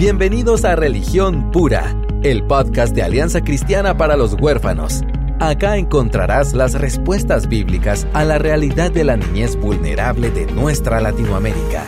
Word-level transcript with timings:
Bienvenidos 0.00 0.64
a 0.64 0.76
Religión 0.76 1.50
Pura, 1.50 1.94
el 2.22 2.42
podcast 2.46 2.94
de 2.94 3.02
Alianza 3.02 3.42
Cristiana 3.42 3.98
para 3.98 4.16
los 4.16 4.32
Huérfanos. 4.32 5.02
Acá 5.40 5.76
encontrarás 5.76 6.54
las 6.54 6.72
respuestas 6.72 7.50
bíblicas 7.50 8.06
a 8.14 8.24
la 8.24 8.38
realidad 8.38 8.90
de 8.90 9.04
la 9.04 9.18
niñez 9.18 9.56
vulnerable 9.56 10.30
de 10.30 10.46
nuestra 10.52 11.02
Latinoamérica. 11.02 11.84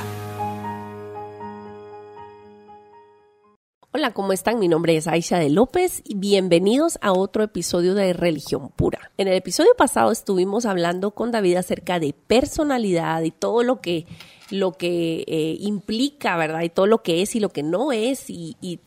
Hola, 3.95 4.12
¿cómo 4.12 4.34
están? 4.34 4.58
Mi 4.58 4.68
nombre 4.68 4.94
es 4.94 5.06
Aisha 5.06 5.38
de 5.38 5.48
López 5.48 6.02
y 6.04 6.14
bienvenidos 6.14 6.98
a 7.00 7.12
otro 7.12 7.42
episodio 7.42 7.94
de 7.94 8.12
Religión 8.12 8.68
Pura. 8.76 9.10
En 9.16 9.26
el 9.26 9.34
episodio 9.34 9.70
pasado 9.79 10.12
estuvimos 10.12 10.66
hablando 10.66 11.12
con 11.12 11.30
David 11.30 11.56
acerca 11.56 11.98
de 11.98 12.14
personalidad 12.26 13.22
y 13.22 13.30
todo 13.30 13.62
lo 13.62 13.80
que, 13.80 14.04
lo 14.53 14.73
que 14.73 15.25
eh, 15.27 15.57
implica, 15.61 16.37
¿verdad? 16.37 16.62
Y 16.62 16.68
todo 16.68 16.87
lo 16.87 17.03
que 17.03 17.23
es 17.23 17.35
y 17.35 17.41
lo 17.41 17.48
que 17.48 17.62
no 17.62 17.91
es 17.91 18.29
y, 18.29 18.81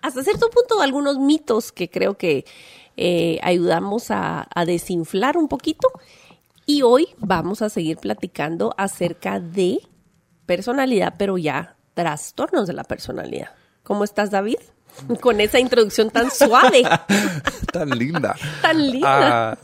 hasta 0.00 0.24
cierto 0.24 0.50
punto 0.50 0.80
algunos 0.80 1.18
mitos 1.18 1.70
que 1.70 1.88
creo 1.88 2.16
que 2.16 2.44
eh, 2.96 3.38
ayudamos 3.42 4.10
a, 4.10 4.48
a 4.52 4.64
desinflar 4.64 5.36
un 5.36 5.46
poquito. 5.46 5.88
Y 6.66 6.82
hoy 6.82 7.08
vamos 7.18 7.62
a 7.62 7.68
seguir 7.68 7.98
platicando 7.98 8.74
acerca 8.76 9.38
de 9.38 9.80
personalidad, 10.46 11.14
pero 11.18 11.38
ya 11.38 11.76
trastornos 11.94 12.66
de 12.66 12.72
la 12.72 12.84
personalidad. 12.84 13.50
¿Cómo 13.82 14.02
estás, 14.04 14.30
David? 14.30 14.58
Con 15.20 15.40
esa 15.40 15.58
introducción 15.58 16.10
tan 16.10 16.30
suave. 16.30 16.82
tan 17.72 17.90
linda. 17.90 18.36
Tan 18.60 18.90
linda. 18.90 19.52
Ah, 19.52 19.58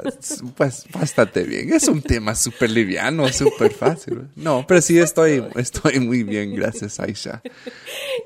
pues 0.56 0.84
bastante 0.92 1.44
bien. 1.44 1.72
Es 1.72 1.88
un 1.88 2.02
tema 2.02 2.34
súper 2.34 2.70
liviano, 2.70 3.28
súper 3.32 3.72
fácil. 3.72 4.28
No, 4.36 4.64
pero 4.66 4.80
sí 4.80 4.98
estoy, 4.98 5.44
estoy 5.56 6.00
muy 6.00 6.22
bien, 6.22 6.54
gracias, 6.54 6.98
Aisha. 6.98 7.42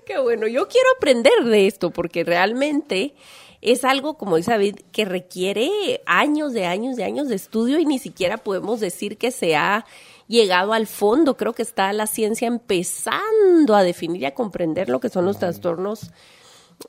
Qué 0.06 0.18
bueno. 0.18 0.46
Yo 0.46 0.68
quiero 0.68 0.88
aprender 0.96 1.44
de 1.44 1.66
esto 1.66 1.90
porque 1.90 2.24
realmente 2.24 3.14
es 3.62 3.84
algo, 3.84 4.18
como 4.18 4.36
dice 4.36 4.50
David, 4.50 4.76
que 4.90 5.04
requiere 5.04 6.02
años 6.04 6.52
de 6.52 6.66
años 6.66 6.96
de 6.96 7.04
años 7.04 7.28
de 7.28 7.36
estudio 7.36 7.78
y 7.78 7.86
ni 7.86 7.98
siquiera 7.98 8.38
podemos 8.38 8.80
decir 8.80 9.18
que 9.18 9.30
se 9.30 9.54
ha 9.54 9.86
llegado 10.26 10.72
al 10.72 10.86
fondo. 10.88 11.36
Creo 11.36 11.52
que 11.52 11.62
está 11.62 11.92
la 11.92 12.08
ciencia 12.08 12.48
empezando 12.48 13.76
a 13.76 13.84
definir 13.84 14.22
y 14.22 14.26
a 14.26 14.34
comprender 14.34 14.88
lo 14.88 14.98
que 14.98 15.08
son 15.08 15.26
los 15.26 15.38
trastornos 15.38 16.10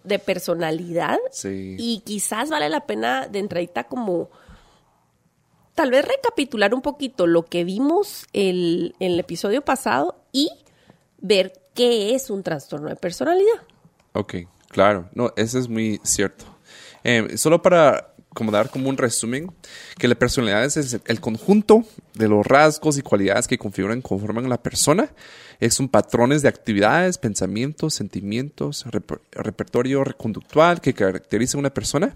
de 0.03 0.19
personalidad. 0.19 1.17
Sí. 1.31 1.75
Y 1.77 2.01
quizás 2.05 2.49
vale 2.49 2.69
la 2.69 2.85
pena 2.85 3.27
de 3.27 3.39
entradita 3.39 3.85
como 3.85 4.29
tal 5.75 5.91
vez 5.91 6.05
recapitular 6.05 6.73
un 6.73 6.81
poquito 6.81 7.27
lo 7.27 7.43
que 7.45 7.63
vimos 7.63 8.25
el, 8.33 8.95
en 8.99 9.13
el 9.13 9.19
episodio 9.19 9.61
pasado 9.63 10.15
y 10.31 10.49
ver 11.19 11.53
qué 11.73 12.15
es 12.15 12.29
un 12.29 12.43
trastorno 12.43 12.89
de 12.89 12.95
personalidad. 12.95 13.63
Ok, 14.13 14.35
claro. 14.69 15.09
No, 15.13 15.33
eso 15.35 15.57
es 15.57 15.67
muy 15.67 15.99
cierto. 16.03 16.45
Eh, 17.03 17.37
solo 17.37 17.61
para 17.61 18.12
como 18.33 18.51
dar 18.51 18.69
como 18.69 18.89
un 18.89 18.97
resumen, 18.97 19.51
que 19.97 20.07
la 20.07 20.15
personalidad 20.15 20.63
es 20.65 20.99
el 21.05 21.21
conjunto 21.21 21.85
de 22.13 22.27
los 22.27 22.45
rasgos 22.45 22.97
y 22.97 23.01
cualidades 23.01 23.47
que 23.47 23.57
configuran, 23.57 24.01
conforman 24.01 24.49
la 24.49 24.61
persona. 24.61 25.11
Es 25.59 25.79
un 25.79 25.89
patrones 25.89 26.41
de 26.41 26.49
actividades, 26.49 27.17
pensamientos, 27.17 27.93
sentimientos, 27.93 28.85
reper 28.89 29.21
repertorio 29.31 30.03
conductual 30.17 30.81
que 30.81 30.93
caracteriza 30.93 31.57
a 31.57 31.59
una 31.59 31.73
persona. 31.73 32.15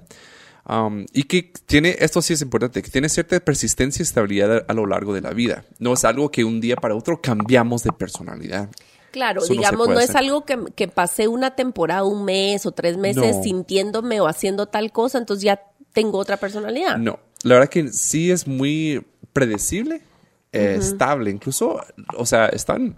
Um, 0.70 1.06
y 1.14 1.24
que 1.24 1.54
tiene, 1.66 1.96
esto 2.00 2.22
sí 2.22 2.34
es 2.34 2.42
importante, 2.42 2.82
que 2.82 2.90
tiene 2.90 3.08
cierta 3.08 3.40
persistencia 3.40 4.02
y 4.02 4.04
estabilidad 4.04 4.66
a 4.68 4.74
lo 4.74 4.86
largo 4.86 5.14
de 5.14 5.22
la 5.22 5.32
vida. 5.32 5.64
No 5.80 5.94
es 5.94 6.04
algo 6.04 6.30
que 6.30 6.44
un 6.44 6.60
día 6.60 6.76
para 6.76 6.94
otro 6.94 7.22
cambiamos 7.22 7.84
de 7.84 7.94
personalidad. 7.94 8.70
Claro, 9.12 9.42
Eso 9.42 9.54
digamos, 9.54 9.88
no, 9.88 9.94
no 9.94 10.00
es 10.02 10.14
algo 10.16 10.44
que, 10.44 10.60
que, 10.76 10.90
pasé 10.90 11.30
una 11.30 11.56
temporada, 11.56 12.04
un 12.04 12.26
mes 12.26 12.66
o 12.66 12.72
tres 12.72 12.98
meses 12.98 13.38
no. 13.38 13.44
sintiéndome 13.44 14.20
o 14.20 14.28
haciendo 14.28 14.68
tal 14.68 14.92
cosa, 14.92 15.18
entonces 15.18 15.44
ya 15.44 15.62
tengo 15.98 16.20
otra 16.20 16.38
personalidad. 16.38 17.00
No, 17.00 17.20
la 17.42 17.56
verdad 17.56 17.70
que 17.70 17.92
sí 17.92 18.30
es 18.30 18.46
muy 18.46 19.04
predecible, 19.34 20.04
eh, 20.52 20.76
uh 20.76 20.80
-huh. 20.80 20.84
estable, 20.84 21.32
incluso, 21.32 21.84
o 22.16 22.26
sea, 22.28 22.50
están 22.50 22.96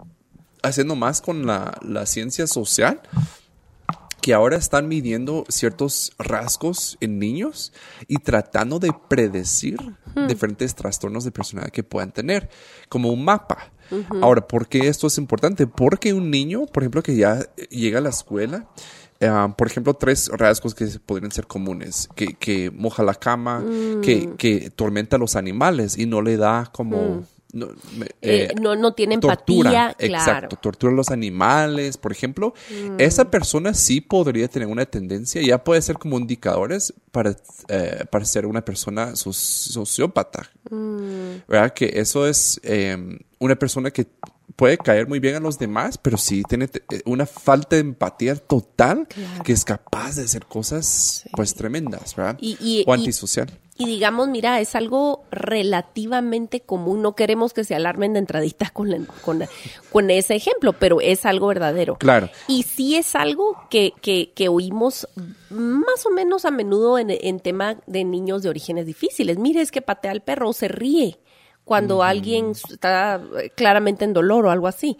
haciendo 0.62 0.94
más 0.96 1.22
con 1.22 1.46
la, 1.46 1.78
la, 1.80 2.04
ciencia 2.04 2.46
social 2.46 3.00
que 4.20 4.34
ahora 4.34 4.58
están 4.58 4.86
midiendo 4.86 5.46
ciertos 5.48 6.12
rasgos 6.18 6.98
en 7.00 7.18
niños 7.18 7.72
y 8.06 8.18
tratando 8.18 8.78
de 8.78 8.92
predecir 9.08 9.78
diferentes 10.28 10.74
trastornos 10.74 11.24
de 11.24 11.30
personalidad 11.30 11.72
que 11.72 11.82
puedan 11.82 12.12
tener, 12.12 12.50
como 12.90 13.08
un 13.08 13.24
mapa. 13.24 13.72
Uh 13.90 13.96
-huh. 13.96 14.22
Ahora, 14.22 14.46
¿por 14.46 14.68
qué 14.68 14.88
esto 14.88 15.06
es 15.06 15.16
importante? 15.16 15.66
Porque 15.66 16.12
un 16.12 16.30
niño, 16.30 16.66
por 16.66 16.82
ejemplo, 16.82 17.02
que 17.02 17.16
ya 17.16 17.38
llega 17.70 17.98
a 17.98 18.02
la 18.02 18.10
escuela, 18.10 18.68
Uh, 19.22 19.52
por 19.52 19.66
ejemplo, 19.66 19.92
tres 19.92 20.30
rasgos 20.32 20.74
que 20.74 20.86
podrían 21.04 21.30
ser 21.30 21.46
comunes, 21.46 22.08
que, 22.14 22.28
que 22.34 22.70
moja 22.70 23.02
la 23.02 23.14
cama, 23.14 23.60
mm. 23.60 24.00
que, 24.00 24.30
que, 24.38 24.70
tormenta 24.70 25.16
a 25.16 25.18
los 25.18 25.36
animales 25.36 25.98
y 25.98 26.06
no 26.06 26.22
le 26.22 26.38
da 26.38 26.70
como... 26.72 27.16
Mm. 27.16 27.24
No, 27.52 27.66
eh, 27.66 28.08
eh, 28.22 28.54
no, 28.60 28.76
no, 28.76 28.94
tiene 28.94 29.18
tortura, 29.18 29.88
empatía, 29.88 29.96
exacto, 29.98 30.54
tortura 30.54 30.92
a 30.92 30.94
los 30.94 31.10
animales, 31.10 31.98
por 31.98 32.12
ejemplo, 32.12 32.54
mm. 32.70 32.94
esa 32.98 33.28
persona 33.28 33.74
sí 33.74 34.00
podría 34.00 34.46
tener 34.46 34.68
una 34.68 34.86
tendencia, 34.86 35.42
ya 35.42 35.64
puede 35.64 35.82
ser 35.82 35.98
como 35.98 36.16
indicadores 36.16 36.94
para, 37.10 37.36
eh, 37.66 38.04
para 38.08 38.24
ser 38.24 38.46
una 38.46 38.64
persona 38.64 39.16
sociópata, 39.16 40.48
¿verdad? 41.48 41.74
Que 41.74 41.90
eso 41.96 42.24
es 42.24 42.60
em, 42.62 43.18
una 43.40 43.56
persona 43.56 43.90
que 43.90 44.06
puede 44.60 44.76
caer 44.76 45.08
muy 45.08 45.20
bien 45.20 45.36
a 45.36 45.40
los 45.40 45.58
demás, 45.58 45.96
pero 45.96 46.18
sí 46.18 46.42
tiene 46.46 46.68
una 47.06 47.24
falta 47.24 47.76
de 47.76 47.80
empatía 47.80 48.36
total 48.36 49.08
claro. 49.08 49.42
que 49.42 49.54
es 49.54 49.64
capaz 49.64 50.16
de 50.16 50.24
hacer 50.24 50.44
cosas 50.44 51.22
sí. 51.24 51.30
pues 51.34 51.54
tremendas, 51.54 52.14
¿verdad? 52.14 52.36
Y, 52.42 52.58
y, 52.60 52.84
o 52.86 52.92
antisocial. 52.92 53.50
Y, 53.78 53.84
y, 53.84 53.86
digamos, 53.86 54.28
mira, 54.28 54.60
es 54.60 54.74
algo 54.74 55.24
relativamente 55.30 56.60
común. 56.60 57.00
No 57.00 57.14
queremos 57.16 57.54
que 57.54 57.64
se 57.64 57.74
alarmen 57.74 58.12
de 58.12 58.18
entraditas 58.18 58.70
con, 58.70 58.90
la, 58.90 58.98
con, 59.24 59.38
la, 59.38 59.48
con, 59.90 60.10
ese 60.10 60.34
ejemplo, 60.34 60.74
pero 60.74 61.00
es 61.00 61.24
algo 61.24 61.46
verdadero. 61.46 61.96
Claro. 61.96 62.28
Y 62.46 62.64
sí 62.64 62.96
es 62.96 63.14
algo 63.14 63.56
que, 63.70 63.94
que, 64.02 64.32
que 64.34 64.50
oímos 64.50 65.08
más 65.48 66.04
o 66.04 66.10
menos 66.10 66.44
a 66.44 66.50
menudo 66.50 66.98
en, 66.98 67.08
en 67.08 67.40
tema 67.40 67.78
de 67.86 68.04
niños 68.04 68.42
de 68.42 68.50
orígenes 68.50 68.84
difíciles. 68.84 69.38
Mire, 69.38 69.62
es 69.62 69.72
que 69.72 69.80
patea 69.80 70.10
al 70.10 70.20
perro 70.20 70.50
o 70.50 70.52
se 70.52 70.68
ríe 70.68 71.18
cuando 71.70 72.02
alguien 72.02 72.50
está 72.50 73.22
claramente 73.54 74.04
en 74.04 74.12
dolor 74.12 74.44
o 74.46 74.50
algo 74.50 74.66
así. 74.66 74.98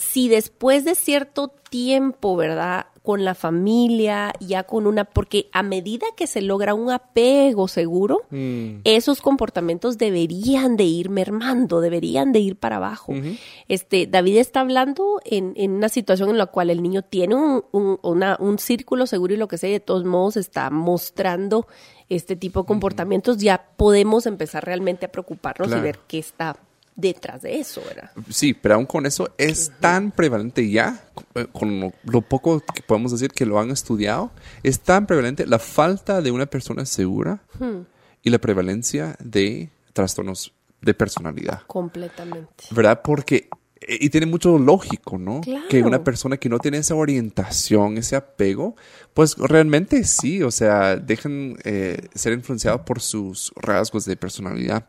Si 0.00 0.30
después 0.30 0.86
de 0.86 0.94
cierto 0.94 1.48
tiempo, 1.68 2.34
¿verdad? 2.34 2.86
Con 3.02 3.22
la 3.22 3.34
familia, 3.34 4.32
ya 4.40 4.62
con 4.62 4.86
una, 4.86 5.04
porque 5.04 5.50
a 5.52 5.62
medida 5.62 6.06
que 6.16 6.26
se 6.26 6.40
logra 6.40 6.72
un 6.72 6.90
apego 6.90 7.68
seguro, 7.68 8.22
mm. 8.30 8.80
esos 8.84 9.20
comportamientos 9.20 9.98
deberían 9.98 10.78
de 10.78 10.84
ir 10.84 11.10
mermando, 11.10 11.82
deberían 11.82 12.32
de 12.32 12.38
ir 12.38 12.56
para 12.56 12.76
abajo. 12.76 13.12
Uh 13.12 13.16
-huh. 13.16 13.38
Este, 13.68 14.06
David 14.06 14.38
está 14.38 14.60
hablando 14.60 15.20
en, 15.22 15.52
en, 15.56 15.72
una 15.72 15.90
situación 15.90 16.30
en 16.30 16.38
la 16.38 16.46
cual 16.46 16.70
el 16.70 16.82
niño 16.82 17.02
tiene 17.02 17.34
un, 17.34 17.62
un, 17.70 17.98
una, 18.02 18.38
un 18.40 18.58
círculo 18.58 19.06
seguro 19.06 19.34
y 19.34 19.36
lo 19.36 19.48
que 19.48 19.58
sea, 19.58 19.68
y 19.68 19.74
de 19.74 19.80
todos 19.80 20.06
modos 20.06 20.38
está 20.38 20.70
mostrando 20.70 21.66
este 22.08 22.36
tipo 22.36 22.62
de 22.62 22.66
comportamientos, 22.66 23.36
uh 23.36 23.38
-huh. 23.38 23.44
ya 23.44 23.68
podemos 23.76 24.24
empezar 24.24 24.64
realmente 24.64 25.04
a 25.04 25.12
preocuparnos 25.12 25.68
claro. 25.68 25.82
y 25.82 25.84
ver 25.84 25.98
qué 26.08 26.18
está 26.18 26.56
detrás 27.00 27.42
de 27.42 27.58
eso, 27.58 27.82
¿verdad? 27.86 28.10
Sí, 28.28 28.54
pero 28.54 28.74
aún 28.74 28.86
con 28.86 29.06
eso 29.06 29.34
es 29.38 29.68
uh 29.68 29.72
-huh. 29.72 29.80
tan 29.80 30.10
prevalente 30.10 30.68
ya, 30.70 31.04
eh, 31.34 31.46
con 31.52 31.80
lo, 31.80 31.92
lo, 32.04 32.20
poco 32.22 32.60
que 32.60 32.82
podemos 32.82 33.12
decir 33.12 33.30
que 33.30 33.46
lo 33.46 33.58
han 33.58 33.70
estudiado, 33.70 34.30
es 34.62 34.80
tan 34.80 35.06
prevalente 35.06 35.46
la 35.46 35.58
falta 35.58 36.20
de 36.22 36.30
una 36.30 36.46
persona 36.46 36.84
segura 36.84 37.42
uh 37.58 37.64
-huh. 37.64 37.86
y 38.22 38.30
la 38.30 38.38
prevalencia 38.38 39.16
de 39.18 39.70
trastornos 39.92 40.52
de 40.80 40.94
personalidad. 40.94 41.62
Completamente. 41.66 42.64
¿Verdad? 42.70 43.02
Porque 43.02 43.48
eh, 43.80 43.98
y 44.00 44.10
tiene 44.10 44.26
mucho 44.26 44.58
lógico, 44.58 45.18
¿no? 45.18 45.40
Claro. 45.40 45.66
Que 45.68 45.82
una 45.82 46.04
persona 46.04 46.36
que 46.36 46.48
no 46.48 46.58
tiene 46.58 46.78
esa 46.78 46.94
orientación, 46.94 47.96
ese 47.96 48.16
apego, 48.16 48.76
pues 49.14 49.36
realmente 49.36 50.04
sí, 50.04 50.42
o 50.42 50.50
sea, 50.50 50.96
dejan 50.96 51.56
eh, 51.64 52.08
ser 52.14 52.32
influenciados 52.34 52.82
por 52.82 53.00
sus 53.00 53.52
rasgos 53.56 54.04
de 54.04 54.16
personalidad. 54.16 54.86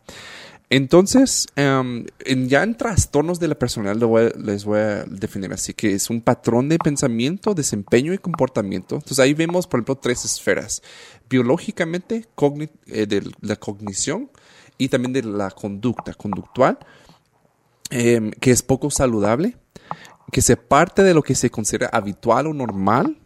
Entonces, 0.73 1.47
um, 1.57 2.05
en, 2.23 2.47
ya 2.47 2.63
en 2.63 2.77
trastornos 2.77 3.41
de 3.41 3.49
la 3.49 3.55
personalidad 3.55 4.07
voy 4.07 4.31
les 4.41 4.63
voy 4.63 4.79
a 4.79 5.03
definir 5.03 5.51
así, 5.51 5.73
que 5.73 5.91
es 5.93 6.09
un 6.09 6.21
patrón 6.21 6.69
de 6.69 6.77
pensamiento, 6.77 7.53
desempeño 7.53 8.13
y 8.13 8.17
comportamiento. 8.17 8.95
Entonces 8.95 9.19
ahí 9.19 9.33
vemos, 9.33 9.67
por 9.67 9.79
ejemplo, 9.79 9.97
tres 9.97 10.23
esferas. 10.23 10.81
Biológicamente, 11.29 12.25
eh, 12.87 13.05
de 13.05 13.29
la 13.41 13.57
cognición 13.57 14.31
y 14.77 14.87
también 14.87 15.11
de 15.11 15.23
la 15.23 15.51
conducta 15.51 16.13
conductual, 16.13 16.79
eh, 17.89 18.31
que 18.39 18.51
es 18.51 18.63
poco 18.63 18.89
saludable, 18.89 19.57
que 20.31 20.41
se 20.41 20.55
parte 20.55 21.03
de 21.03 21.13
lo 21.13 21.21
que 21.21 21.35
se 21.35 21.49
considera 21.49 21.89
habitual 21.91 22.47
o 22.47 22.53
normal, 22.53 23.17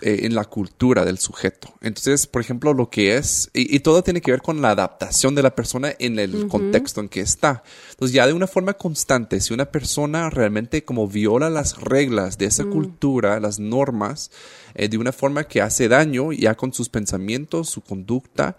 en 0.00 0.34
la 0.34 0.44
cultura 0.44 1.04
del 1.04 1.18
sujeto. 1.18 1.74
Entonces, 1.80 2.26
por 2.26 2.40
ejemplo, 2.40 2.72
lo 2.74 2.90
que 2.90 3.16
es, 3.16 3.50
y, 3.52 3.80
todo 3.80 4.02
tiene 4.02 4.20
que 4.20 4.30
ver 4.30 4.42
con 4.42 4.62
la 4.62 4.70
adaptación 4.70 5.34
de 5.34 5.42
la 5.42 5.54
persona 5.54 5.92
en 5.98 6.18
el 6.18 6.48
contexto 6.48 7.00
en 7.00 7.08
que 7.08 7.20
está. 7.20 7.62
Entonces, 7.90 8.14
ya 8.14 8.26
de 8.26 8.32
una 8.32 8.46
forma 8.46 8.74
constante, 8.74 9.40
si 9.40 9.54
una 9.54 9.66
persona 9.66 10.30
realmente 10.30 10.84
como 10.84 11.08
viola 11.08 11.50
las 11.50 11.80
reglas 11.80 12.38
de 12.38 12.46
esa 12.46 12.64
mm. 12.64 12.70
cultura, 12.70 13.40
las 13.40 13.58
normas, 13.58 14.30
eh, 14.74 14.88
de 14.88 14.98
una 14.98 15.12
forma 15.12 15.44
que 15.44 15.60
hace 15.60 15.88
daño 15.88 16.32
ya 16.32 16.54
con 16.54 16.72
sus 16.72 16.88
pensamientos, 16.88 17.68
su 17.68 17.80
conducta, 17.80 18.56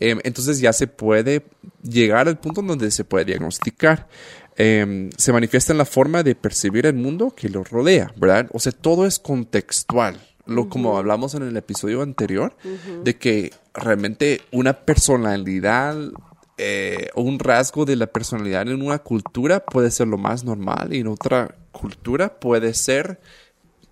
em, 0.00 0.20
entonces 0.24 0.60
ya 0.60 0.72
se 0.72 0.86
puede 0.86 1.44
llegar 1.82 2.28
al 2.28 2.38
punto 2.38 2.62
donde 2.62 2.90
se 2.90 3.04
puede 3.04 3.24
diagnosticar. 3.24 4.08
Em, 4.60 5.10
se 5.16 5.32
manifiesta 5.32 5.72
en 5.72 5.78
la 5.78 5.84
forma 5.84 6.24
de 6.24 6.34
percibir 6.34 6.84
el 6.86 6.94
mundo 6.94 7.32
que 7.34 7.48
lo 7.48 7.62
rodea, 7.62 8.12
¿verdad? 8.16 8.48
O 8.52 8.58
sea, 8.58 8.72
todo 8.72 9.06
es 9.06 9.20
contextual. 9.20 10.27
Lo, 10.48 10.68
Como 10.68 10.98
hablamos 10.98 11.34
en 11.34 11.42
el 11.42 11.56
episodio 11.56 12.02
anterior, 12.02 12.56
de 13.04 13.16
que 13.16 13.52
realmente 13.74 14.40
una 14.50 14.72
personalidad 14.72 15.96
eh, 16.56 17.08
o 17.14 17.22
un 17.22 17.38
rasgo 17.38 17.84
de 17.84 17.96
la 17.96 18.08
personalidad 18.08 18.66
en 18.68 18.82
una 18.82 18.98
cultura 18.98 19.64
puede 19.64 19.90
ser 19.90 20.08
lo 20.08 20.18
más 20.18 20.42
normal 20.42 20.92
y 20.92 20.98
en 20.98 21.06
otra 21.06 21.54
cultura 21.70 22.40
puede 22.40 22.74
ser 22.74 23.20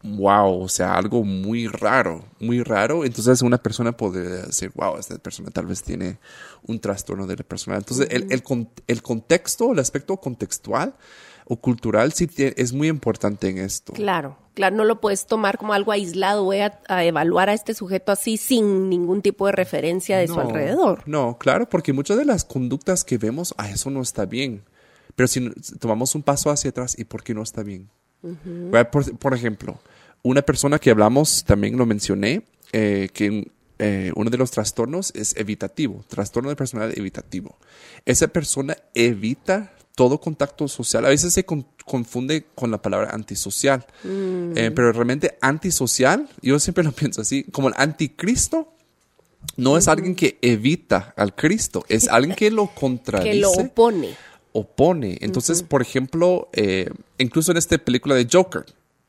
wow, 0.02 0.62
o 0.62 0.68
sea, 0.68 0.94
algo 0.94 1.24
muy 1.24 1.66
raro, 1.66 2.24
muy 2.40 2.62
raro. 2.62 3.04
Entonces 3.04 3.42
una 3.42 3.58
persona 3.58 3.92
podría 3.92 4.46
decir, 4.46 4.70
wow, 4.74 4.98
esta 4.98 5.18
persona 5.18 5.50
tal 5.50 5.66
vez 5.66 5.82
tiene 5.82 6.18
un 6.62 6.80
trastorno 6.80 7.26
de 7.26 7.36
la 7.36 7.44
personalidad. 7.44 7.88
Entonces 7.88 8.08
el, 8.10 8.32
el, 8.32 8.68
el, 8.86 9.02
contexto, 9.02 9.72
el 9.72 9.78
aspecto 9.78 10.16
contextual 10.16 10.94
o 11.48 11.56
cultural 11.56 12.12
sí 12.12 12.28
es 12.36 12.72
muy 12.72 12.88
importante 12.88 13.48
en 13.48 13.58
esto. 13.58 13.92
Claro, 13.92 14.36
claro, 14.54 14.76
no 14.76 14.84
lo 14.84 15.00
puedes 15.00 15.26
tomar 15.26 15.58
como 15.58 15.72
algo 15.72 15.92
aislado, 15.92 16.44
voy 16.44 16.58
a, 16.58 17.04
evaluar 17.04 17.48
a 17.48 17.54
este 17.54 17.72
sujeto 17.72 18.10
así 18.10 18.36
sin 18.36 18.90
ningún 18.90 19.22
tipo 19.22 19.46
de 19.46 19.52
referencia 19.52 20.18
de 20.18 20.26
su 20.26 20.40
alrededor. 20.40 21.04
No, 21.06 21.38
claro, 21.38 21.68
porque 21.68 21.92
muchas 21.92 22.16
de 22.16 22.24
las 22.24 22.44
conductas 22.44 23.04
que 23.04 23.16
vemos, 23.16 23.54
ah, 23.58 23.70
eso 23.70 23.90
no 23.90 24.02
está 24.02 24.26
bien. 24.26 24.62
Pero 25.14 25.28
si 25.28 25.50
tomamos 25.78 26.14
un 26.14 26.22
paso 26.22 26.50
hacia 26.50 26.70
atrás, 26.70 26.98
¿y 26.98 27.04
por 27.04 27.22
qué 27.22 27.32
no 27.32 27.42
está 27.42 27.62
bien? 27.62 27.88
por, 29.20 29.34
ejemplo, 29.34 29.78
una 30.22 30.42
persona 30.42 30.80
que 30.80 30.90
hablamos, 30.90 31.44
también 31.44 31.78
lo 31.78 31.86
mencioné, 31.86 32.42
eh, 32.72 33.08
que 33.12 33.52
eh, 33.78 34.10
uno 34.16 34.30
de 34.30 34.38
los 34.38 34.50
trastornos 34.50 35.12
es 35.14 35.36
evitativo, 35.36 36.04
trastorno 36.08 36.48
de 36.48 36.56
personalidad 36.56 36.98
evitativo. 36.98 37.56
Esa 38.04 38.26
persona 38.26 38.76
evita 38.94 39.75
todo 39.96 40.20
contacto 40.20 40.68
social. 40.68 41.04
A 41.06 41.08
veces 41.08 41.32
se 41.32 41.44
confunde 41.44 42.46
con 42.54 42.70
la 42.70 42.80
palabra 42.80 43.10
antisocial, 43.12 43.84
mm. 44.04 44.56
eh, 44.56 44.70
pero 44.70 44.92
realmente 44.92 45.36
antisocial, 45.40 46.28
yo 46.42 46.60
siempre 46.60 46.84
lo 46.84 46.92
pienso 46.92 47.22
así, 47.22 47.42
como 47.44 47.68
el 47.68 47.74
anticristo. 47.76 48.72
No 49.56 49.78
es 49.78 49.86
alguien 49.86 50.14
que 50.14 50.38
evita 50.42 51.14
al 51.16 51.34
Cristo, 51.34 51.84
es 51.88 52.08
alguien 52.10 52.36
que 52.36 52.50
lo 52.50 52.68
contradice. 52.68 53.32
Que 53.32 53.40
lo 53.40 53.50
opone. 53.52 54.14
Opone. 54.52 55.18
Entonces, 55.20 55.62
por 55.62 55.82
ejemplo, 55.82 56.48
incluso 57.18 57.52
en 57.52 57.58
esta 57.58 57.76
película 57.78 58.14
de 58.14 58.26
Joker, 58.30 58.64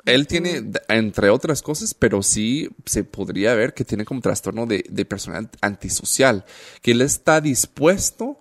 él 0.06 0.28
tiene, 0.28 0.72
entre 0.90 1.30
otras 1.30 1.62
cosas, 1.62 1.94
pero 1.94 2.22
sí 2.22 2.70
se 2.86 3.04
podría 3.04 3.56
ver 3.56 3.74
que 3.74 3.84
tiene 3.84 4.06
como 4.06 4.22
trastorno 4.22 4.66
de, 4.66 4.86
de 4.90 5.06
personalidad 5.06 5.52
antisocial, 5.62 6.46
que 6.82 6.92
él 6.92 7.02
está 7.02 7.42
dispuesto 7.42 8.40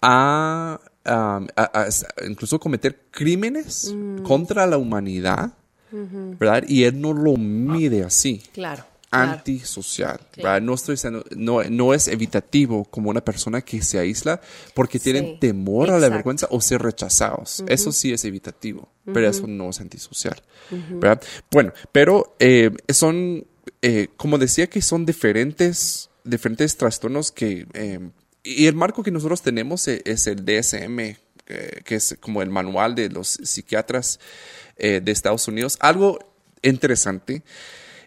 a, 0.00 0.80
incluso 2.26 2.60
cometer 2.60 3.06
crímenes 3.10 3.92
mm. 3.94 4.22
contra 4.22 4.66
la 4.66 4.78
humanidad, 4.78 5.52
¿verdad? 5.90 6.64
Y 6.68 6.84
él 6.84 7.00
no 7.00 7.12
lo 7.12 7.36
mide 7.36 8.04
así. 8.04 8.42
Claro 8.52 8.84
antisocial. 9.10 10.20
No, 10.62 10.74
estoy 10.74 10.96
no, 11.36 11.62
no, 11.64 11.94
es 11.94 12.08
evitativo 12.08 12.84
como 12.84 13.10
una 13.10 13.24
persona 13.24 13.62
que 13.62 13.82
se 13.82 13.98
aísla 13.98 14.40
porque 14.74 14.98
tienen 14.98 15.38
temor 15.40 15.90
a 15.90 15.98
la 15.98 16.08
vergüenza 16.08 16.46
o 16.50 16.60
ser 16.60 16.82
rechazados. 16.82 17.64
Eso 17.68 17.92
sí 17.92 18.12
es 18.12 18.24
evitativo, 18.24 18.88
pero 19.04 19.28
eso 19.28 19.46
no 19.46 19.70
es 19.70 19.80
antisocial. 19.80 20.40
Bueno, 21.50 21.72
pero 21.92 22.36
eh, 22.38 22.70
son, 22.88 23.46
eh, 23.82 24.08
como 24.16 24.38
decía, 24.38 24.68
que 24.68 24.82
son 24.82 25.06
diferentes, 25.06 26.10
diferentes 26.24 26.76
trastornos 26.76 27.32
que... 27.32 27.66
Eh, 27.74 28.10
y 28.42 28.66
el 28.66 28.74
marco 28.74 29.02
que 29.02 29.10
nosotros 29.10 29.42
tenemos 29.42 29.88
es 29.88 30.26
el 30.26 30.44
DSM, 30.44 31.16
que 31.84 31.94
es 31.94 32.16
como 32.20 32.42
el 32.42 32.50
manual 32.50 32.94
de 32.94 33.08
los 33.08 33.28
psiquiatras 33.28 34.20
de 34.76 35.02
Estados 35.06 35.48
Unidos. 35.48 35.76
Algo 35.80 36.18
interesante 36.62 37.42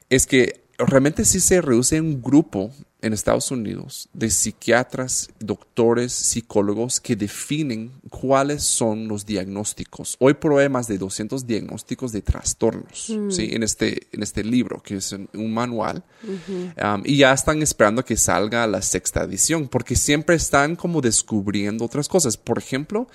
es 0.10 0.28
que 0.28 0.61
realmente 0.86 1.26
sí 1.26 1.40
se 1.40 1.62
reduce 1.62 2.00
un 2.00 2.22
grupo 2.22 2.72
en 3.02 3.14
Estados 3.14 3.50
Unidos 3.52 4.10
de 4.14 4.30
psiquiatras, 4.30 5.30
doctores, 5.40 6.14
psicólogos 6.14 7.00
que 7.00 7.16
definen 7.16 7.92
cuáles 8.10 8.64
son 8.64 9.08
los 9.08 9.26
diagnósticos. 9.26 10.18
Hoy 10.20 10.36
hay 10.60 10.70
más 10.70 10.88
de 10.88 10.98
200 10.98 11.48
diagnósticos 11.48 12.12
de 12.12 12.22
trastornos 12.22 13.10
mm. 13.10 13.32
¿sí? 13.32 13.50
en, 13.52 13.64
este, 13.64 14.08
en 14.12 14.22
este 14.22 14.44
libro, 14.44 14.82
que 14.84 14.98
es 14.98 15.12
un 15.12 15.54
manual. 15.54 16.04
Um, 16.24 17.02
y 17.04 17.18
ya 17.18 17.34
están 17.34 17.62
esperando 17.62 18.06
que 18.06 18.18
salga 18.18 18.68
la 18.68 18.82
sexta 18.82 19.24
edición, 19.24 19.68
porque 19.68 19.96
siempre 19.96 20.36
están 20.36 20.76
como 20.76 21.02
descubriendo 21.02 21.86
otras 21.86 22.08
cosas. 22.08 22.38
Por 22.38 22.60
ejemplo, 22.60 23.08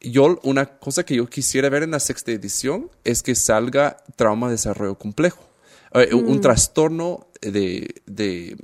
yo, 0.00 0.38
una 0.42 0.66
cosa 0.66 1.04
que 1.04 1.16
yo 1.16 1.26
quisiera 1.28 1.68
ver 1.70 1.82
en 1.82 1.92
la 1.92 2.00
sexta 2.00 2.32
edición 2.32 2.90
es 3.04 3.22
que 3.22 3.34
salga 3.34 3.98
trauma 4.16 4.48
de 4.48 4.52
desarrollo 4.52 4.96
complejo. 4.96 5.49
Eh, 5.94 6.14
un 6.14 6.36
mm. 6.36 6.40
trastorno 6.40 7.26
de, 7.40 8.02
de, 8.06 8.56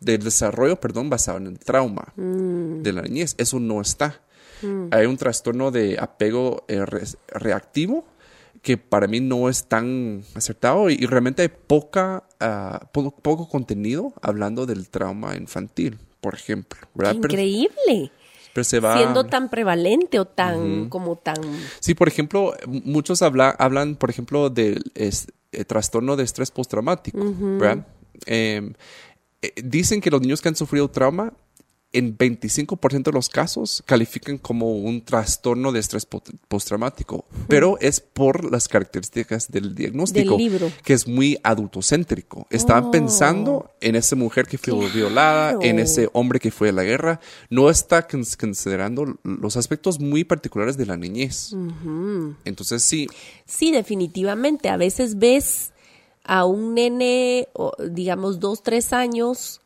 desarrollo, 0.00 0.80
perdón, 0.80 1.10
basado 1.10 1.38
en 1.38 1.46
el 1.48 1.58
trauma 1.58 2.12
mm. 2.16 2.82
de 2.82 2.92
la 2.92 3.02
niñez. 3.02 3.34
Eso 3.38 3.60
no 3.60 3.80
está. 3.80 4.22
Mm. 4.62 4.88
Hay 4.90 5.06
un 5.06 5.16
trastorno 5.16 5.70
de 5.70 5.98
apego 5.98 6.64
eh, 6.68 6.84
reactivo 7.28 8.04
que 8.62 8.76
para 8.76 9.06
mí 9.06 9.20
no 9.20 9.48
es 9.48 9.64
tan 9.64 10.22
acertado 10.34 10.90
y, 10.90 10.96
realmente 11.06 11.42
hay 11.42 11.48
poca, 11.48 12.24
uh, 12.40 12.86
poco, 12.92 13.48
contenido 13.48 14.12
hablando 14.20 14.66
del 14.66 14.90
trauma 14.90 15.34
infantil, 15.36 15.98
por 16.20 16.34
ejemplo. 16.34 16.78
increíble. 17.12 18.12
Pero 18.52 18.64
se 18.64 18.80
va... 18.80 18.98
Siendo 18.98 19.24
tan 19.24 19.48
prevalente 19.48 20.18
o 20.18 20.26
tan, 20.26 20.88
como 20.88 21.16
tan... 21.16 21.36
Sí, 21.78 21.94
por 21.94 22.08
ejemplo, 22.08 22.54
muchos 22.66 23.22
habla, 23.22 23.50
hablan, 23.50 23.94
por 23.94 24.10
ejemplo, 24.10 24.50
del 24.50 24.82
eh, 25.52 25.64
trastorno 25.64 26.16
de 26.16 26.24
estrés 26.24 26.50
postraumático, 26.50 27.18
em, 28.26 28.72
eh, 29.42 29.52
dicen 29.64 30.00
que 30.00 30.10
los 30.10 30.20
niños 30.20 30.40
que 30.40 30.48
han 30.48 30.56
sufrido 30.56 30.88
trauma 30.90 31.32
en 31.92 32.16
25% 32.16 33.04
de 33.04 33.12
los 33.12 33.28
casos 33.28 33.82
califican 33.84 34.38
como 34.38 34.76
un 34.76 35.04
trastorno 35.04 35.72
de 35.72 35.80
estrés 35.80 36.06
postraumático, 36.48 37.24
pero 37.48 37.78
es 37.80 38.00
por 38.00 38.50
las 38.50 38.68
características 38.68 39.50
del 39.50 39.74
diagnóstico, 39.74 40.36
que 40.84 40.92
es 40.92 41.08
muy 41.08 41.38
adultocéntrico. 41.42 42.46
Estaban 42.50 42.84
oh. 42.84 42.90
pensando 42.90 43.70
en 43.80 43.96
esa 43.96 44.14
mujer 44.14 44.46
que 44.46 44.56
fue 44.56 44.74
violada, 44.90 45.58
en 45.60 45.80
ese 45.80 46.08
hombre 46.12 46.38
que 46.38 46.50
fue 46.50 46.68
a 46.68 46.72
la 46.72 46.84
guerra, 46.84 47.20
no 47.48 47.70
está 47.70 48.06
considerando 48.06 49.18
los 49.24 49.56
aspectos 49.56 49.98
muy 49.98 50.22
particulares 50.24 50.76
de 50.76 50.86
la 50.86 50.96
niñez. 50.96 51.54
Entonces 52.44 52.84
sí. 52.84 53.08
Sí, 53.46 53.72
definitivamente. 53.72 54.68
A 54.68 54.76
veces 54.76 55.18
ves 55.18 55.72
a 56.22 56.44
un 56.44 56.74
nene, 56.74 57.48
digamos, 57.90 58.38
dos, 58.38 58.62
tres 58.62 58.92
años 58.92 59.60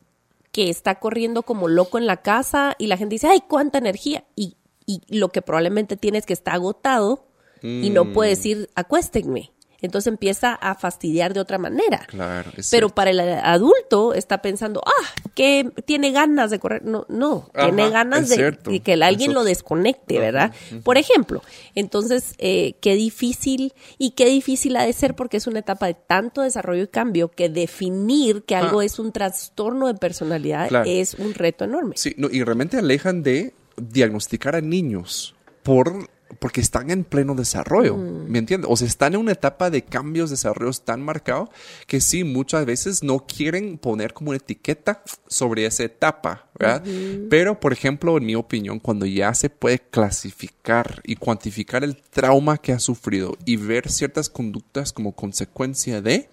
que 0.55 0.69
está 0.69 1.01
corriendo 1.01 1.43
como 1.43 1.67
loco 1.67 1.97
en 1.97 2.07
la 2.07 2.21
casa 2.21 2.77
y 2.79 2.87
la 2.87 2.95
gente 2.95 3.15
dice, 3.15 3.27
ay, 3.27 3.41
cuánta 3.45 3.77
energía. 3.77 4.23
Y, 4.37 4.55
y 4.85 5.01
lo 5.09 5.27
que 5.27 5.41
probablemente 5.41 5.97
tiene 5.97 6.17
es 6.17 6.25
que 6.25 6.31
está 6.31 6.53
agotado 6.53 7.27
y 7.61 7.89
no 7.89 8.13
puede 8.13 8.29
mm. 8.29 8.35
decir, 8.35 8.69
acuéstenme. 8.73 9.51
Entonces 9.85 10.11
empieza 10.11 10.53
a 10.53 10.75
fastidiar 10.75 11.33
de 11.33 11.39
otra 11.39 11.57
manera. 11.57 12.05
Claro, 12.07 12.51
Pero 12.71 12.89
para 12.89 13.11
el 13.11 13.19
adulto 13.19 14.13
está 14.13 14.41
pensando, 14.41 14.81
ah, 14.85 15.05
que 15.33 15.71
tiene 15.85 16.11
ganas 16.11 16.51
de 16.51 16.59
correr. 16.59 16.83
No, 16.83 17.05
no, 17.09 17.49
tiene 17.53 17.89
ganas 17.89 18.29
de, 18.29 18.81
que 18.83 18.93
alguien 18.93 19.33
lo 19.33 19.43
desconecte, 19.43 20.19
¿verdad? 20.19 20.53
Por 20.83 20.97
ejemplo, 20.97 21.41
entonces, 21.75 22.35
eh, 22.37 22.75
qué 22.81 22.95
difícil 22.95 23.73
y 23.97 24.11
qué 24.11 24.25
difícil 24.25 24.75
ha 24.77 24.83
de 24.83 24.93
ser 24.93 25.15
porque 25.15 25.37
es 25.37 25.47
una 25.47 25.59
etapa 25.59 25.87
de 25.87 25.93
tanto 25.93 26.41
desarrollo 26.41 26.83
y 26.83 26.87
cambio 26.87 27.29
que 27.29 27.49
definir 27.49 28.43
que 28.43 28.55
algo 28.55 28.81
es 28.81 28.99
un 28.99 29.11
trastorno 29.11 29.87
de 29.87 29.95
personalidad 29.95 30.85
es 30.85 31.15
un 31.15 31.33
reto 31.33 31.65
enorme. 31.65 31.95
Sí, 31.97 32.13
no, 32.17 32.29
y 32.29 32.43
realmente 32.43 32.77
alejan 32.77 33.23
de 33.23 33.53
diagnosticar 33.77 34.55
a 34.55 34.61
niños 34.61 35.35
por 35.63 36.09
porque 36.39 36.61
están 36.61 36.89
en 36.89 37.03
pleno 37.03 37.35
desarrollo, 37.35 37.95
mm. 37.95 38.29
¿me 38.29 38.39
entiendes? 38.39 38.69
O 38.71 38.75
sea, 38.75 38.87
están 38.87 39.13
en 39.13 39.19
una 39.19 39.31
etapa 39.31 39.69
de 39.69 39.83
cambios, 39.83 40.29
desarrollos 40.29 40.83
tan 40.83 41.01
marcado 41.01 41.49
que 41.87 42.01
sí, 42.01 42.23
muchas 42.23 42.65
veces 42.65 43.03
no 43.03 43.25
quieren 43.25 43.77
poner 43.77 44.13
como 44.13 44.31
una 44.31 44.37
etiqueta 44.37 45.03
sobre 45.27 45.65
esa 45.65 45.83
etapa, 45.83 46.49
¿verdad? 46.57 46.83
Pero, 47.29 47.59
por 47.59 47.73
ejemplo, 47.73 48.17
en 48.17 48.25
mi 48.25 48.35
opinión, 48.35 48.79
cuando 48.79 49.05
ya 49.05 49.33
se 49.33 49.49
puede 49.49 49.79
clasificar 49.79 51.01
y 51.03 51.15
cuantificar 51.15 51.83
el 51.83 51.95
trauma 51.97 52.57
que 52.57 52.73
ha 52.73 52.79
sufrido 52.79 53.37
y 53.45 53.57
ver 53.57 53.89
ciertas 53.89 54.29
conductas 54.29 54.91
como 54.93 55.13
consecuencia 55.13 56.01
de, 56.01 56.29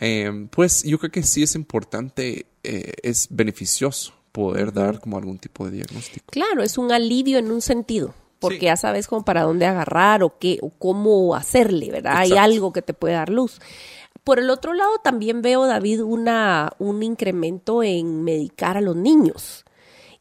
Eh, 0.00 0.48
pues 0.50 0.82
yo 0.82 0.98
creo 0.98 1.12
que 1.12 1.22
sí 1.22 1.44
es 1.44 1.54
importante, 1.54 2.46
eh, 2.64 2.94
es 3.04 3.28
beneficioso 3.30 4.12
poder 4.32 4.72
dar 4.72 4.98
como 4.98 5.16
algún 5.16 5.38
tipo 5.38 5.64
de 5.66 5.76
diagnóstico. 5.76 6.26
Claro, 6.32 6.64
es 6.64 6.78
un 6.78 6.90
alivio 6.90 7.38
en 7.38 7.52
un 7.52 7.60
sentido, 7.60 8.12
porque 8.48 8.66
ya 8.66 8.76
sabes 8.76 9.06
como 9.06 9.24
para 9.24 9.42
dónde 9.42 9.66
agarrar 9.66 10.22
o 10.22 10.38
qué 10.38 10.58
o 10.60 10.70
cómo 10.70 11.34
hacerle, 11.34 11.90
¿verdad? 11.90 12.16
Hay 12.16 12.32
algo 12.32 12.72
que 12.72 12.82
te 12.82 12.94
puede 12.94 13.14
dar 13.14 13.30
luz. 13.30 13.60
Por 14.22 14.38
el 14.38 14.50
otro 14.50 14.72
lado, 14.74 14.98
también 15.02 15.42
veo, 15.42 15.66
David, 15.66 16.02
una, 16.02 16.72
un 16.78 17.02
incremento 17.02 17.82
en 17.82 18.22
medicar 18.22 18.76
a 18.76 18.80
los 18.80 18.96
niños. 18.96 19.64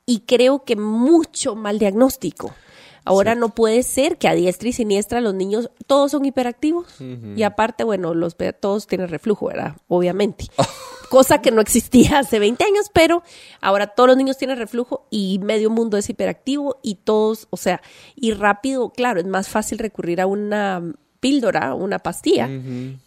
Y 0.06 0.22
creo 0.22 0.64
que 0.64 0.76
mucho 0.76 1.56
mal 1.56 1.80
diagnóstico. 1.80 2.54
Ahora 3.06 3.36
no 3.36 3.50
puede 3.50 3.84
ser 3.84 4.18
que 4.18 4.28
a 4.28 4.34
diestra 4.34 4.70
y 4.70 4.74
siniestra 4.74 5.20
los 5.22 5.34
niños 5.34 5.70
todos 5.88 6.12
son 6.12 6.26
hiperactivos. 6.26 6.86
Y 7.38 7.44
aparte, 7.44 7.84
bueno, 7.84 8.14
los 8.14 8.36
todos 8.60 8.88
tienen 8.88 9.10
reflujo, 9.10 9.48
¿verdad? 9.48 9.76
Obviamente. 9.88 10.46
Cosa 11.10 11.42
que 11.42 11.52
no 11.52 11.62
existía 11.62 12.20
hace 12.20 12.40
20 12.40 12.64
años, 12.64 12.90
pero 12.92 13.22
ahora 13.62 13.88
todos 13.88 14.08
los 14.08 14.18
niños 14.18 14.38
tienen 14.38 14.58
reflujo 14.58 15.06
y 15.12 15.38
medio 15.40 15.70
mundo 15.70 15.98
es 15.98 16.10
hiperactivo 16.10 16.80
y 16.82 16.96
todos, 16.96 17.48
o 17.52 17.58
sea, 17.58 17.82
y 18.16 18.32
rápido, 18.34 18.90
claro, 18.90 19.20
es 19.20 19.28
más 19.28 19.48
fácil 19.48 19.78
recurrir 19.78 20.22
a 20.22 20.26
una 20.26 20.82
píldora, 21.20 21.74
una 21.76 22.00
pastilla, 22.00 22.50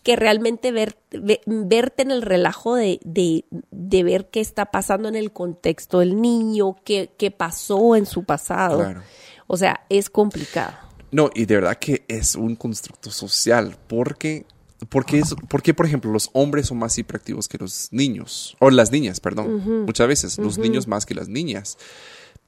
que 0.04 0.14
realmente 0.16 0.70
ver, 0.72 0.96
ve- 1.10 1.40
verte 1.46 2.02
en 2.02 2.10
el 2.12 2.22
relajo 2.22 2.74
de, 2.76 3.00
de, 3.04 3.44
de 3.72 4.02
ver 4.04 4.30
qué 4.30 4.40
está 4.40 4.66
pasando 4.66 5.08
en 5.08 5.16
el 5.16 5.32
contexto 5.32 5.98
del 5.98 6.20
niño, 6.20 6.76
qué, 6.84 7.10
qué 7.18 7.30
pasó 7.32 7.96
en 7.96 8.06
su 8.06 8.22
pasado. 8.24 8.78
Claro. 8.78 9.02
O 9.46 9.56
sea, 9.56 9.80
es 9.88 10.10
complicado. 10.10 10.74
No, 11.10 11.30
y 11.34 11.46
de 11.46 11.54
verdad 11.54 11.78
que 11.78 12.04
es 12.08 12.34
un 12.34 12.56
constructo 12.56 13.10
social, 13.10 13.76
porque, 13.86 14.44
porque, 14.88 15.18
es, 15.18 15.34
porque 15.48 15.72
por 15.72 15.86
ejemplo, 15.86 16.10
los 16.10 16.30
hombres 16.32 16.66
son 16.66 16.78
más 16.78 16.98
hiperactivos 16.98 17.48
que 17.48 17.58
los 17.58 17.88
niños, 17.92 18.56
o 18.58 18.70
las 18.70 18.90
niñas, 18.90 19.20
perdón, 19.20 19.84
muchas 19.86 20.08
veces, 20.08 20.38
los 20.38 20.58
niños 20.58 20.86
más 20.86 21.06
que 21.06 21.14
las 21.14 21.28
niñas. 21.28 21.78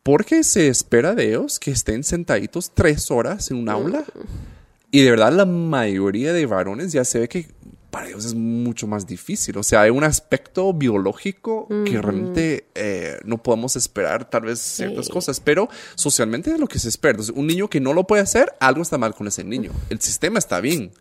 Porque 0.03 0.43
se 0.43 0.69
espera 0.69 1.15
de 1.15 1.29
ellos 1.29 1.59
que 1.59 1.71
estén 1.71 2.03
sentaditos 2.03 2.73
tres 2.75 3.11
horas 3.11 3.51
en 3.51 3.59
un 3.59 3.69
aula. 3.69 4.05
Y 4.91 5.03
de 5.03 5.11
verdad 5.11 5.33
la 5.33 5.45
mayoría 5.45 6.33
de 6.33 6.47
varones 6.47 6.93
ya 6.93 7.05
se 7.05 7.19
ve 7.19 7.29
que 7.29 7.47
para 7.91 8.09
ellos 8.09 8.25
es 8.27 8.35
mucho 8.35 8.87
más 8.87 9.07
difícil. 9.07 9.57
O 9.57 9.63
sea, 9.63 9.81
hay 9.83 9.91
un 9.91 10.05
aspecto 10.05 10.73
biológico 10.75 11.69
que 11.87 12.01
realmente 12.03 12.67
eh, 12.75 13.19
no 13.25 13.39
podemos 13.43 13.77
esperar 13.77 14.29
tal 14.29 14.43
vez 14.43 14.59
ciertas 14.61 15.07
Sí. 15.07 15.13
cosas, 15.13 15.41
pero 15.41 15.69
socialmente 15.95 16.53
es 16.53 16.61
lo 16.61 16.67
que 16.67 16.79
se 16.79 16.89
espera. 16.89 17.13
Entonces, 17.13 17.35
un 17.35 17.47
niño 17.47 17.69
que 17.69 17.81
no 17.81 17.95
lo 17.95 18.07
puede 18.07 18.23
hacer, 18.23 18.53
algo 18.61 18.83
está 18.83 18.99
mal 18.99 19.15
con 19.15 19.27
ese 19.27 19.43
niño. 19.45 19.73
El 19.89 20.01
sistema 20.01 20.39
está 20.39 20.61
bien. 20.61 20.93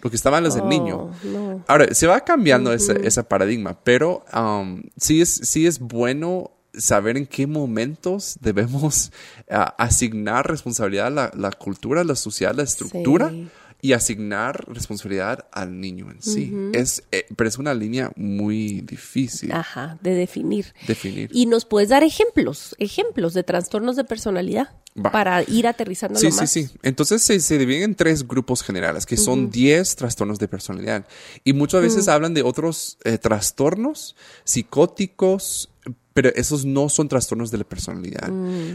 Lo 0.00 0.10
que 0.10 0.16
está 0.16 0.30
mal 0.30 0.44
es 0.46 0.56
el 0.56 0.68
niño. 0.68 1.10
no. 1.24 1.64
Ahora, 1.68 1.94
se 1.94 2.06
va 2.06 2.20
cambiando 2.24 2.72
ese, 2.72 3.06
ese 3.06 3.22
paradigma, 3.22 3.78
pero 3.84 4.24
um, 4.34 4.82
sí, 4.96 5.20
es, 5.20 5.30
sí 5.32 5.66
es 5.66 5.78
bueno 5.78 6.50
saber 6.74 7.18
en 7.18 7.26
qué 7.26 7.46
momentos 7.46 8.38
debemos 8.40 9.12
ah, 9.50 9.74
asignar 9.78 10.48
responsabilidad 10.48 11.08
a 11.08 11.10
la, 11.10 11.30
la 11.36 11.50
cultura, 11.52 12.02
la 12.02 12.16
sociedad, 12.16 12.54
la 12.54 12.62
estructura 12.62 13.28
Sí. 13.28 13.48
Y 13.84 13.94
asignar 13.94 14.64
responsabilidad 14.72 15.46
al 15.50 15.80
niño 15.80 16.08
en 16.12 16.22
sí. 16.22 16.54
es, 16.72 17.02
eh, 17.10 17.26
pero 17.36 17.48
es 17.48 17.58
una 17.58 17.74
línea 17.74 18.12
muy 18.14 18.80
difícil 18.82 19.50
Ajá, 19.50 19.98
de 20.00 20.14
definir. 20.14 20.72
definir. 20.86 21.28
Y 21.34 21.46
nos 21.46 21.64
puedes 21.64 21.88
dar 21.88 22.04
ejemplos, 22.04 22.76
ejemplos 22.78 23.34
de 23.34 23.42
trastornos 23.42 23.96
de 23.96 24.04
personalidad 24.04 24.68
Va. 24.96 25.10
para 25.10 25.42
ir 25.42 25.66
aterrizando 25.66 26.16
Sí, 26.20 26.28
más. 26.28 26.48
sí, 26.48 26.62
sí. 26.68 26.70
Entonces 26.84 27.22
se, 27.22 27.40
se 27.40 27.58
dividen 27.58 27.82
en 27.82 27.94
tres 27.96 28.28
grupos 28.28 28.62
generales, 28.62 29.04
que 29.04 29.16
son 29.16 29.50
10 29.50 29.96
trastornos 29.96 30.38
de 30.38 30.46
personalidad. 30.46 31.04
Y 31.42 31.52
muchas 31.52 31.82
veces 31.82 32.06
hablan 32.06 32.34
de 32.34 32.42
otros 32.42 32.98
eh, 33.02 33.18
trastornos 33.18 34.14
psicóticos, 34.44 35.70
pero 36.14 36.30
esos 36.34 36.64
no 36.64 36.88
son 36.88 37.08
trastornos 37.08 37.50
de 37.50 37.58
la 37.58 37.64
personalidad. 37.64 38.28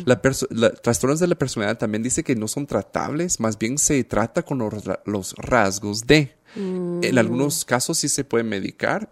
La 0.06 0.22
perso- 0.22 0.48
la- 0.50 0.72
trastornos 0.72 1.20
de 1.20 1.28
la 1.28 1.36
personalidad 1.36 1.78
también 1.78 2.04
dice 2.04 2.24
que 2.24 2.36
no 2.36 2.48
son 2.48 2.66
tratables, 2.68 3.40
más 3.40 3.58
bien 3.58 3.78
se 3.78 4.04
trata 4.04 4.44
con 4.44 4.58
los, 4.60 4.86
ra- 4.86 5.02
los 5.06 5.34
rasgos 5.36 6.06
de. 6.08 6.36
En 6.56 7.18
algunos 7.20 7.66
casos 7.66 8.00
sí 8.00 8.10
se 8.10 8.24
puede 8.24 8.44
medicar, 8.44 9.12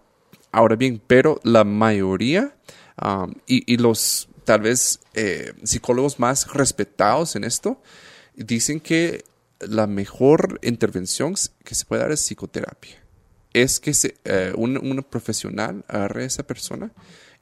Ahora 0.52 0.74
bien, 0.74 1.02
pero 1.06 1.38
la 1.44 1.64
mayoría 1.64 2.56
um, 3.04 3.34
y, 3.46 3.70
y 3.70 3.76
los 3.76 4.28
tal 4.44 4.62
vez 4.62 5.00
eh, 5.12 5.52
psicólogos 5.64 6.18
más 6.18 6.50
respetados 6.54 7.36
en 7.36 7.44
esto 7.44 7.82
dicen 8.36 8.80
que 8.80 9.24
la 9.60 9.86
mejor 9.86 10.58
intervención 10.62 11.34
que 11.62 11.74
se 11.74 11.84
puede 11.84 12.02
dar 12.02 12.12
es 12.12 12.20
psicoterapia. 12.20 13.02
Es 13.52 13.80
que 13.80 13.92
se, 13.92 14.14
eh, 14.24 14.52
un, 14.56 14.78
un 14.78 15.02
profesional 15.02 15.84
agarre 15.88 16.22
a 16.22 16.26
esa 16.26 16.46
persona 16.46 16.90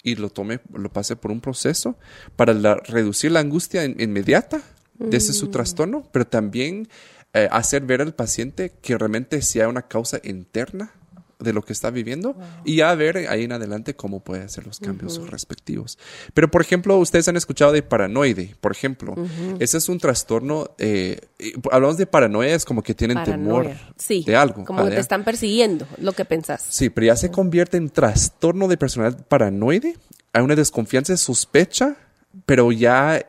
y 0.05 0.15
lo 0.15 0.31
tome, 0.31 0.61
lo 0.73 0.93
pase 0.93 1.17
por 1.17 1.33
un 1.33 1.41
proceso 1.41 1.99
para 2.37 2.53
la- 2.55 2.77
reducir 2.77 3.33
la 3.33 3.41
angustia 3.41 3.85
in- 3.85 4.01
inmediata 4.01 4.61
de 4.99 5.17
ese 5.17 5.33
su 5.33 5.49
trastorno, 5.51 6.09
pero 6.13 6.25
también 6.27 6.87
eh, 7.33 7.49
hacer 7.51 7.83
ver 7.83 8.01
al 8.01 8.15
paciente 8.15 8.73
que 8.81 8.97
realmente 8.97 9.43
sí 9.43 9.59
hay 9.61 9.67
una 9.67 9.89
causa 9.89 10.21
interna 10.23 10.93
de 11.39 11.53
lo 11.53 11.63
que 11.63 11.73
está 11.73 11.91
viviendo 11.91 12.37
y 12.65 12.77
ya 12.77 12.95
ver 12.95 13.17
ahí 13.29 13.45
en 13.45 13.53
adelante 13.53 13.95
cómo 13.95 14.21
puede 14.21 14.43
hacer 14.43 14.67
los 14.67 14.79
cambios 14.81 15.31
respectivos. 15.31 15.99
Pero, 16.33 16.51
por 16.51 16.63
ejemplo, 16.63 16.97
ustedes 16.99 17.29
han 17.29 17.37
escuchado 17.37 17.73
de 17.73 17.83
paranoide, 17.83 18.55
por 18.61 18.73
ejemplo. 18.73 19.15
Ese 19.59 19.79
es 19.79 19.89
un 19.89 19.99
trastorno, 19.99 20.71
eh, 20.79 21.21
hablamos 21.71 21.97
de 21.97 22.07
paranoia, 22.07 22.55
es 22.55 22.65
como 22.65 22.83
que 22.83 22.95
tienen 22.95 23.23
temor. 23.25 23.71
Sí, 23.97 24.25
de 24.27 24.37
algo. 24.37 24.65
Como 24.65 24.85
que 24.85 24.93
Ah, 24.93 24.95
te 24.95 25.01
están 25.01 25.25
persiguiendo, 25.25 25.87
lo 25.99 26.13
que 26.13 26.25
pensás. 26.25 26.65
Sí, 26.69 26.91
pero 26.91 27.07
ya 27.09 27.17
se 27.17 27.31
convierte 27.31 27.77
en 27.77 27.91
trastorno 27.91 28.69
de 28.69 28.77
personalidad 28.77 29.27
paranoide. 29.27 29.97
Hay 30.33 30.43
una 30.43 30.55
desconfianza, 30.57 31.17
sospecha, 31.17 31.97
pero 32.47 32.73
ya 32.73 33.17
eh, 33.19 33.27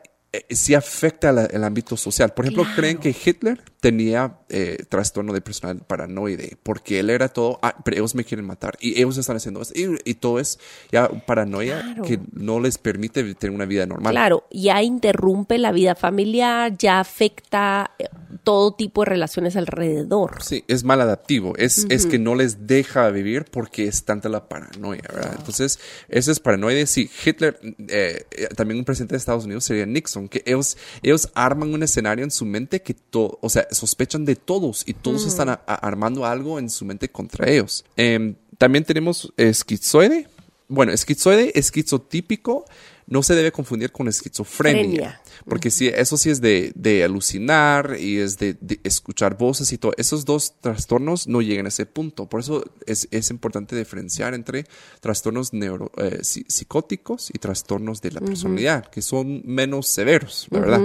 sí 0.50 0.74
afecta 0.74 1.32
la- 1.32 1.46
el 1.46 1.64
ámbito 1.64 1.96
social. 1.96 2.32
Por 2.34 2.44
ejemplo, 2.44 2.64
Claro. 2.64 2.76
creen 2.76 2.98
que 2.98 3.14
Hitler 3.24 3.62
tenía 3.80 4.38
eh, 4.48 4.84
trastorno 4.88 5.32
de 5.32 5.40
personalidad 5.40 5.84
paranoide 5.86 6.56
porque 6.62 7.00
él 7.00 7.10
era 7.10 7.28
todo, 7.28 7.58
ah, 7.62 7.76
pero 7.84 7.96
ellos 7.96 8.14
me 8.14 8.24
quieren 8.24 8.46
matar 8.46 8.76
y 8.80 8.96
ellos 8.96 9.16
están 9.18 9.36
haciendo 9.36 9.60
esto. 9.60 9.74
Y, 9.76 9.96
y 10.04 10.14
todo 10.14 10.38
es 10.38 10.58
ya 10.92 11.08
paranoia 11.08 11.80
Claro. 11.82 12.02
que 12.04 12.20
no 12.32 12.60
les 12.60 12.78
permite 12.78 13.22
tener 13.34 13.54
una 13.54 13.64
vida 13.64 13.86
normal. 13.86 14.12
Claro, 14.12 14.44
ya 14.52 14.82
interrumpe 14.82 15.58
la 15.58 15.72
vida 15.72 15.94
familiar, 15.96 16.76
ya 16.78 17.00
afecta 17.00 17.90
eh, 17.98 18.08
todo 18.44 18.74
tipo 18.74 19.02
de 19.02 19.06
relaciones 19.10 19.56
alrededor. 19.56 20.42
Sí, 20.42 20.64
es 20.68 20.84
mal 20.84 21.00
adaptivo. 21.00 21.54
Es, 21.56 21.86
es 21.90 22.06
que 22.06 22.18
no 22.18 22.34
les 22.36 22.66
deja 22.66 23.08
vivir 23.10 23.44
porque 23.50 23.86
es 23.86 24.04
tanta 24.04 24.28
la 24.28 24.48
paranoia, 24.48 25.02
¿verdad? 25.12 25.34
Entonces, 25.38 25.78
ese 26.08 26.30
es 26.32 26.40
paranoide. 26.40 26.86
Sí, 26.86 27.10
Hitler, 27.24 27.58
eh, 27.88 28.24
eh, 28.30 28.48
también 28.56 28.78
un 28.78 28.84
presidente 28.84 29.14
de 29.14 29.18
Estados 29.18 29.44
Unidos 29.44 29.64
sería 29.64 29.86
Nixon, 29.86 30.25
que 30.28 30.42
ellos, 30.46 30.76
ellos 31.02 31.30
arman 31.34 31.72
un 31.72 31.82
escenario 31.82 32.24
en 32.24 32.30
su 32.30 32.44
mente 32.44 32.82
que 32.82 32.94
todo, 32.94 33.38
o 33.40 33.48
sea, 33.48 33.66
sospechan 33.70 34.24
de 34.24 34.36
todos 34.36 34.82
y 34.86 34.94
todos 34.94 35.26
están 35.26 35.60
armando 35.66 36.24
algo 36.24 36.58
en 36.58 36.70
su 36.70 36.84
mente 36.84 37.08
contra 37.08 37.50
ellos. 37.50 37.84
Em, 37.96 38.34
también 38.58 38.84
tenemos 38.84 39.32
esquizoide. 39.36 40.28
Bueno, 40.68 40.92
esquizoide, 40.92 41.52
esquizotípico, 41.58 42.64
no 43.08 43.22
se 43.22 43.34
debe 43.34 43.52
confundir 43.52 43.92
con 43.92 44.08
esquizofrenia. 44.08 44.82
Frenia. 44.82 45.20
Porque 45.48 45.70
sí, 45.70 45.88
eso 45.88 46.16
sí 46.16 46.30
es 46.30 46.40
de, 46.40 46.72
de 46.74 47.04
alucinar 47.04 47.96
y 48.00 48.18
es 48.18 48.36
de, 48.38 48.56
de 48.60 48.80
escuchar 48.82 49.38
voces 49.38 49.72
y 49.72 49.78
todo. 49.78 49.92
Esos 49.96 50.24
dos 50.24 50.54
trastornos 50.60 51.28
no 51.28 51.40
llegan 51.40 51.66
a 51.66 51.68
ese 51.68 51.86
punto. 51.86 52.26
Por 52.26 52.40
eso 52.40 52.64
es, 52.86 53.06
es 53.12 53.30
importante 53.30 53.76
diferenciar 53.76 54.34
entre 54.34 54.64
trastornos 55.00 55.52
neuro, 55.52 55.92
eh, 55.98 56.18
psi- 56.22 56.44
psicóticos 56.48 57.30
y 57.32 57.38
trastornos 57.38 58.00
de 58.00 58.10
la 58.10 58.20
personalidad, 58.20 58.86
que 58.90 59.02
son 59.02 59.42
menos 59.44 59.86
severos, 59.86 60.46
la 60.50 60.58
verdad. 60.60 60.80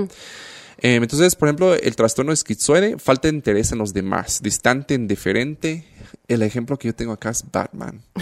Eh, 0.77 0.95
entonces, 0.95 1.35
por 1.35 1.47
ejemplo, 1.47 1.73
el 1.75 1.95
trastorno 1.95 2.31
esquizoide, 2.31 2.97
falta 2.99 3.27
de 3.29 3.35
interés 3.35 3.71
en 3.71 3.77
los 3.79 3.93
demás, 3.93 4.41
distante, 4.43 4.93
indiferente. 4.93 5.85
El 6.27 6.41
ejemplo 6.43 6.77
que 6.77 6.87
yo 6.89 6.95
tengo 6.95 7.13
acá 7.13 7.29
es 7.31 7.43
Batman. 7.51 8.01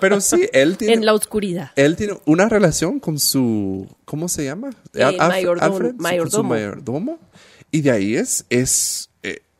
Pero 0.00 0.20
sí, 0.20 0.48
él 0.52 0.76
tiene, 0.76 0.94
En 0.94 1.04
la 1.04 1.14
oscuridad. 1.14 1.70
él 1.76 1.96
tiene 1.96 2.18
una 2.26 2.48
relación 2.48 3.00
con 3.00 3.18
su, 3.18 3.86
¿cómo 4.04 4.28
se 4.28 4.44
llama? 4.44 4.70
Al- 4.94 5.18
Alf- 5.18 5.28
mayordomo- 5.28 5.60
Alfred, 5.62 5.90
su- 5.90 5.96
con 5.96 5.96
su 5.98 6.02
mayordomo. 6.02 6.48
mayordomo. 6.48 7.18
Y 7.70 7.82
de 7.82 7.90
ahí 7.90 8.16
es, 8.16 8.44
es 8.50 9.09
eh, 9.09 9.09
eh, 9.09 9.09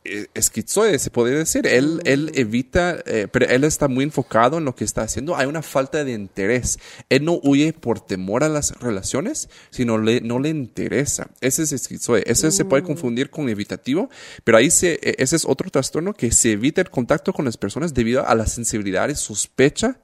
esquizoide, 0.04 0.98
se 0.98 1.10
podría 1.10 1.38
decir. 1.38 1.66
Él, 1.66 2.00
él 2.04 2.32
evita, 2.34 2.98
eh, 3.04 3.28
pero 3.30 3.46
él 3.46 3.64
está 3.64 3.86
muy 3.88 4.04
enfocado 4.04 4.58
en 4.58 4.64
lo 4.64 4.74
que 4.74 4.84
está 4.84 5.02
haciendo. 5.02 5.36
Hay 5.36 5.46
una 5.46 5.62
falta 5.62 6.04
de 6.04 6.12
interés. 6.12 6.78
Él 7.10 7.24
no 7.24 7.38
huye 7.42 7.72
por 7.72 8.00
temor 8.00 8.42
a 8.42 8.48
las 8.48 8.78
relaciones, 8.80 9.48
sino 9.70 9.98
le, 9.98 10.20
no 10.20 10.38
le 10.38 10.48
interesa. 10.48 11.30
Ese 11.40 11.64
es 11.64 11.72
esquizoide. 11.72 12.24
Ese 12.26 12.50
se 12.50 12.64
puede 12.64 12.82
confundir 12.82 13.30
con 13.30 13.48
evitativo, 13.48 14.08
pero 14.44 14.58
ahí 14.58 14.70
se, 14.70 14.94
eh, 14.94 15.16
ese 15.18 15.36
es 15.36 15.44
otro 15.44 15.70
trastorno 15.70 16.14
que 16.14 16.32
se 16.32 16.52
evita 16.52 16.80
el 16.80 16.90
contacto 16.90 17.32
con 17.32 17.44
las 17.44 17.56
personas 17.56 17.92
debido 17.92 18.26
a 18.26 18.34
la 18.34 18.46
sensibilidad 18.46 19.08
y 19.08 19.14
sospecha 19.14 19.98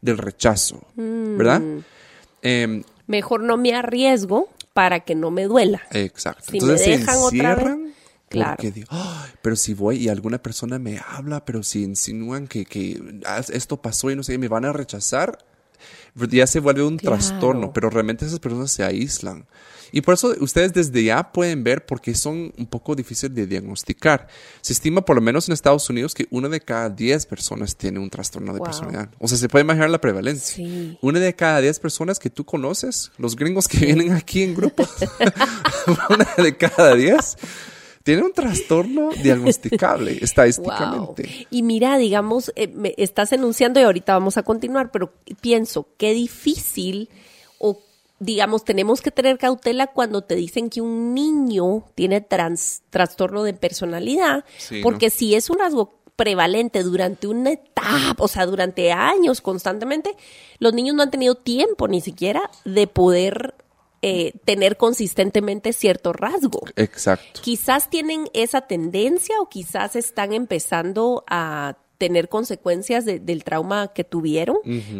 del 0.00 0.18
rechazo, 0.18 0.86
¿verdad? 0.94 1.62
Em, 2.42 2.84
Mejor 3.06 3.42
no 3.42 3.56
me 3.56 3.74
arriesgo 3.74 4.48
para 4.74 5.00
que 5.00 5.14
no 5.14 5.30
me 5.30 5.44
duela. 5.44 5.82
exacto. 5.90 6.44
Si 6.52 6.60
me 6.60 6.78
se 6.78 6.90
dejan 6.90 7.16
otra 7.18 7.54
vez, 7.56 7.64
encierran 7.64 7.94
Claro. 8.28 8.56
Porque 8.56 8.70
digo, 8.72 8.88
"Ay, 8.90 9.30
pero 9.42 9.56
si 9.56 9.74
voy 9.74 9.96
y 9.96 10.08
alguna 10.08 10.42
persona 10.42 10.78
me 10.78 11.00
habla, 11.06 11.44
pero 11.44 11.62
si 11.62 11.82
insinúan 11.82 12.46
que, 12.46 12.64
que 12.66 13.00
esto 13.52 13.80
pasó 13.80 14.10
y 14.10 14.16
no 14.16 14.22
sé, 14.22 14.36
me 14.38 14.48
van 14.48 14.64
a 14.64 14.72
rechazar, 14.72 15.38
ya 16.30 16.46
se 16.46 16.60
vuelve 16.60 16.82
un 16.82 16.98
Claro. 16.98 17.16
trastorno, 17.16 17.72
pero 17.72 17.88
realmente 17.90 18.26
esas 18.26 18.40
personas 18.40 18.70
se 18.72 18.82
aíslan. 18.84 19.46
Y 19.90 20.02
por 20.02 20.12
eso 20.14 20.34
ustedes 20.40 20.74
desde 20.74 21.02
ya 21.04 21.32
pueden 21.32 21.64
ver 21.64 21.86
por 21.86 22.02
qué 22.02 22.14
son 22.14 22.52
un 22.58 22.66
poco 22.66 22.94
difíciles 22.94 23.34
de 23.34 23.46
diagnosticar. 23.46 24.26
Se 24.60 24.74
estima, 24.74 25.02
por 25.02 25.16
lo 25.16 25.22
menos 25.22 25.48
en 25.48 25.54
Estados 25.54 25.88
Unidos, 25.88 26.12
que 26.14 26.26
una 26.30 26.50
de 26.50 26.60
cada 26.60 26.90
diez 26.90 27.24
personas 27.24 27.74
tiene 27.74 27.98
un 27.98 28.10
trastorno 28.10 28.52
de 28.52 28.58
Wow. 28.58 28.66
personalidad. 28.66 29.08
O 29.18 29.26
sea, 29.28 29.38
se 29.38 29.48
puede 29.48 29.64
imaginar 29.64 29.88
la 29.88 29.98
prevalencia. 30.00 30.56
Sí. 30.56 30.98
Una 31.00 31.20
de 31.20 31.34
cada 31.34 31.60
diez 31.62 31.78
personas 31.80 32.18
que 32.18 32.28
tú 32.28 32.44
conoces, 32.44 33.12
los 33.16 33.34
gringos 33.34 33.66
que 33.66 33.78
vienen 33.78 34.12
aquí 34.12 34.42
en 34.42 34.54
grupo, 34.54 34.86
una 36.10 36.28
de 36.36 36.56
cada 36.56 36.94
diez 36.94 37.36
tiene 38.08 38.22
un 38.22 38.32
trastorno 38.32 39.10
diagnosticable 39.22 40.16
estadísticamente. 40.22 41.22
Wow. 41.24 41.46
Y 41.50 41.62
mira, 41.62 41.98
digamos, 41.98 42.50
eh, 42.56 42.66
me 42.68 42.94
estás 42.96 43.32
enunciando 43.32 43.80
y 43.80 43.82
ahorita 43.82 44.14
vamos 44.14 44.38
a 44.38 44.42
continuar, 44.44 44.90
pero 44.90 45.12
pienso, 45.42 45.88
qué 45.98 46.14
difícil 46.14 47.10
o 47.58 47.80
digamos, 48.18 48.64
tenemos 48.64 49.02
que 49.02 49.10
tener 49.10 49.36
cautela 49.36 49.88
cuando 49.88 50.22
te 50.22 50.36
dicen 50.36 50.70
que 50.70 50.80
un 50.80 51.12
niño 51.12 51.84
tiene 51.94 52.22
trans- 52.22 52.80
trastorno 52.88 53.42
de 53.44 53.52
personalidad, 53.52 54.44
Sí, 54.56 54.80
porque 54.82 55.10
si 55.10 55.34
es 55.34 55.50
un 55.50 55.58
rasgo 55.58 56.00
prevalente 56.16 56.82
durante 56.82 57.26
una 57.28 57.50
etapa, 57.52 58.14
o 58.16 58.26
sea, 58.26 58.46
durante 58.46 58.90
años 58.90 59.42
constantemente, 59.42 60.16
los 60.60 60.72
niños 60.72 60.96
no 60.96 61.02
han 61.02 61.10
tenido 61.10 61.34
tiempo 61.34 61.86
ni 61.88 62.00
siquiera 62.00 62.50
de 62.64 62.86
poder 62.86 63.54
eh, 64.02 64.32
tener 64.44 64.76
consistentemente 64.76 65.72
cierto 65.72 66.12
rasgo 66.12 66.60
Exacto. 66.76 67.40
quizás 67.42 67.90
tienen 67.90 68.28
esa 68.32 68.60
tendencia 68.62 69.34
o 69.40 69.48
quizás 69.48 69.96
están 69.96 70.32
empezando 70.32 71.24
a 71.28 71.76
tener 71.98 72.28
consecuencias 72.28 73.04
de- 73.04 73.18
del 73.18 73.42
trauma 73.42 73.88
que 73.92 74.04
tuvieron, 74.04 74.58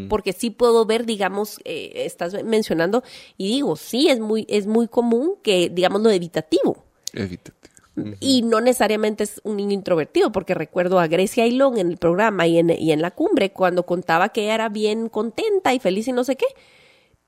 porque 0.09 0.33
sí 0.33 0.51
puedo 0.51 0.85
ver, 0.85 1.07
digamos, 1.07 1.61
eh, 1.65 1.93
estás 2.07 2.43
mencionando 2.43 3.05
y 3.37 3.47
digo, 3.49 3.77
sí, 3.77 4.09
es 4.09 4.19
muy, 4.19 4.45
es 4.49 4.67
muy 4.67 4.89
común 4.89 5.35
que, 5.45 5.69
digamos, 5.69 6.03
lo 6.03 6.11
evitativo. 6.11 6.85
Evítate. 7.13 7.53
Y 8.21 8.43
no 8.43 8.61
necesariamente 8.61 9.25
es 9.25 9.41
un 9.45 9.57
niño 9.57 9.73
introvertido, 9.75 10.31
porque 10.33 10.55
recuerdo 10.55 10.99
a 11.01 11.07
Grecia 11.09 11.45
Ailón 11.45 11.79
en 11.79 11.89
el 11.91 11.99
programa 11.99 12.47
y 12.49 12.59
en, 12.59 12.71
y 12.71 12.91
en 12.93 13.01
la 13.03 13.13
cumbre, 13.13 13.53
cuando 13.53 13.85
contaba 13.87 14.29
que 14.31 14.43
ella 14.45 14.55
era 14.55 14.69
bien 14.69 15.09
contenta 15.09 15.75
y 15.75 15.79
feliz 15.81 16.07
y 16.09 16.13
no 16.13 16.23
sé 16.25 16.35
qué, 16.37 16.47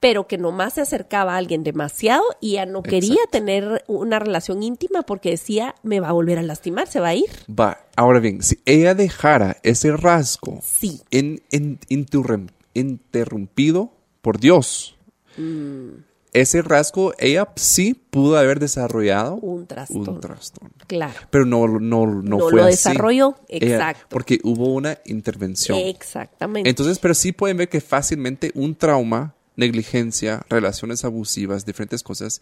pero 0.00 0.26
que 0.26 0.38
nomás 0.38 0.72
se 0.74 0.80
acercaba 0.80 1.34
a 1.34 1.36
alguien 1.36 1.62
demasiado 1.62 2.22
y 2.40 2.52
ya 2.54 2.64
no 2.66 2.82
quería 2.82 3.12
Exacto. 3.14 3.30
tener 3.32 3.84
una 3.86 4.18
relación 4.18 4.62
íntima 4.62 5.02
porque 5.02 5.30
decía, 5.30 5.74
me 5.82 6.00
va 6.00 6.08
a 6.08 6.12
volver 6.12 6.38
a 6.38 6.42
lastimar, 6.42 6.88
se 6.88 7.00
va 7.00 7.08
a 7.08 7.14
ir. 7.14 7.26
Va, 7.48 7.84
ahora 7.96 8.18
bien, 8.18 8.42
si 8.42 8.58
ella 8.64 8.94
dejara 8.94 9.58
ese 9.62 9.94
rasgo 9.96 10.58
Sí. 10.62 11.02
en, 11.10 11.42
en- 11.50 11.78
interrum- 11.90 12.50
interrumpido 12.74 13.92
por 14.22 14.38
Dios, 14.40 14.96
Mm. 15.36 16.02
ese 16.32 16.62
rasgo 16.62 17.12
ella 17.18 17.48
sí 17.56 17.94
pudo 18.10 18.36
haber 18.38 18.58
desarrollado 18.58 19.34
Un 19.36 19.66
trastorno. 19.66 20.12
un 20.12 20.20
trastorno. 20.20 20.70
Claro. 20.86 21.14
Pero 21.30 21.44
no, 21.44 21.66
no, 21.68 22.06
no, 22.06 22.22
No 22.22 22.38
fue 22.40 22.52
lo 22.54 22.62
así. 22.62 22.70
desarrolló, 22.72 23.36
Ella- 23.48 23.74
exacto. 23.76 24.06
porque 24.10 24.38
hubo 24.44 24.72
una 24.74 24.98
intervención. 25.04 25.78
Exactamente. 25.78 26.68
Entonces, 26.70 26.98
pero 26.98 27.14
sí 27.14 27.32
pueden 27.32 27.56
ver 27.58 27.68
que 27.68 27.80
fácilmente 27.80 28.50
un 28.54 28.74
trauma, 28.74 29.34
negligencia, 29.56 30.42
relaciones 30.48 31.04
abusivas, 31.04 31.64
diferentes 31.66 32.02
cosas, 32.02 32.40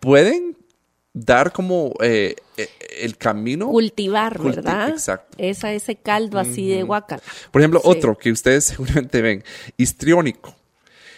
pueden 0.00 0.56
dar 1.12 1.52
como 1.52 1.94
eh, 2.00 2.36
eh, 2.56 2.68
el 3.00 3.16
camino. 3.16 3.68
Cultivar, 3.68 4.38
Culti- 4.38 4.56
¿verdad? 4.56 4.90
exacto. 4.90 5.36
Esa, 5.38 5.72
ese 5.72 5.96
caldo 5.96 6.38
así 6.38 6.68
de 6.68 6.82
guacala. 6.84 7.22
Por 7.50 7.60
ejemplo, 7.60 7.80
Sí. 7.82 7.88
otro 7.88 8.16
que 8.16 8.30
ustedes 8.30 8.64
seguramente 8.76 9.20
ven, 9.20 9.42
histriónico, 9.76 10.54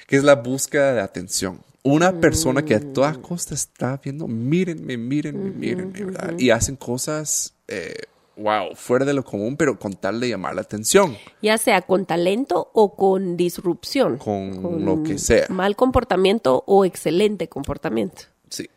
que 0.06 0.16
es 0.16 0.24
la 0.24 0.36
búsqueda 0.36 0.94
de 0.94 1.00
atención. 1.00 1.60
Una 1.84 2.12
persona 2.20 2.64
que 2.64 2.76
a 2.76 2.80
toda 2.80 3.12
costa 3.14 3.54
está 3.54 4.00
viendo, 4.02 4.28
mírenme, 4.28 4.96
mírenme, 4.96 5.50
mírenme, 5.50 6.04
¿verdad? 6.04 6.38
Y 6.38 6.50
hacen 6.50 6.76
cosas, 6.76 7.54
eh, 7.66 7.94
wow, 8.36 8.74
fuera 8.74 9.04
de 9.04 9.12
lo 9.14 9.24
común, 9.24 9.56
pero 9.56 9.78
con 9.78 9.94
tal 9.94 10.20
de 10.20 10.28
llamar 10.30 10.54
la 10.54 10.62
atención. 10.62 11.16
Ya 11.42 11.58
sea 11.58 11.82
con 11.82 12.06
talento 12.06 12.70
o 12.72 12.94
con 12.94 13.36
disrupción. 13.36 14.18
Con 14.18 14.84
lo 14.84 15.02
que 15.02 15.18
sea. 15.18 15.46
Mal 15.48 15.76
comportamiento 15.76 16.64
o 16.66 16.84
excelente 16.84 17.48
comportamiento. 17.48 18.22
Sí. 18.48 18.68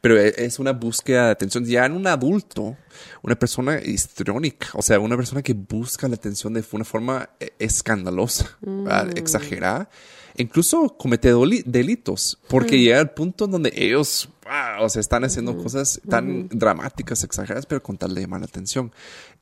Pero 0.00 0.18
e- 0.18 0.34
es 0.36 0.58
una 0.58 0.72
búsqueda 0.72 1.26
de 1.26 1.32
atención. 1.32 1.64
Ya 1.64 1.86
en 1.86 1.92
un 1.92 2.06
adulto, 2.06 2.76
una 3.22 3.36
persona 3.38 3.80
histriónica, 3.80 4.68
o 4.74 4.82
sea, 4.82 4.98
una 5.00 5.16
persona 5.16 5.42
que 5.42 5.54
busca 5.54 6.08
la 6.08 6.14
atención 6.14 6.52
de 6.54 6.64
una 6.72 6.84
forma 6.84 7.30
eh, 7.40 7.52
escandalosa, 7.58 8.56
¿verdad? 8.60 9.16
exagerada, 9.16 9.88
incluso 10.36 10.96
comete 10.96 11.32
delitos, 11.66 12.38
porque 12.48 12.78
llega 12.78 13.00
al 13.00 13.10
punto 13.10 13.46
donde 13.46 13.72
ellos, 13.76 14.28
o 14.80 14.88
sea, 14.88 15.00
están 15.00 15.24
haciendo 15.24 15.56
cosas 15.56 16.00
tan 16.08 16.48
dramáticas, 16.48 17.24
exageradas, 17.24 17.66
pero 17.66 17.82
con 17.82 17.98
tal 17.98 18.14
de 18.14 18.22
llamar 18.22 18.40
la 18.40 18.46
atención. 18.46 18.92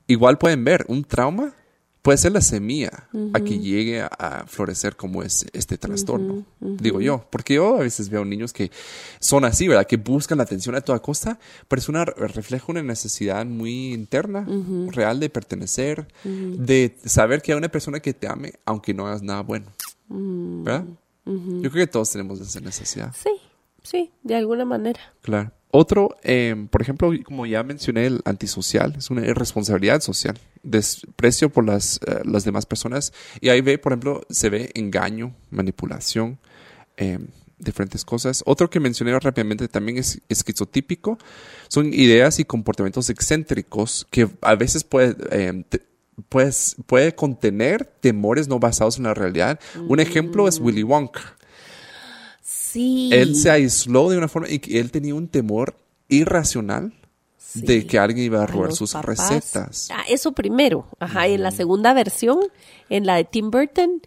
Igual 0.07 0.37
pueden 0.37 0.63
ver, 0.63 0.85
un 0.87 1.03
trauma 1.03 1.53
puede 2.01 2.17
ser 2.17 2.31
la 2.31 2.41
semilla 2.41 3.07
a 3.33 3.39
que 3.41 3.59
llegue 3.59 4.01
a, 4.01 4.07
a 4.07 4.45
florecer 4.47 4.95
como 4.95 5.21
es 5.21 5.45
este 5.53 5.77
trastorno, 5.77 6.45
digo 6.59 7.01
yo, 7.01 7.27
porque 7.29 7.55
yo 7.55 7.75
a 7.75 7.81
veces 7.81 8.09
veo 8.09 8.23
niños 8.23 8.53
que 8.53 8.71
son 9.19 9.43
así, 9.45 9.67
¿verdad? 9.67 9.85
Que 9.85 9.97
buscan 9.97 10.37
la 10.37 10.43
atención 10.45 10.75
a 10.75 10.81
toda 10.81 10.99
costa, 10.99 11.39
pero 11.67 11.79
es 11.79 11.89
una 11.89 12.05
refleja 12.05 12.65
una 12.69 12.83
necesidad 12.83 13.45
muy 13.45 13.93
interna, 13.93 14.47
real 14.87 15.19
de 15.19 15.29
pertenecer, 15.29 16.07
de 16.23 16.97
saber 17.05 17.41
que 17.41 17.51
hay 17.51 17.57
una 17.57 17.69
persona 17.69 17.99
que 17.99 18.13
te 18.13 18.27
ame 18.27 18.53
aunque 18.65 18.93
no 18.93 19.07
hagas 19.07 19.21
nada 19.21 19.41
bueno, 19.41 19.67
¿verdad? 20.07 20.85
Yo 21.25 21.69
creo 21.69 21.85
que 21.85 21.87
todos 21.87 22.11
tenemos 22.11 22.39
esa 22.39 22.59
necesidad. 22.59 23.13
Sí, 23.15 23.29
sí, 23.83 24.11
de 24.23 24.35
alguna 24.35 24.65
manera. 24.65 24.99
Claro. 25.21 25.51
Otro, 25.71 26.17
eh, 26.23 26.67
por 26.71 26.81
ejemplo, 26.81 27.11
como 27.23 27.45
ya 27.45 27.61
mencioné, 27.61 28.07
el 28.07 28.21
antisocial, 28.25 28.95
es 28.97 29.11
una 29.11 29.25
irresponsabilidad 29.25 30.01
social, 30.01 30.39
desprecio 30.63 31.49
por 31.51 31.63
las, 31.65 31.99
eh, 32.07 32.21
las 32.25 32.43
demás 32.43 32.65
personas. 32.65 33.13
Y 33.39 33.49
ahí 33.49 33.61
ve, 33.61 33.77
por 33.77 33.91
ejemplo, 33.91 34.21
se 34.31 34.49
ve 34.49 34.71
engaño, 34.73 35.35
manipulación, 35.51 36.39
eh, 36.97 37.19
diferentes 37.59 38.03
cosas. 38.03 38.41
Otro 38.47 38.69
que 38.69 38.79
mencioné 38.79 39.17
rápidamente 39.19 39.67
también 39.67 39.99
es 39.99 40.21
esquizotípico. 40.27 41.19
Son 41.67 41.93
ideas 41.93 42.39
y 42.39 42.45
comportamientos 42.45 43.09
excéntricos 43.09 44.07
que 44.09 44.27
a 44.41 44.55
veces 44.55 44.83
puede, 44.83 45.15
eh, 45.31 45.63
pues, 46.29 46.77
puede 46.87 47.13
contener 47.13 47.85
temores 47.85 48.47
no 48.47 48.59
basados 48.59 48.97
en 48.97 49.03
la 49.03 49.13
realidad. 49.13 49.59
Un 49.87 49.99
ejemplo 49.99 50.47
es 50.47 50.59
Willy 50.59 50.83
Wonka 50.83 51.37
Sí. 52.71 53.09
él 53.13 53.35
se 53.35 53.49
aisló 53.49 54.09
de 54.09 54.17
una 54.17 54.27
forma 54.27 54.47
y 54.49 54.77
él 54.77 54.91
tenía 54.91 55.15
un 55.15 55.27
temor 55.27 55.75
irracional 56.07 56.93
Sí. 57.37 57.61
de 57.61 57.87
que 57.87 57.97
alguien 57.97 58.25
iba 58.25 58.43
a 58.43 58.45
robar 58.45 58.73
sus 58.73 58.93
papás. 58.93 59.31
recetas. 59.31 59.89
Ah, 59.91 60.03
eso 60.07 60.33
primero. 60.33 60.85
Ajá, 60.99 61.27
y 61.27 61.33
en 61.33 61.41
la 61.41 61.49
segunda 61.49 61.93
versión, 61.95 62.39
en 62.89 63.07
la 63.07 63.15
de 63.15 63.23
Tim 63.23 63.49
Burton, 63.49 64.01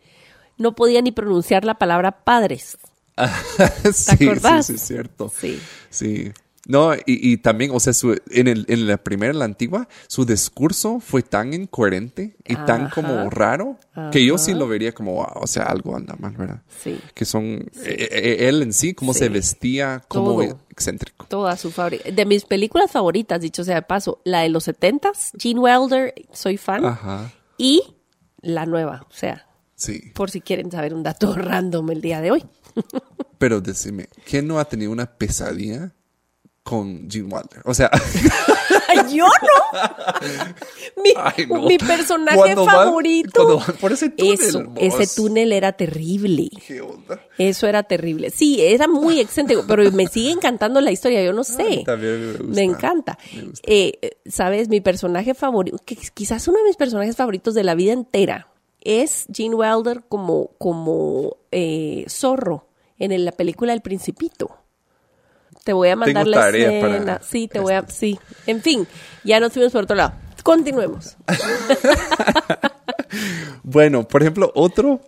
no 0.59 0.77
podía 0.77 1.03
ni 1.03 1.11
pronunciar 1.11 1.65
la 1.65 1.75
palabra 1.75 2.23
padres. 2.25 2.79
sí, 3.93 4.27
acordás? 4.27 4.67
sí, 4.67 4.73
sí, 4.75 4.77
es 4.77 4.87
cierto. 4.87 5.33
Sí. 5.41 5.59
Sí. 5.91 6.33
No, 6.69 6.95
y, 6.95 7.01
y 7.07 7.39
también, 7.39 7.73
o 7.75 7.81
sea, 7.81 7.93
su- 7.93 8.21
en, 8.31 8.47
el, 8.47 8.65
en 8.69 8.87
la 8.87 8.97
primera, 8.97 9.33
en 9.33 9.41
la 9.41 9.45
antigua, 9.47 9.89
su 10.07 10.25
discurso 10.25 11.01
fue 11.01 11.23
tan 11.23 11.53
incoherente 11.55 12.37
y 12.47 12.55
tan 12.55 12.89
como 12.91 13.29
raro 13.31 13.79
que 14.13 14.25
yo 14.25 14.39
sí 14.39 14.55
lo 14.55 14.69
vería 14.69 14.93
como, 14.93 15.15
wow, 15.15 15.27
o 15.43 15.47
sea, 15.49 15.65
algo 15.65 15.97
anda 15.97 16.15
mal, 16.21 16.37
¿verdad? 16.37 16.63
Sí. 16.83 17.01
Que 17.15 17.25
son, 17.25 17.45
eh, 17.85 18.09
eh, 18.13 18.49
él 18.49 18.63
en 18.63 18.73
sí, 18.73 18.95
cómo 18.95 19.13
Sí. 19.13 19.19
se 19.21 19.29
vestía, 19.29 20.03
como 20.07 20.35
Todo. 20.43 20.61
excéntrico. 20.71 21.27
Toda 21.29 21.57
su 21.57 21.73
fábrica. 21.73 22.09
De 22.11 22.25
mis 22.27 22.45
películas 22.45 22.93
favoritas, 22.93 23.41
dicho 23.41 23.65
sea 23.65 23.75
de 23.75 23.83
paso, 23.83 24.21
la 24.25 24.43
de 24.43 24.49
los 24.49 24.63
setentas, 24.63 25.33
Gene 25.37 25.59
Wilder, 25.59 26.15
soy 26.33 26.59
fan, 26.59 26.85
Ajá, 26.85 27.33
y 27.59 27.83
la 28.41 28.67
nueva, 28.67 29.05
o 29.11 29.13
sea, 29.13 29.49
sí. 29.75 30.13
por 30.15 30.31
si 30.31 30.41
quieren 30.41 30.71
saber 30.71 30.95
un 30.95 31.03
dato 31.03 31.35
random 31.37 31.91
el 31.91 32.01
día 32.01 32.21
de 32.21 32.31
hoy. 32.31 32.45
Pero 33.39 33.61
decime, 33.61 34.09
¿quién 34.25 34.47
no 34.47 34.61
ha 34.61 34.65
tenido 34.65 34.93
una 34.93 35.07
pesadilla 35.07 35.93
con 36.63 37.09
Gene 37.11 37.25
Wilder? 37.25 37.63
O 37.65 37.75
sea, 37.75 37.91
Yo 39.11 39.25
no. 39.27 40.43
Mi, 41.03 41.11
Ay, 41.17 41.47
no. 41.47 41.63
mi 41.63 41.79
personaje 41.79 42.37
Cuando 42.37 42.65
favorito. 42.67 43.59
van 43.59 43.77
por 43.77 43.93
ese 43.93 44.11
túnel, 44.11 44.35
Eso, 44.35 44.65
ese 44.77 45.17
túnel 45.17 45.53
era 45.53 45.73
terrible. 45.73 46.49
¿qué 46.67 46.81
onda? 46.81 47.21
Eso 47.39 47.67
era 47.67 47.83
terrible. 47.83 48.31
Sí, 48.31 48.61
era 48.61 48.87
muy 48.87 49.19
excéntrico, 49.21 49.65
pero 49.67 49.91
me 49.93 50.07
sigue 50.07 50.31
encantando 50.31 50.81
la 50.81 50.93
historia, 50.93 51.23
yo 51.25 51.33
no 51.33 51.43
sé. 51.45 51.83
también 51.87 52.21
me 52.21 52.33
gusta. 52.39 52.55
Me 52.55 52.63
encanta. 52.63 53.19
Me 53.35 53.43
gusta. 53.45 53.63
Eh, 53.67 54.11
Sabes, 54.27 54.69
mi 54.69 54.81
personaje 54.81 55.35
favorito, 55.35 55.79
que 55.85 55.97
quizás 55.97 56.47
uno 56.49 56.59
de 56.59 56.65
mis 56.65 56.77
personajes 56.77 57.17
favoritos 57.17 57.55
de 57.55 57.65
la 57.65 57.75
vida 57.75 57.93
entera, 57.93 58.49
es 58.81 59.27
Gene 59.33 59.55
Wilder 59.55 60.03
como, 60.09 60.51
como 60.59 61.37
eh, 61.51 62.05
zorro 62.09 62.69
en 62.99 63.25
la 63.25 63.33
película 63.33 63.73
El 63.73 63.81
Principito. 63.81 64.59
Te 65.65 65.73
voy 65.73 65.89
a 65.91 65.97
mandar 65.97 66.25
Tengo 66.25 66.37
la 66.37 66.49
escena. 66.49 66.81
para 66.81 67.15
este. 67.17 67.27
Sí, 67.31 67.49
te 67.49 67.61
voy 67.61 67.73
a... 67.75 67.87
Sí. 67.89 68.19
En 68.47 68.61
fin, 68.63 68.87
ya 69.25 69.39
nos 69.41 69.53
fuimos 69.53 69.73
por 69.73 69.85
otro 69.85 69.97
lado. 69.97 70.15
Continuemos. 70.43 71.17
Bueno, 73.63 74.07
por 74.09 74.23
ejemplo, 74.23 74.51
otro 74.55 75.03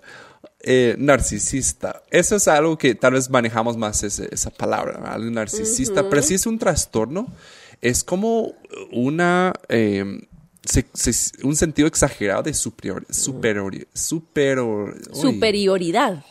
eh, 0.60 0.94
narcisista. 0.98 2.02
Eso 2.10 2.36
es 2.36 2.48
algo 2.48 2.76
que 2.78 2.94
tal 2.94 3.14
vez 3.14 3.30
manejamos 3.30 3.76
más 3.76 4.02
ese- 4.02 4.28
esa 4.32 4.50
palabra, 4.50 4.98
¿verdad? 5.00 5.18
Narcisista, 5.18 6.08
pero 6.08 6.22
si 6.22 6.34
es 6.34 6.46
un 6.46 6.58
trastorno, 6.58 7.26
es 7.80 8.04
como 8.04 8.52
una... 8.92 9.52
eh, 9.68 10.20
se- 10.64 10.86
se- 10.92 11.44
un 11.46 11.56
sentido 11.56 11.88
exagerado 11.88 12.42
de 12.42 12.54
superior, 12.54 13.06
superior, 13.10 13.74
superior. 13.92 14.96
Superioridad. 15.12 16.24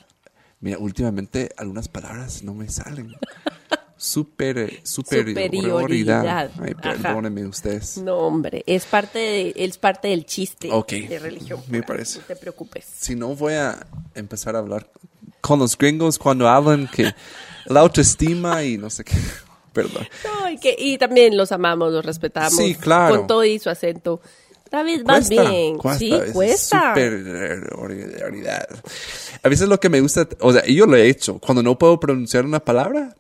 Mira, 0.60 0.78
últimamente 0.78 1.50
algunas 1.58 1.88
palabras 1.88 2.42
no 2.44 2.54
me 2.54 2.70
salen. 2.70 3.14
Super, 4.04 4.82
superioridad. 4.84 5.46
Superioridad. 5.46 6.52
Ay, 6.62 6.74
Ajá. 6.78 6.92
perdónenme 7.02 7.46
ustedes. 7.46 7.98
No, 8.00 8.18
hombre, 8.18 8.62
es 8.68 8.84
parte, 8.86 9.18
de- 9.20 9.54
es 9.56 9.78
parte 9.78 10.10
del 10.10 10.26
chiste 10.26 10.70
de 10.70 11.20
religión. 11.20 11.62
me 11.70 11.84
parece. 11.84 12.20
No 12.20 12.26
te 12.26 12.36
preocupes. 12.36 12.86
Si 13.00 13.16
no, 13.16 13.34
voy 13.34 13.54
a 13.54 13.80
empezar 14.14 14.58
a 14.58 14.60
hablar 14.60 14.90
con 15.40 15.60
los 15.60 15.78
gringos 15.78 16.20
cuando 16.20 16.50
hablan 16.50 16.88
que 16.94 17.14
la 17.66 17.80
autoestima 17.80 18.62
y 18.64 18.78
no 18.78 18.90
sé 18.90 19.06
qué. 19.06 19.16
Perdón. 19.74 20.06
No, 20.26 20.50
y, 20.50 20.58
que, 20.58 20.76
y 20.78 20.98
también 20.98 21.38
los 21.38 21.54
amamos, 21.54 21.94
los 21.94 22.06
respetamos. 22.06 22.56
Sí, 22.58 22.76
claro. 22.76 23.20
Con 23.20 23.28
todo 23.28 23.46
y 23.46 23.58
su 23.58 23.70
acento. 23.70 24.20
David, 24.70 25.04
Cuesta, 25.04 25.50
bien. 25.50 25.78
cuesta, 25.78 26.00
sí, 26.00 26.14
es 26.14 26.32
cuesta. 26.34 26.94
Superioridad. 26.94 28.68
A 29.44 29.48
veces 29.50 29.68
lo 29.70 29.80
que 29.80 29.88
me 29.90 30.02
gusta, 30.02 30.28
o 30.40 30.52
sea, 30.52 30.66
yo 30.66 30.86
lo 30.88 30.96
he 30.98 31.08
hecho, 31.08 31.40
cuando 31.40 31.64
no 31.64 31.78
puedo 31.78 32.00
pronunciar 32.00 32.44
una 32.46 32.60
palabra, 32.60 33.16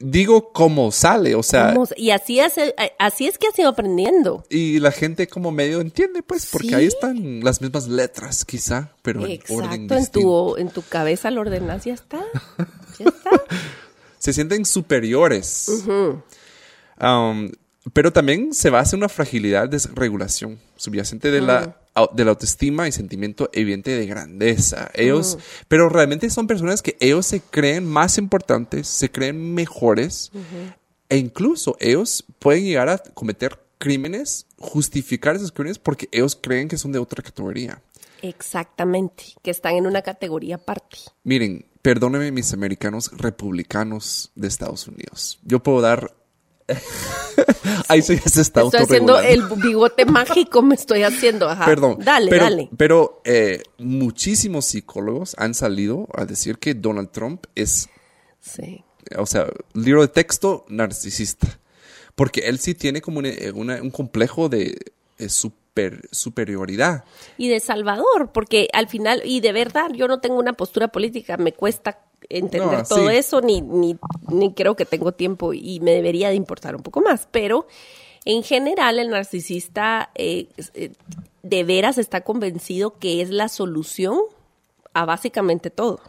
digo 0.00 0.52
como 0.52 0.92
sale, 0.92 1.34
o 1.34 1.42
sea, 1.42 1.74
Y 1.96 2.10
así 2.10 2.40
es, 2.40 2.54
así 2.98 3.26
es 3.26 3.36
que 3.38 3.48
has 3.48 3.58
ido 3.58 3.68
aprendiendo. 3.68 4.44
y 4.50 4.78
la 4.80 4.92
gente 4.92 5.26
como 5.26 5.50
medio 5.50 5.80
entiende, 5.80 6.22
pues, 6.22 6.46
porque 6.52 6.68
Sí. 6.68 6.74
ahí 6.74 6.86
están 6.86 7.40
las 7.44 7.60
mismas 7.60 7.88
letras, 7.88 8.44
quizá, 8.44 8.92
pero 9.02 9.26
en 9.26 9.40
orden 9.48 9.72
Exacto, 9.72 9.94
en 9.94 10.00
distinto. 10.00 10.20
tu, 10.54 10.56
en 10.60 10.68
tu 10.70 10.82
cabeza 10.82 11.30
lo 11.30 11.40
ordenas, 11.42 11.84
ya 11.84 11.94
está. 11.94 12.20
Ya 12.98 13.06
está. 13.06 13.30
se 14.18 14.32
sienten 14.32 14.64
superiores. 14.64 15.68
Um, 17.00 17.50
pero 17.92 18.12
también 18.12 18.52
se 18.52 18.70
basa 18.70 18.96
en 18.96 19.00
una 19.02 19.08
fragilidad 19.08 19.68
de 19.68 19.80
regulación 19.94 20.58
subyacente 20.76 21.30
de, 21.30 21.40
la, 21.40 21.76
de 22.12 22.24
la 22.24 22.30
autoestima 22.30 22.88
y 22.88 22.92
sentimiento 22.92 23.50
evidente 23.52 23.90
de 23.90 24.06
grandeza. 24.06 24.90
Ellos, 24.94 25.38
pero 25.68 25.88
realmente 25.88 26.30
son 26.30 26.46
personas 26.46 26.82
que 26.82 26.96
ellos 27.00 27.26
se 27.26 27.40
creen 27.40 27.86
más 27.86 28.18
importantes, 28.18 28.88
se 28.88 29.10
creen 29.10 29.54
mejores 29.54 30.30
e 31.08 31.16
incluso 31.16 31.76
ellos 31.80 32.24
pueden 32.38 32.64
llegar 32.64 32.88
a 32.88 32.98
cometer 32.98 33.58
crímenes, 33.78 34.46
justificar 34.58 35.36
esos 35.36 35.52
crímenes 35.52 35.78
porque 35.78 36.08
ellos 36.12 36.38
creen 36.40 36.68
que 36.68 36.78
son 36.78 36.92
de 36.92 36.98
otra 36.98 37.22
categoría. 37.22 37.82
Exactamente, 38.22 39.24
que 39.42 39.50
están 39.50 39.76
en 39.76 39.86
una 39.86 40.02
categoría 40.02 40.56
aparte. 40.56 40.98
Miren, 41.22 41.66
perdónenme 41.82 42.32
mis 42.32 42.52
americanos 42.52 43.10
republicanos 43.16 44.32
de 44.34 44.48
Estados 44.48 44.88
Unidos. 44.88 45.38
Yo 45.44 45.62
puedo 45.62 45.80
dar... 45.80 46.14
Ahí 47.88 48.02
se, 48.02 48.18
se 48.18 48.40
está 48.42 48.62
Estoy 48.62 48.80
haciendo 48.82 49.18
el 49.20 49.42
bigote 49.56 50.04
mágico, 50.04 50.62
me 50.62 50.74
estoy 50.74 51.02
haciendo. 51.04 51.48
Ajá. 51.48 51.64
Perdón. 51.64 51.96
Dale, 52.00 52.30
pero, 52.30 52.44
dale. 52.44 52.68
Pero 52.76 53.22
eh, 53.24 53.62
muchísimos 53.78 54.66
psicólogos 54.66 55.34
han 55.38 55.54
salido 55.54 56.06
a 56.14 56.24
decir 56.24 56.58
que 56.58 56.74
Donald 56.74 57.10
Trump 57.10 57.44
es, 57.54 57.88
Sí. 58.40 58.84
o 59.16 59.26
sea, 59.26 59.46
libro 59.74 60.02
de 60.02 60.08
texto 60.08 60.64
narcisista. 60.68 61.58
Porque 62.14 62.40
él 62.48 62.58
sí 62.58 62.74
tiene 62.74 63.00
como 63.00 63.20
una- 63.20 63.30
una- 63.54 63.80
un 63.82 63.90
complejo 63.90 64.48
de 64.48 64.76
eh, 65.18 65.28
super, 65.78 66.08
superioridad. 66.10 67.04
Y 67.36 67.48
de 67.48 67.60
Salvador, 67.60 68.30
porque 68.32 68.68
al 68.72 68.88
final, 68.88 69.22
y 69.24 69.40
de 69.40 69.52
verdad, 69.52 69.90
yo 69.94 70.08
no 70.08 70.20
tengo 70.20 70.38
una 70.38 70.52
postura 70.52 70.88
política, 70.88 71.36
me 71.36 71.52
cuesta 71.52 72.00
entender 72.28 72.78
No, 72.78 72.84
todo 72.84 73.08
sí. 73.08 73.16
eso, 73.16 73.40
ni, 73.40 73.60
ni, 73.60 73.96
ni 74.28 74.52
creo 74.54 74.74
que 74.76 74.84
tengo 74.84 75.12
tiempo 75.12 75.52
y 75.54 75.80
me 75.80 75.92
debería 75.92 76.28
de 76.28 76.34
importar 76.34 76.74
un 76.74 76.82
poco 76.82 77.00
más, 77.00 77.28
pero 77.30 77.66
en 78.24 78.42
general 78.42 78.98
el 78.98 79.10
narcisista 79.10 80.10
eh, 80.14 80.48
eh, 80.74 80.90
de 81.42 81.64
veras 81.64 81.96
está 81.96 82.22
convencido 82.22 82.98
que 82.98 83.22
es 83.22 83.30
la 83.30 83.48
solución 83.48 84.18
a 84.94 85.04
básicamente 85.04 85.70
todo. 85.70 86.00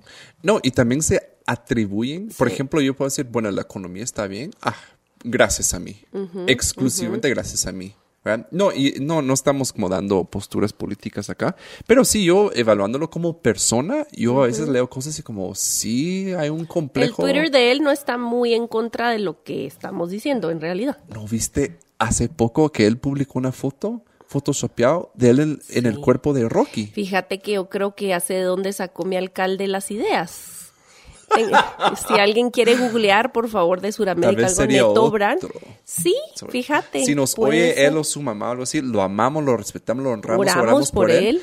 No, 0.41 0.59
y 0.63 0.71
también 0.71 1.01
se 1.03 1.21
atribuyen, 1.45 2.29
por 2.37 2.47
ejemplo, 2.47 2.81
yo 2.81 2.95
puedo 2.95 3.09
decir, 3.09 3.25
bueno, 3.25 3.49
la 3.51 3.61
economía 3.61 4.03
está 4.03 4.27
bien, 4.27 4.51
ah, 4.61 4.75
gracias 5.23 5.73
a 5.73 5.79
mí, 5.79 6.01
exclusivamente 6.47 7.29
gracias 7.29 7.65
a 7.67 7.71
mí. 7.71 7.93
¿Verdad? 8.23 8.47
No, 8.51 8.71
y 8.71 8.95
no, 8.99 9.21
no 9.21 9.33
estamos 9.33 9.73
como 9.73 9.89
dando 9.89 10.25
posturas 10.25 10.73
políticas 10.73 11.29
acá, 11.29 11.55
pero 11.87 12.05
sí 12.05 12.25
yo 12.25 12.51
evaluándolo 12.53 13.09
como 13.09 13.39
persona, 13.39 14.05
yo 14.11 14.43
a 14.43 14.47
veces 14.47 14.67
leo 14.67 14.89
cosas 14.89 15.17
y 15.19 15.23
como, 15.23 15.55
sí, 15.55 16.33
hay 16.37 16.49
un 16.49 16.61
El 16.61 16.67
complejo. 16.67 17.23
Twitter 17.23 17.51
de 17.51 17.71
él 17.71 17.81
no 17.81 17.91
está 17.91 18.17
muy 18.17 18.53
en 18.53 18.67
contra 18.67 19.09
de 19.11 19.19
lo 19.19 19.43
que 19.43 19.65
estamos 19.65 20.09
diciendo 20.09 20.51
en 20.51 20.61
realidad. 20.61 20.97
¿No 21.13 21.27
viste 21.27 21.79
hace 21.97 22.29
poco 22.29 22.71
que 22.71 22.87
él 22.87 22.97
publicó 22.97 23.39
una 23.39 23.51
foto, 23.51 24.03
photoshopeado, 24.27 25.11
de 25.15 25.29
él 25.29 25.39
en, 25.39 25.59
en 25.69 25.85
el 25.85 25.99
cuerpo 25.99 26.33
de 26.33 26.47
Rocky? 26.47 26.87
Fíjate 26.87 27.39
que 27.39 27.53
yo 27.53 27.69
creo 27.69 27.95
que 27.95 28.17
sé 28.19 28.35
de 28.35 28.43
dónde 28.43 28.73
sacó 28.73 29.05
mi 29.05 29.15
alcalde 29.15 29.67
las 29.67 29.91
ideas. 29.91 30.58
En- 31.37 31.95
si 32.07 32.13
alguien 32.19 32.49
quiere 32.51 32.75
googlear, 32.75 33.31
por 33.31 33.49
favor, 33.49 33.81
de 33.81 33.91
Sudamérica, 33.91 34.47
algo 34.47 34.65
Neto 34.65 35.11
Brand. 35.11 35.41
Sí, 35.83 36.15
fíjate. 36.49 37.03
Si 37.05 37.15
nos 37.15 37.37
oye 37.37 37.73
ser. 37.73 37.85
él 37.87 37.97
o 37.97 38.03
su 38.03 38.21
mamá 38.21 38.49
o 38.49 38.51
algo 38.51 38.63
así, 38.63 38.81
lo 38.81 39.01
amamos, 39.01 39.43
lo 39.43 39.55
respetamos, 39.57 40.03
lo 40.03 40.11
honramos, 40.11 40.41
oramos, 40.41 40.63
oramos, 40.63 40.91
por 40.91 41.11
él. 41.11 41.41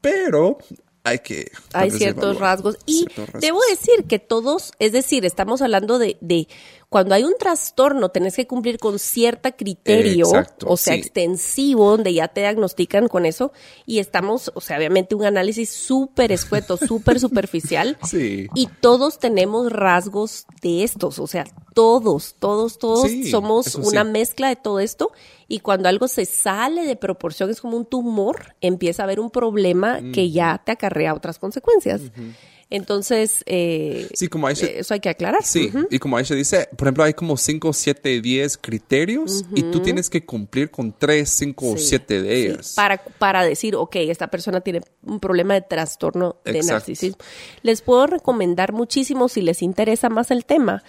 Pero 0.00 0.58
hay 1.04 1.18
que... 1.18 1.50
Hay 1.72 1.90
ciertos 1.90 2.38
rasgos. 2.38 2.78
Y 2.86 2.98
ciertos 2.98 3.26
rasgos. 3.26 3.40
debo 3.42 3.60
decir 3.70 4.04
que 4.06 4.18
todos, 4.18 4.72
es 4.78 4.92
decir, 4.92 5.24
estamos 5.24 5.62
hablando 5.62 5.98
de, 5.98 6.16
de 6.20 6.48
cuando 6.92 7.14
hay 7.14 7.24
un 7.24 7.36
trastorno, 7.38 8.10
tenés 8.10 8.36
que 8.36 8.46
cumplir 8.46 8.78
con 8.78 8.98
cierta 8.98 9.52
criterio, 9.52 10.26
Exacto, 10.26 10.66
o 10.68 10.76
sea, 10.76 10.92
sí. 10.92 11.00
extensivo, 11.00 11.90
donde 11.92 12.12
ya 12.12 12.28
te 12.28 12.42
diagnostican 12.42 13.08
con 13.08 13.24
eso. 13.24 13.50
Y 13.86 13.98
estamos, 13.98 14.52
o 14.54 14.60
sea, 14.60 14.76
obviamente 14.76 15.14
un 15.14 15.24
análisis 15.24 15.70
súper 15.70 16.32
escueto, 16.32 16.76
súper 16.76 17.18
superficial. 17.18 17.96
Sí. 18.06 18.46
Y 18.54 18.66
todos 18.66 19.18
tenemos 19.18 19.72
rasgos 19.72 20.44
de 20.60 20.84
estos, 20.84 21.18
o 21.18 21.26
sea, 21.26 21.44
todos, 21.74 22.36
todos, 22.38 22.78
todos 22.78 23.08
Sí, 23.08 23.30
somos 23.30 23.74
una 23.76 24.04
sí. 24.04 24.10
mezcla 24.10 24.48
de 24.48 24.56
todo 24.56 24.78
esto. 24.78 25.12
Y 25.54 25.60
cuando 25.60 25.86
algo 25.90 26.08
se 26.08 26.24
sale 26.24 26.86
de 26.86 26.96
proporción, 26.96 27.50
es 27.50 27.60
como 27.60 27.76
un 27.76 27.84
tumor, 27.84 28.54
empieza 28.62 29.02
a 29.02 29.04
haber 29.04 29.20
un 29.20 29.30
problema 29.30 30.00
que 30.12 30.22
Mm. 30.28 30.32
ya 30.32 30.62
te 30.64 30.72
acarrea 30.72 31.12
otras 31.12 31.38
consecuencias. 31.38 32.00
Entonces, 32.70 33.42
eh, 33.44 34.08
Sí, 34.14 34.28
como 34.28 34.48
Aisha- 34.48 34.66
eso 34.66 34.94
hay 34.94 35.00
que 35.00 35.10
aclarar. 35.10 35.42
Sí, 35.44 35.66
Ujú. 35.68 35.86
y 35.90 35.98
como 35.98 36.16
Aisha 36.16 36.34
dice, 36.34 36.68
por 36.74 36.86
ejemplo, 36.88 37.04
hay 37.04 37.12
como 37.12 37.36
5, 37.36 37.70
7, 37.74 38.22
10 38.22 38.56
criterios 38.56 39.44
y 39.54 39.62
tú 39.64 39.80
tienes 39.80 40.08
que 40.08 40.24
cumplir 40.24 40.70
con 40.70 40.90
3, 40.98 41.28
5 41.28 41.72
o 41.72 41.76
Sí, 41.76 41.88
7 41.88 42.22
de 42.22 42.34
sí, 42.34 42.46
ellas. 42.46 42.72
para, 42.74 42.96
para 43.18 43.44
decir, 43.44 43.76
ok, 43.76 43.96
esta 43.96 44.28
persona 44.28 44.62
tiene 44.62 44.80
un 45.04 45.20
problema 45.20 45.52
de 45.52 45.60
trastorno 45.60 46.36
de 46.46 46.52
Exacto. 46.52 46.72
narcisismo. 46.72 47.18
Les 47.62 47.82
puedo 47.82 48.06
recomendar 48.06 48.72
muchísimo 48.72 49.28
si 49.28 49.42
les 49.42 49.60
interesa 49.60 50.08
más 50.08 50.30
el 50.30 50.46
tema, 50.46 50.82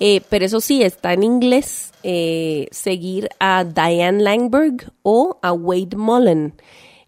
eh, 0.00 0.20
pero 0.28 0.44
eso 0.44 0.60
sí, 0.60 0.82
está 0.82 1.12
en 1.12 1.22
inglés, 1.22 1.92
eh, 2.02 2.68
seguir 2.70 3.28
a 3.40 3.64
Diane 3.64 4.22
Langberg 4.22 4.92
o 5.02 5.38
a 5.42 5.52
Wade 5.52 5.96
Mullen. 5.96 6.54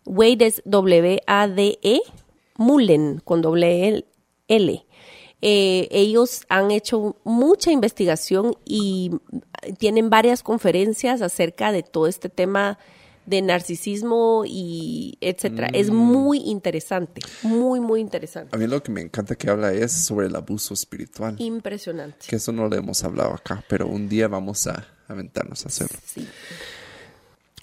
Wade 0.04 0.46
es 0.46 0.62
W-A-D-E, 0.64 2.00
Mullen, 2.56 3.20
con 3.24 3.42
doble 3.42 4.04
L. 4.48 4.84
Eh, 5.40 5.88
ellos 5.92 6.44
han 6.48 6.70
hecho 6.70 7.16
mucha 7.24 7.70
investigación 7.70 8.56
y 8.64 9.12
tienen 9.78 10.10
varias 10.10 10.42
conferencias 10.42 11.22
acerca 11.22 11.70
de 11.70 11.82
todo 11.84 12.08
este 12.08 12.28
tema 12.28 12.78
de 13.28 13.42
narcisismo 13.42 14.44
y 14.46 15.18
etcétera. 15.20 15.68
Es 15.72 15.90
muy 15.90 16.38
interesante, 16.38 17.20
muy, 17.42 17.80
muy 17.80 18.00
interesante. 18.00 18.54
A 18.56 18.58
mí 18.58 18.66
lo 18.66 18.82
que 18.82 18.90
me 18.90 19.00
encanta 19.02 19.34
que 19.34 19.50
habla 19.50 19.72
es 19.72 19.92
sobre 19.92 20.26
el 20.28 20.36
abuso 20.36 20.72
espiritual. 20.74 21.36
Impresionante. 21.38 22.26
Que 22.28 22.36
eso 22.36 22.52
no 22.52 22.68
lo 22.68 22.76
hemos 22.76 23.04
hablado 23.04 23.34
acá, 23.34 23.62
pero 23.68 23.86
un 23.86 24.08
día 24.08 24.28
vamos 24.28 24.66
a 24.66 24.86
aventarnos 25.08 25.64
a 25.64 25.68
hacerlo. 25.68 25.98
Sí. 26.04 26.26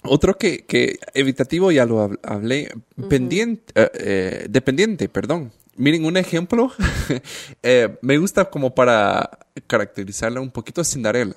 Otro 0.02 0.38
que, 0.38 0.64
que 0.66 0.98
evitativo, 1.14 1.72
ya 1.72 1.84
lo 1.84 2.08
hab- 2.08 2.20
hablé, 2.22 2.70
pendiente, 3.08 3.72
eh, 3.74 3.90
eh, 3.94 4.46
dependiente, 4.48 5.08
perdón. 5.08 5.50
Miren, 5.78 6.04
un 6.04 6.16
ejemplo, 6.16 6.70
eh, 7.62 7.98
me 8.02 8.16
gusta 8.18 8.46
como 8.50 8.74
para 8.74 9.38
caracterizarla 9.66 10.40
un 10.40 10.50
poquito, 10.50 10.84
Cinderella. 10.84 11.34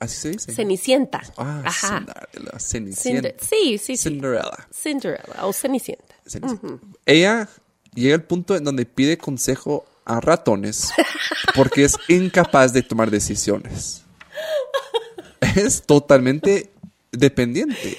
¿Así 0.00 0.16
se 0.16 0.30
dice? 0.30 0.52
Cenicienta. 0.52 1.22
ah, 1.36 1.62
Ajá. 1.64 1.98
Cinderella, 1.98 2.58
Cenicienta. 2.58 3.28
Cinder- 3.28 3.36
sí, 3.40 3.78
sí, 3.78 3.96
sí. 3.96 4.08
Cinderella. 4.10 4.68
Cinderella 4.72 5.46
o 5.46 5.52
Cenicienta. 5.52 6.14
Cenicienta. 6.26 6.86
Ella 7.06 7.48
llega 7.94 8.14
al 8.14 8.22
punto 8.24 8.56
en 8.56 8.64
donde 8.64 8.86
pide 8.86 9.18
consejo 9.18 9.84
a 10.04 10.20
ratones 10.20 10.90
porque 11.54 11.84
es 11.84 11.96
incapaz 12.08 12.72
de 12.72 12.82
tomar 12.82 13.10
decisiones. 13.10 14.02
Es 15.56 15.82
totalmente 15.82 16.70
dependiente. 17.12 17.96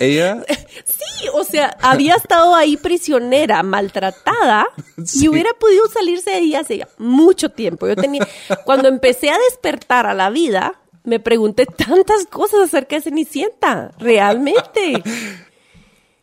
Ella 0.00 0.42
Sí, 0.84 1.28
o 1.34 1.44
sea, 1.44 1.76
había 1.80 2.14
estado 2.16 2.54
ahí 2.54 2.76
prisionera, 2.76 3.62
maltratada, 3.62 4.66
Sí. 5.04 5.24
y 5.24 5.28
hubiera 5.28 5.50
podido 5.54 5.88
salirse 5.88 6.30
de 6.30 6.36
ahí 6.36 6.54
hace 6.54 6.86
mucho 6.98 7.48
tiempo. 7.50 7.86
Yo 7.86 7.94
tenía, 7.96 8.26
cuando 8.64 8.88
empecé 8.88 9.30
a 9.30 9.38
despertar 9.50 10.06
a 10.06 10.14
la 10.14 10.30
vida, 10.30 10.80
me 11.04 11.20
pregunté 11.20 11.66
tantas 11.66 12.26
cosas 12.30 12.60
acerca 12.60 12.96
de 12.96 13.02
Cenicienta, 13.02 13.92
realmente. 13.98 15.02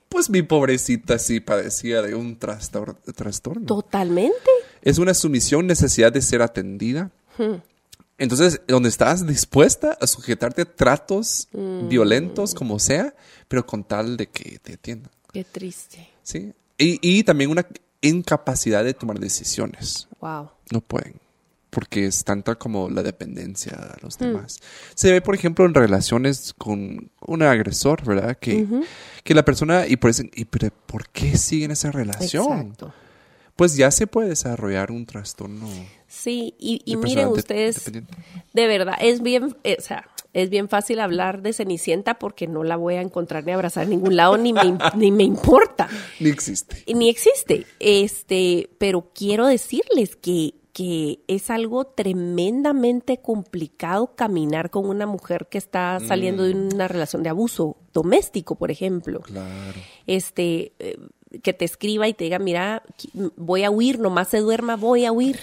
Pues 0.10 0.28
mi 0.28 0.42
pobrecita 0.42 1.20
sí 1.20 1.39
padecía 1.39 2.02
de 2.02 2.15
un 2.15 2.39
trastor- 2.39 2.96
trastorno. 3.13 3.68
Totalmente. 3.68 4.50
Es 4.82 4.98
una 4.98 5.13
sumisión, 5.13 5.68
necesidad 5.68 6.12
de 6.12 6.24
ser 6.24 6.42
atendida. 6.42 7.12
Entonces, 8.18 8.60
donde 8.68 8.89
estás 8.89 9.28
dispuesta 9.28 9.96
a 10.02 10.08
sujetarte 10.08 10.63
a 10.63 10.65
tratos 10.65 11.48
violentos, 11.54 12.56
como 12.56 12.80
sea, 12.80 13.13
pero 13.48 13.63
con 13.68 13.84
tal 13.84 14.18
de 14.18 14.26
que 14.26 14.58
te 14.58 14.74
atiendan. 14.74 15.12
Qué 15.32 15.44
triste. 15.44 16.10
¿sí? 16.24 16.54
Y, 16.80 16.98
y 17.08 17.24
también 17.24 17.52
una 17.52 17.68
incapacidad 18.02 18.84
de 18.84 18.96
tomar 18.96 19.20
decisiones. 19.20 20.08
Wow. 20.22 20.50
No 20.72 20.82
pueden. 20.82 21.20
Porque 21.70 22.08
es 22.08 22.24
tanta 22.24 22.56
como 22.56 22.90
la 22.90 23.04
dependencia 23.04 23.74
a 23.78 23.98
los 24.02 24.18
demás. 24.18 24.60
Se 24.96 25.12
ve, 25.12 25.22
por 25.22 25.36
ejemplo, 25.36 25.66
en 25.66 25.74
relaciones 25.76 26.54
con 26.58 27.12
un 27.22 27.44
agresor, 27.44 28.04
¿verdad? 28.04 28.38
Que, 28.40 28.66
que 29.24 29.34
la 29.36 29.46
persona, 29.46 29.86
y 29.88 29.96
por, 29.98 30.10
eso, 30.10 30.24
y 30.34 30.46
pero 30.46 30.70
¿por 30.88 31.10
qué 31.10 31.38
siguen 31.38 31.70
esa 31.72 31.92
relación? 31.92 32.52
Exacto. 32.60 32.94
Pues 33.56 33.76
ya 33.76 33.92
se 33.92 34.08
puede 34.08 34.30
desarrollar 34.30 34.90
un 34.90 35.06
trastorno. 35.06 35.68
Sí, 36.08 36.56
y, 36.58 36.82
y 36.86 36.96
miren 36.96 37.28
de- 37.34 37.40
ustedes, 37.40 37.92
de 37.92 38.68
verdad, 38.68 38.96
es 39.02 39.22
bien, 39.22 39.56
eh, 39.64 39.76
o 39.78 39.82
sea, 39.82 40.08
es 40.34 40.50
bien 40.50 40.70
fácil 40.70 41.00
hablar 41.02 41.42
de 41.42 41.54
Cenicienta 41.54 42.18
porque 42.20 42.48
no 42.48 42.64
la 42.64 42.78
voy 42.78 42.96
a 42.96 43.02
encontrar 43.02 43.44
ni 43.44 43.52
abrazar 43.52 43.84
en 43.84 43.90
ningún 43.92 44.16
lado, 44.16 44.38
ni 44.38 44.54
me, 44.54 44.62
ni 44.96 45.12
me 45.12 45.24
importa. 45.24 45.88
Ni 46.20 46.30
existe. 46.30 46.84
Ni 46.96 47.10
existe. 47.10 47.66
Este, 47.80 48.70
pero 48.78 49.12
quiero 49.14 49.46
decirles 49.46 50.16
que, 50.16 50.54
que 50.80 51.20
es 51.28 51.50
algo 51.50 51.88
tremendamente 51.88 53.18
complicado 53.18 54.15
caminar 54.15 54.70
con 54.70 54.86
una 54.86 55.06
mujer 55.06 55.48
que 55.52 55.58
está 55.58 56.00
saliendo 56.00 56.44
de 56.44 56.54
una 56.54 56.88
relación 56.88 57.22
de 57.22 57.28
abuso 57.28 57.76
doméstico, 57.94 58.56
por 58.56 58.72
ejemplo. 58.72 59.20
Claro. 59.20 59.78
Este, 60.08 60.72
eh, 60.80 60.98
que 61.44 61.52
te 61.52 61.65
escriba 61.65 62.08
y 62.08 62.13
te 62.13 62.24
diga, 62.24 62.39
mira, 62.39 62.84
voy 63.36 63.65
a 63.65 63.72
huir, 63.72 64.00
nomás 64.00 64.30
se 64.30 64.39
duerma, 64.39 64.78
voy 64.78 65.04
a 65.04 65.12
huir. 65.12 65.42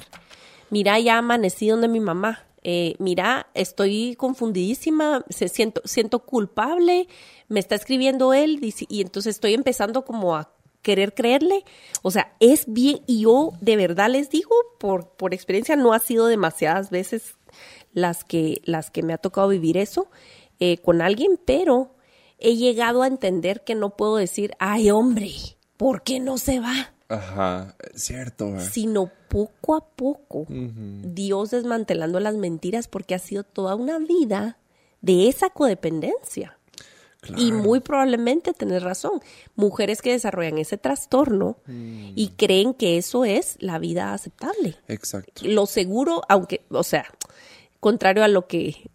Mira, 0.71 0.99
ya 1.01 1.19
amanecí 1.19 1.69
donde 1.69 1.89
mi 1.89 2.01
mamá. 2.01 2.47
Eh, 2.63 2.95
mira, 2.99 3.49
estoy 3.53 4.15
confundidísima, 4.17 5.23
se 5.29 5.49
siento, 5.49 5.83
siento 5.85 6.21
culpable, 6.21 7.09
me 7.49 7.61
está 7.61 7.75
escribiendo 7.75 8.33
él 8.33 8.59
y 8.89 9.03
entonces 9.03 9.35
estoy 9.37 9.53
empezando 9.53 10.07
como 10.07 10.35
a 10.35 10.56
querer 10.87 11.15
creerle. 11.15 11.65
O 12.03 12.13
sea, 12.13 12.33
es 12.39 12.65
bien, 12.69 13.01
y 13.09 13.23
yo 13.23 13.51
de 13.61 13.75
verdad 13.75 14.09
les 14.09 14.31
digo, 14.31 14.55
por, 14.79 15.09
por 15.09 15.35
experiencia, 15.35 15.75
no 15.75 15.93
ha 15.93 15.99
sido 15.99 16.29
demasiadas 16.29 16.91
veces 16.91 17.35
las 17.93 18.23
que, 18.23 18.63
las 18.65 18.93
que 18.93 19.03
me 19.03 19.13
ha 19.13 19.19
tocado 19.19 19.49
vivir 19.49 19.77
eso 19.79 20.07
eh, 20.61 20.79
con 20.79 21.03
alguien, 21.03 21.41
pero 21.45 21.97
he 22.39 22.55
llegado 22.55 23.03
a 23.03 23.09
entender 23.09 23.65
que 23.65 23.75
no 23.75 23.97
puedo 23.97 24.15
decir, 24.17 24.53
ay 24.61 24.93
hombre, 24.93 25.33
¿por 25.77 26.03
qué 26.05 26.21
no 26.21 26.39
se 26.39 26.61
va? 26.61 26.95
Ajá, 27.09 27.75
cierto. 27.97 28.47
eh. 28.57 28.61
Sino 28.61 29.11
poco 29.29 29.75
a 29.75 29.81
poco, 29.97 30.47
Dios 30.49 31.51
desmantelando 31.51 32.21
las 32.21 32.37
mentiras 32.37 32.87
porque 32.87 33.17
ha 33.17 33.19
sido 33.19 33.43
toda 33.43 33.75
una 33.75 33.99
vida 33.99 34.59
de 35.01 35.27
esa 35.29 35.51
codependencia. 35.51 36.59
Y 37.37 37.53
muy 37.53 37.81
probablemente 37.81 38.53
tenés 38.53 38.83
razón. 38.83 39.21
Mujeres 39.55 40.03
que 40.03 40.13
desarrollan 40.13 40.59
ese 40.59 40.79
trastorno 40.79 41.59
y 41.67 42.33
creen 42.37 42.75
que 42.75 42.99
eso 42.99 43.25
es 43.25 43.57
la 43.61 43.79
vida 43.79 44.13
aceptable. 44.13 44.77
Exacto. 44.89 45.43
Lo 45.45 45.67
seguro, 45.67 46.23
aunque, 46.29 46.65
o 46.71 46.83
sea, 46.83 47.07
contrario 47.81 48.25
a 48.25 48.29
lo 48.29 48.47
que 48.47 48.91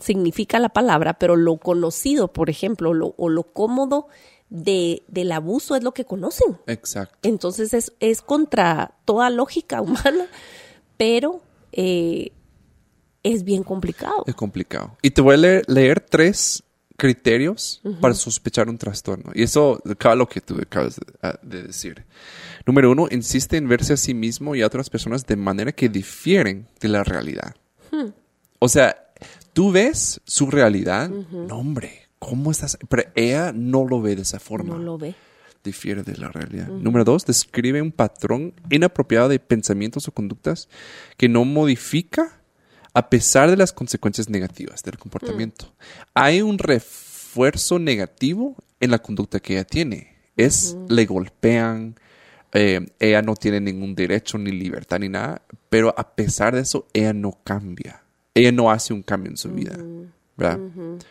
significa 0.00 0.58
la 0.58 0.68
palabra, 0.70 1.14
pero 1.14 1.36
lo 1.36 1.56
conocido, 1.58 2.32
por 2.32 2.50
ejemplo, 2.50 2.92
lo- 2.94 3.14
o 3.16 3.28
lo 3.28 3.44
cómodo 3.44 4.08
de, 4.50 5.02
del 5.08 5.32
abuso 5.32 5.76
es 5.76 5.82
lo 5.82 5.92
que 5.92 6.04
conocen. 6.04 6.58
Exacto. 6.66 7.16
Entonces 7.28 7.72
es, 7.72 7.92
es 8.00 8.20
contra 8.20 8.94
toda 9.04 9.30
lógica 9.30 9.80
humana, 9.80 10.26
pero 10.98 11.40
eh, 11.72 12.32
es 13.22 13.44
bien 13.44 13.62
complicado. 13.62 14.24
Es 14.26 14.34
complicado. 14.34 14.96
Y 15.00 15.10
te 15.12 15.22
voy 15.22 15.34
a 15.34 15.38
leer, 15.38 15.64
leer 15.68 16.00
tres 16.00 16.64
criterios 17.02 17.82
para 18.00 18.14
sospechar 18.14 18.68
un 18.68 18.78
trastorno. 18.78 19.32
Y 19.34 19.42
eso, 19.42 19.82
cada 19.98 20.14
lo 20.14 20.28
que 20.28 20.40
tú 20.40 20.56
acabas 20.62 20.94
de, 20.94 21.06
ah, 21.20 21.36
de 21.42 21.64
decir. 21.64 22.04
Número 22.64 22.92
uno, 22.92 23.08
insiste 23.10 23.56
en 23.56 23.66
verse 23.66 23.94
a 23.94 23.96
sí 23.96 24.14
mismo 24.14 24.54
y 24.54 24.62
a 24.62 24.68
otras 24.68 24.88
personas 24.88 25.26
de 25.26 25.34
manera 25.34 25.72
que 25.72 25.88
difieren 25.88 26.68
de 26.80 26.88
la 26.88 27.02
realidad. 27.02 27.56
O 28.60 28.68
sea, 28.68 29.12
tú 29.52 29.72
ves 29.72 30.20
su 30.24 30.48
realidad. 30.48 31.10
No, 31.10 31.58
hombre, 31.58 32.02
¿cómo 32.20 32.52
estás? 32.52 32.78
Pero 32.88 33.02
ella 33.16 33.50
no 33.52 33.84
lo 33.84 34.00
ve 34.00 34.14
de 34.14 34.22
esa 34.22 34.38
forma. 34.38 34.76
No 34.76 34.78
lo 34.78 34.96
ve. 34.96 35.16
difiere 35.64 36.04
de 36.04 36.16
la 36.16 36.28
realidad. 36.28 36.68
Número 36.68 37.04
dos, 37.04 37.26
describe 37.26 37.82
un 37.82 37.90
patrón 37.90 38.54
inapropiado 38.70 39.28
de 39.28 39.40
pensamientos 39.40 40.06
o 40.06 40.12
conductas 40.12 40.68
que 41.16 41.28
no 41.28 41.44
modifica 41.44 42.41
a 42.94 43.08
pesar 43.08 43.50
de 43.50 43.56
las 43.56 43.72
consecuencias 43.72 44.28
negativas 44.28 44.82
del 44.82 44.98
comportamiento. 44.98 45.72
Hay 46.14 46.42
un 46.42 46.58
refuerzo 46.58 47.78
negativo 47.78 48.56
en 48.80 48.90
la 48.90 48.98
conducta 48.98 49.40
que 49.40 49.54
ella 49.54 49.64
tiene. 49.64 50.16
Es, 50.36 50.76
le 50.88 51.06
golpean, 51.06 51.94
eh, 52.52 52.86
ella 52.98 53.22
no 53.22 53.34
tiene 53.34 53.60
ningún 53.60 53.94
derecho 53.94 54.36
ni 54.38 54.50
libertad 54.50 54.98
ni 54.98 55.08
nada, 55.08 55.42
pero 55.68 55.94
a 55.96 56.14
pesar 56.14 56.54
de 56.54 56.60
eso, 56.62 56.86
ella 56.92 57.12
no 57.12 57.38
cambia. 57.44 58.02
Ella 58.34 58.52
no 58.52 58.70
hace 58.70 58.92
un 58.92 59.02
cambio 59.02 59.30
en 59.30 59.36
su 59.36 59.50
vida. 59.50 59.76
¿verdad? 60.34 60.58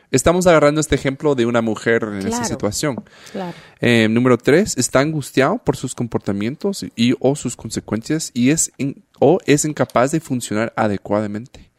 Estamos 0.09 0.47
agarrando 0.47 0.81
este 0.81 0.95
ejemplo 0.95 1.35
de 1.35 1.45
una 1.45 1.61
mujer 1.61 2.03
en 2.03 2.17
esa 2.19 2.29
Claro. 2.29 2.45
situación. 2.45 3.03
Claro. 3.31 3.55
Eh, 3.79 4.07
número 4.09 4.37
tres, 4.39 4.75
está 4.77 4.99
angustiado 4.99 5.59
por 5.59 5.77
sus 5.77 5.93
comportamientos 5.93 6.83
y 6.95 7.13
o 7.19 7.35
sus 7.35 7.55
consecuencias 7.55 8.31
y 8.33 8.49
es 8.49 8.71
in- 8.77 9.03
o 9.19 9.37
es 9.45 9.63
incapaz 9.65 10.11
de 10.11 10.19
funcionar 10.19 10.73
adecuadamente 10.75 11.69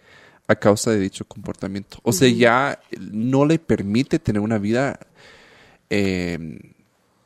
a 0.49 0.55
causa 0.57 0.91
de 0.91 0.99
dicho 0.99 1.25
comportamiento. 1.27 1.99
O 2.03 2.13
sea, 2.13 2.29
ya 2.29 2.79
no 2.99 3.45
le 3.47 3.59
permite 3.59 4.19
tener 4.19 4.41
una 4.43 4.59
vida 4.59 4.99
eh, 5.91 6.39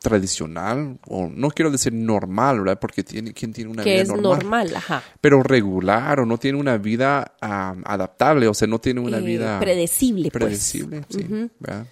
tradicional 0.00 0.98
o 1.08 1.26
no 1.28 1.50
quiero 1.50 1.70
decir 1.70 1.92
normal, 1.92 2.60
¿verdad? 2.60 2.78
Porque 2.78 3.02
tiene 3.02 3.32
quien 3.32 3.52
tiene 3.52 3.70
una 3.70 3.82
Que 3.82 3.92
vida 3.94 4.02
es 4.02 4.08
normal, 4.08 4.38
normal, 4.38 4.76
ajá. 4.76 5.02
pero 5.20 5.42
regular 5.42 6.20
o 6.20 6.26
no 6.26 6.38
tiene 6.38 6.58
una 6.58 6.76
vida 6.78 7.34
ah, 7.40 7.74
adaptable, 7.84 8.46
o 8.46 8.54
sea, 8.54 8.68
no 8.68 8.78
tiene 8.78 9.00
una 9.00 9.18
Eh, 9.18 9.22
vida 9.22 9.58
predecible, 9.58 10.30
pues. 10.30 10.44
predecible, 10.44 11.02
sí, 11.08 11.26
¿verdad? 11.58 11.86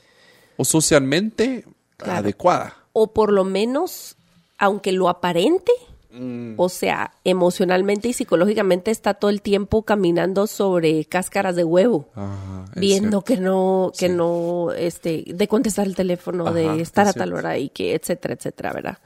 O 0.57 0.65
socialmente 0.65 1.65
Claro. 1.97 2.19
adecuada. 2.21 2.77
O 2.93 3.13
por 3.13 3.33
lo 3.33 3.45
menos, 3.45 4.17
aunque 4.59 4.93
lo 4.93 5.09
aparente, 5.09 5.73
Mm. 6.17 6.55
o 6.59 6.69
sea, 6.69 7.11
emocionalmente 7.25 8.09
y 8.09 8.13
psicológicamente 8.13 8.91
está 8.93 9.15
todo 9.15 9.31
el 9.31 9.43
tiempo 9.43 9.83
caminando 9.83 10.47
sobre 10.47 11.05
cáscaras 11.07 11.57
de 11.57 11.65
huevo. 11.65 12.09
Ajá, 12.15 12.67
viendo 12.77 13.21
cierto. 13.21 13.25
que 13.25 13.37
no, 13.39 13.93
que 13.99 14.07
Sí. 14.09 14.15
no, 14.15 14.71
este, 14.73 15.25
de 15.27 15.49
contestar 15.49 15.87
el 15.87 15.97
teléfono, 15.97 16.45
Ajá, 16.47 16.55
de 16.55 16.81
estar 16.81 17.07
es 17.09 17.17
a 17.17 17.19
tal 17.19 17.33
hora 17.33 17.59
y 17.59 17.69
que, 17.69 17.95
etcétera, 17.95 18.35
etcétera, 18.35 18.73
¿verdad? 18.73 18.99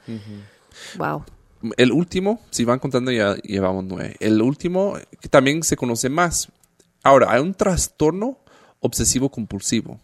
Wow. 0.97 1.23
El 1.77 1.91
último, 1.91 2.39
si 2.51 2.63
van 2.63 2.79
contando 2.79 3.11
ya 3.11 3.35
llevamos 3.37 3.83
nueve. 3.85 4.15
El 4.19 4.41
último, 4.41 4.93
que 5.19 5.27
también 5.27 5.63
se 5.63 5.75
conoce 5.75 6.09
más. 6.09 6.49
Ahora, 7.03 7.31
hay 7.31 7.41
un 7.41 7.53
trastorno 7.53 8.37
obsesivo 8.81 9.29
compulsivo. 9.29 9.99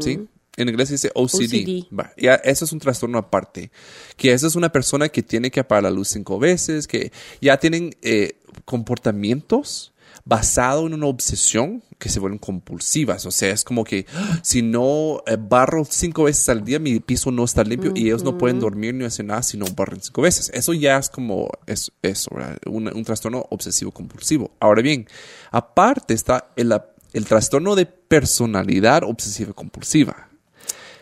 ¿Sí? 0.00 0.26
En 0.56 0.68
inglés 0.68 0.88
se 0.88 0.94
dice 0.94 1.10
OCD. 1.14 1.34
OCD. 1.34 1.98
Va, 1.98 2.12
ya, 2.16 2.34
eso 2.34 2.64
es 2.64 2.72
un 2.72 2.78
trastorno 2.78 3.18
aparte. 3.18 3.70
Que 4.16 4.32
esa 4.32 4.46
es 4.46 4.54
una 4.54 4.70
persona 4.70 5.08
que 5.08 5.22
tiene 5.22 5.50
que 5.50 5.60
apagar 5.60 5.84
la 5.84 5.90
luz 5.90 6.08
cinco 6.08 6.38
veces, 6.38 6.86
que 6.86 7.10
ya 7.40 7.56
tienen 7.58 7.96
eh, 8.02 8.38
comportamientos 8.64 9.92
basados 10.24 10.86
en 10.86 10.94
una 10.94 11.06
obsesión 11.06 11.82
que 11.98 12.08
se 12.08 12.20
vuelven 12.20 12.38
compulsivas. 12.38 13.24
O 13.26 13.30
sea, 13.30 13.50
es 13.50 13.64
como 13.64 13.84
que 13.84 14.06
"Ah, 14.14 14.40
si 14.42 14.60
no 14.60 15.22
eh, 15.26 15.36
barro 15.40 15.84
cinco 15.88 16.24
veces 16.24 16.48
al 16.48 16.64
día, 16.64 16.78
mi 16.78 17.00
piso 17.00 17.30
no 17.30 17.44
está 17.44 17.64
limpio 17.64 17.92
y 17.94 18.06
ellos 18.06 18.22
no 18.22 18.36
pueden 18.36 18.60
dormir 18.60 18.94
ni 18.94 19.04
hacer 19.04 19.24
nada 19.24 19.42
si 19.42 19.56
no 19.56 19.64
barren 19.74 20.02
cinco 20.02 20.22
veces. 20.22 20.50
Eso 20.52 20.74
ya 20.74 20.98
es 20.98 21.08
como 21.08 21.50
es, 21.66 21.92
eso. 22.02 22.30
Un, 22.66 22.88
un 22.94 23.04
trastorno 23.04 23.46
obsesivo 23.50 23.90
compulsivo. 23.90 24.50
Ahora 24.60 24.82
bien, 24.82 25.06
aparte 25.50 26.12
está 26.12 26.50
el, 26.56 26.74
el 27.14 27.24
trastorno 27.24 27.74
de 27.74 27.86
personalidad 27.86 29.02
obsesiva 29.04 29.52
compulsiva 29.54 30.28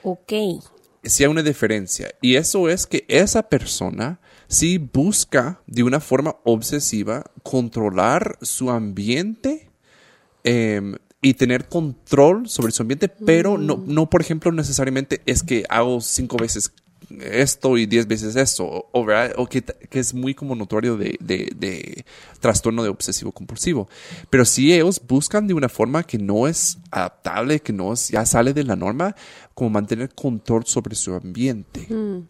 Ok. 0.03 0.33
sí 1.03 1.25
hay 1.25 1.31
una 1.31 1.43
diferencia. 1.43 2.11
Y 2.21 2.37
eso 2.37 2.69
es 2.69 2.87
que 2.87 3.05
esa 3.09 3.43
persona 3.49 4.21
sí 4.49 4.79
busca 4.79 5.63
de 5.67 5.83
una 5.83 5.99
forma 6.01 6.37
obsesiva 6.45 7.25
controlar 7.43 8.39
su 8.43 8.71
ambiente 8.71 9.71
em, 10.45 10.97
y 11.23 11.35
tener 11.35 11.69
control 11.69 12.49
sobre 12.49 12.73
su 12.73 12.83
ambiente, 12.83 13.09
pero 13.09 13.59
no, 13.59 13.77
Mm. 13.79 13.95
no, 13.95 14.09
por 14.11 14.21
ejemplo, 14.23 14.51
necesariamente 14.53 15.21
es 15.27 15.43
que 15.43 15.65
hago 15.69 16.01
cinco 16.01 16.37
veces 16.39 16.73
esto 17.21 17.77
y 17.77 17.87
diez 17.87 18.07
veces 18.07 18.37
esto, 18.37 18.65
o, 18.65 18.89
o, 18.93 19.05
¿verdad? 19.05 19.35
o 19.37 19.47
que, 19.47 19.63
que 19.63 19.99
es 19.99 20.15
muy 20.15 20.35
como 20.35 20.55
notorio 20.55 20.97
de, 20.97 21.17
de- 21.21 21.53
de 21.57 22.05
trastorno 22.41 22.83
de 22.83 22.89
obsesivo 22.89 23.33
compulsivo. 23.33 23.89
Pero 24.31 24.45
sí 24.45 24.73
ellos 24.73 25.01
buscan 25.07 25.47
de 25.47 25.55
una 25.55 25.69
forma 25.69 26.03
que 26.05 26.19
no 26.19 26.47
es 26.47 26.79
adaptable, 26.91 27.61
que 27.61 27.73
no 27.73 27.93
es, 27.93 28.09
ya 28.09 28.25
sale 28.27 28.53
de 28.55 28.65
la 28.65 28.77
norma, 28.77 29.15
como 29.55 29.71
mantener 29.71 30.15
control 30.15 30.65
sobre 30.67 30.95
su 30.95 31.13
ambiente, 31.15 31.87
Mm. 31.89 32.27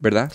¿verdad? 0.00 0.30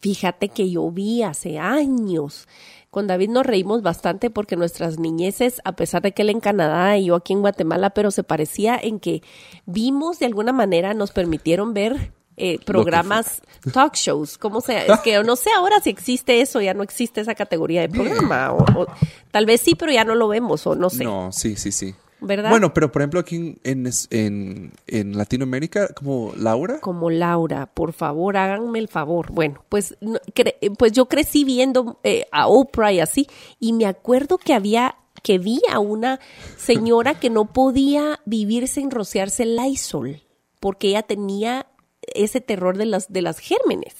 Fíjate 0.00 0.48
que 0.50 0.70
yo 0.70 0.90
vi 0.90 1.22
hace 1.22 1.58
años. 1.58 2.46
Con 2.90 3.06
David 3.06 3.30
nos 3.30 3.46
reímos 3.46 3.82
bastante 3.82 4.30
porque 4.30 4.54
nuestras 4.56 4.98
niñeces, 4.98 5.60
a 5.64 5.72
pesar 5.76 6.02
de 6.02 6.12
que 6.12 6.22
él 6.22 6.30
en 6.30 6.40
Canadá 6.40 6.96
y 6.98 7.06
yo 7.06 7.16
aquí 7.16 7.32
en 7.32 7.40
Guatemala, 7.40 7.90
pero 7.90 8.10
se 8.10 8.22
parecía 8.22 8.78
en 8.80 9.00
que 9.00 9.22
vimos 9.66 10.18
de 10.18 10.26
alguna 10.26 10.52
manera, 10.52 10.94
nos 10.94 11.10
permitieron 11.10 11.74
ver 11.74 12.12
eh, 12.36 12.58
programas, 12.64 13.42
talk 13.72 13.94
shows, 13.94 14.38
¿cómo 14.38 14.60
se? 14.60 14.90
Es 14.90 15.00
que 15.00 15.22
no 15.22 15.36
sé 15.36 15.50
ahora 15.56 15.76
si 15.80 15.90
existe 15.90 16.40
eso, 16.40 16.60
ya 16.60 16.74
no 16.74 16.82
existe 16.82 17.20
esa 17.20 17.34
categoría 17.34 17.82
de 17.82 17.88
programa. 17.88 18.52
O, 18.52 18.82
o- 18.82 18.86
tal 19.30 19.46
vez 19.46 19.60
sí, 19.60 19.74
pero 19.74 19.92
ya 19.92 20.04
no 20.04 20.14
lo 20.14 20.28
vemos, 20.28 20.66
o 20.66 20.74
no 20.74 20.90
sé. 20.90 21.04
No, 21.04 21.30
sí, 21.32 21.56
sí, 21.56 21.70
sí. 21.72 21.94
¿Verdad? 22.20 22.48
Bueno, 22.48 22.72
pero 22.72 22.90
por 22.90 23.02
ejemplo 23.02 23.20
aquí 23.20 23.36
en, 23.64 23.86
en, 24.10 24.72
en, 24.86 25.18
Latinoamérica, 25.18 25.88
como 25.88 26.32
Laura, 26.36 26.80
como 26.80 27.10
Laura, 27.10 27.66
por 27.66 27.92
favor, 27.92 28.38
háganme 28.38 28.78
el 28.78 28.88
favor. 28.88 29.30
Bueno, 29.30 29.62
pues, 29.68 29.94
cre- 30.00 30.56
pues 30.78 30.92
yo 30.92 31.04
crecí 31.06 31.44
viendo 31.44 32.00
eh, 32.02 32.24
a 32.32 32.46
Oprah 32.46 32.92
y 32.92 33.00
así, 33.00 33.26
y 33.60 33.74
me 33.74 33.84
acuerdo 33.84 34.38
que 34.38 34.54
había, 34.54 34.96
que 35.22 35.38
vi 35.38 35.60
a 35.70 35.80
una 35.80 36.18
señora 36.56 37.18
que 37.20 37.28
no 37.28 37.52
podía 37.52 38.20
vivir 38.24 38.68
sin 38.68 38.90
rociarse 38.90 39.42
el 39.42 39.56
Lysol, 39.56 40.22
porque 40.60 40.88
ella 40.88 41.02
tenía 41.02 41.66
ese 42.14 42.40
terror 42.40 42.76
de 42.76 42.86
las, 42.86 43.12
de 43.12 43.22
las 43.22 43.38
gérmenes. 43.38 43.94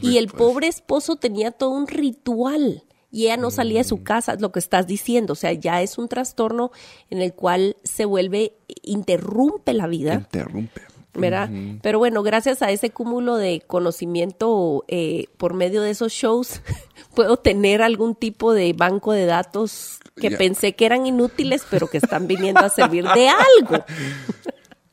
Y 0.00 0.18
el 0.18 0.28
pobre 0.28 0.66
esposo 0.66 1.16
tenía 1.16 1.50
todo 1.50 1.70
un 1.70 1.86
ritual. 1.86 2.84
Y 3.10 3.26
ella 3.26 3.36
no 3.36 3.50
salía 3.50 3.78
de 3.78 3.84
su 3.84 4.02
casa, 4.02 4.34
es 4.34 4.40
lo 4.40 4.52
que 4.52 4.58
estás 4.58 4.86
diciendo. 4.86 5.32
O 5.34 5.36
sea, 5.36 5.52
ya 5.52 5.80
es 5.80 5.96
un 5.96 6.08
trastorno 6.08 6.70
en 7.08 7.22
el 7.22 7.32
cual 7.32 7.76
se 7.82 8.04
vuelve, 8.04 8.54
interrumpe 8.82 9.72
la 9.72 9.86
vida. 9.86 10.14
interrumpe. 10.14 10.82
¿verdad? 11.16 11.50
Pero 11.82 11.98
bueno, 11.98 12.22
gracias 12.22 12.62
a 12.62 12.70
ese 12.70 12.90
cúmulo 12.90 13.36
de 13.36 13.62
conocimiento 13.66 14.84
eh, 14.88 15.26
por 15.36 15.54
medio 15.54 15.82
de 15.82 15.90
esos 15.90 16.12
shows, 16.12 16.60
puedo 17.14 17.36
tener 17.38 17.82
algún 17.82 18.14
tipo 18.14 18.52
de 18.52 18.72
banco 18.72 19.12
de 19.12 19.26
datos 19.26 19.98
que 20.16 20.30
pensé 20.30 20.74
que 20.74 20.86
eran 20.86 21.06
inútiles, 21.06 21.62
pero 21.70 21.88
que 21.88 21.98
están 21.98 22.26
viniendo 22.26 22.60
a 22.60 22.70
servir 22.70 23.04
de 23.04 23.28
algo. 23.28 23.84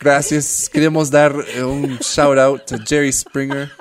Gracias. 0.04 0.70
Queremos 0.70 1.10
dar 1.10 1.34
eh, 1.56 1.64
un 1.64 1.98
shout 2.00 2.38
out 2.38 2.72
a 2.74 2.78
Jerry 2.86 3.12
Springer. 3.12 3.72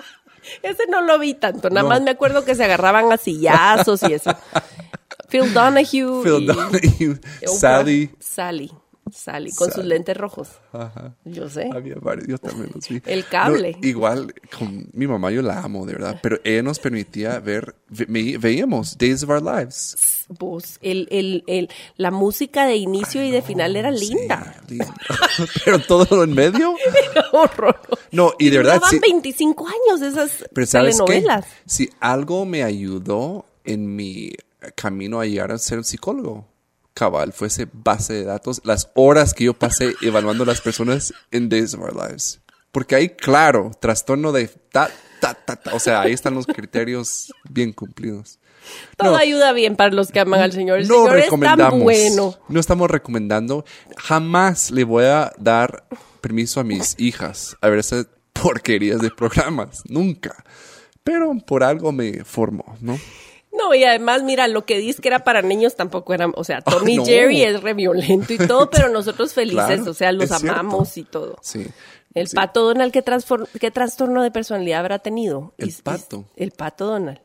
Ese 0.63 0.85
no 0.89 1.01
lo 1.03 1.19
vi 1.19 1.35
tanto, 1.35 1.69
nada 1.71 1.83
No. 1.83 1.89
más 1.89 2.03
me 2.03 2.11
acuerdo 2.11 2.45
que 2.45 2.55
se 2.55 2.63
agarraban 2.65 3.11
a 3.13 3.17
sillazos 3.17 4.03
y 4.05 4.13
eso. 4.15 4.35
Phil 5.29 5.53
Donahue. 5.55 6.23
Phil 6.23 6.43
y 6.43 6.47
Donahue, 6.47 7.21
Oprah. 7.47 7.59
Sally. 7.59 8.11
Sally. 8.21 8.71
Sally, 9.12 9.53
con 9.53 9.68
sus 9.68 9.77
Sally. 9.77 9.88
lentes 9.88 10.16
rojos. 10.16 10.48
Ajá. 10.72 11.14
Yo 11.25 11.48
sé. 11.48 11.68
Había 11.72 11.96
varios, 11.96 12.27
yo 12.29 12.38
también 12.38 12.70
los 12.75 12.88
vi. 12.88 13.01
El 13.07 13.25
cable. 13.27 13.77
No, 13.81 13.87
igual, 13.88 14.35
con 14.59 14.88
mi 14.92 15.07
mamá 15.07 15.31
yo 15.31 15.42
la 15.42 15.61
amo, 15.61 15.87
de 15.87 15.92
verdad, 15.94 16.18
pero 16.22 16.38
ella 16.44 16.62
nos 16.62 16.79
permitía 16.79 17.38
ver, 17.40 17.75
ve- 17.88 18.07
ve- 18.09 18.38
veíamos 18.38 18.96
Days 18.98 19.22
of 19.22 19.31
Our 19.31 19.42
Lives. 19.42 19.96
Vos, 20.29 20.79
el, 20.81 21.09
el, 21.11 21.44
el, 21.46 21.68
la 21.96 22.11
música 22.11 22.64
de 22.64 22.77
inicio 22.77 23.22
y 23.22 23.31
de 23.31 23.42
final 23.42 23.77
era 23.77 23.90
linda. 23.90 24.57
Sí, 24.66 24.75
linda. 24.77 24.94
pero 25.64 25.79
todo 25.81 26.07
lo 26.16 26.25
en 26.25 26.33
medio. 26.35 26.75
Horror. 27.33 27.79
No, 28.12 28.33
y 28.38 28.48
de 28.51 28.59
verdad, 28.59 28.75
Duraban 28.77 28.90
sí. 28.90 28.98
25 29.01 29.66
años 29.68 30.01
esas 30.03 30.44
Pero 30.55 30.66
¿sabes 30.66 30.96
qué? 30.98 31.05
telenovelas. 31.05 31.46
Si 31.66 31.90
algo 32.01 32.44
me 32.46 32.62
ayudó 32.62 33.44
en 33.64 33.94
mi 33.94 34.33
camino 34.75 35.20
a 35.20 35.27
llegar 35.27 35.53
a 35.53 35.59
ser 35.59 35.79
un 35.79 35.85
psicólogo, 35.85 36.46
cabal, 36.95 37.33
fue 37.33 37.49
ese 37.49 37.69
base 37.73 38.13
de 38.15 38.25
datos, 38.25 38.61
las 38.65 38.91
horas 38.95 39.35
que 39.35 39.45
yo 39.45 39.55
pasé 39.55 39.95
evaluando 40.03 40.45
a 40.45 40.47
las 40.47 40.61
personas 40.61 41.13
en 41.31 41.49
Days 41.49 41.75
of 41.75 41.81
Our 41.81 41.95
Lives. 42.09 42.41
Porque 42.71 42.95
ahí, 42.95 43.11
claro, 43.11 43.71
trastorno 43.81 44.33
de 44.33 44.49
ta, 44.49 44.91
ta, 45.21 45.35
ta, 45.35 45.57
ta. 45.57 45.75
O 45.75 45.79
sea, 45.79 46.01
ahí 46.01 46.13
están 46.13 46.35
los 46.35 46.47
criterios 46.47 47.33
bien 47.51 47.73
cumplidos. 47.73 48.39
Todo 48.97 49.11
No. 49.13 49.17
ayuda 49.17 49.53
bien 49.53 49.77
para 49.77 49.93
los 49.93 50.11
que 50.11 50.21
aman 50.21 50.41
al 50.41 50.53
Señor. 50.53 50.79
El 50.79 50.89
no 50.89 51.03
Señor 51.05 51.19
es 51.19 51.25
recomendamos. 51.25 51.71
tan 51.73 51.81
bueno. 51.83 52.39
No 52.49 52.61
estamos 52.61 52.91
recomendando. 52.91 53.65
Jamás 53.99 54.71
le 54.71 54.85
voy 54.85 55.05
a 55.05 55.33
dar 55.39 55.85
permiso 56.21 56.61
a 56.61 56.65
mis 56.65 56.95
hijas 56.99 57.57
a 57.61 57.69
ver 57.69 57.81
esas 57.81 58.07
porquerías 58.33 59.01
de 59.01 59.11
programas. 59.11 59.83
Nunca. 59.89 60.45
Pero 61.05 61.35
por 61.47 61.65
algo 61.65 61.91
me 61.93 62.25
formó, 62.25 62.77
¿no? 62.81 62.99
No, 63.57 63.75
y 63.75 63.85
además, 63.85 64.23
mira, 64.23 64.49
lo 64.49 64.65
que 64.65 64.79
dices 64.79 65.01
que 65.01 65.09
era 65.09 65.25
para 65.25 65.43
niños 65.43 65.77
tampoco 65.77 66.15
era, 66.15 66.27
o 66.29 66.43
sea, 66.45 66.62
Tommy 66.62 66.97
no. 66.97 67.05
Jerry 67.05 67.43
es 67.43 67.62
re 67.62 67.75
violento 67.75 68.33
y 68.33 68.38
todo, 68.38 68.71
pero 68.71 68.88
nosotros 68.88 69.33
felices, 69.35 69.67
Claro, 69.67 69.91
o 69.91 69.95
sea, 69.95 70.11
los 70.12 70.29
cierto. 70.29 70.51
amamos 70.59 70.97
y 70.97 71.05
todo. 71.05 71.37
Sí. 71.43 71.67
El 72.15 72.29
Sí. 72.29 72.37
pato 72.37 72.62
Donald, 72.65 72.93
¿qué, 72.93 73.03
¿qué 73.61 73.71
trastorno 73.71 74.23
de 74.23 74.31
personalidad 74.31 74.81
habrá 74.81 74.99
tenido? 74.99 75.55
El 75.59 75.69
Y- 75.69 75.71
y- 75.71 75.83
pato. 75.83 76.25
el 76.37 76.51
pato 76.53 76.87
Donald. 76.87 77.21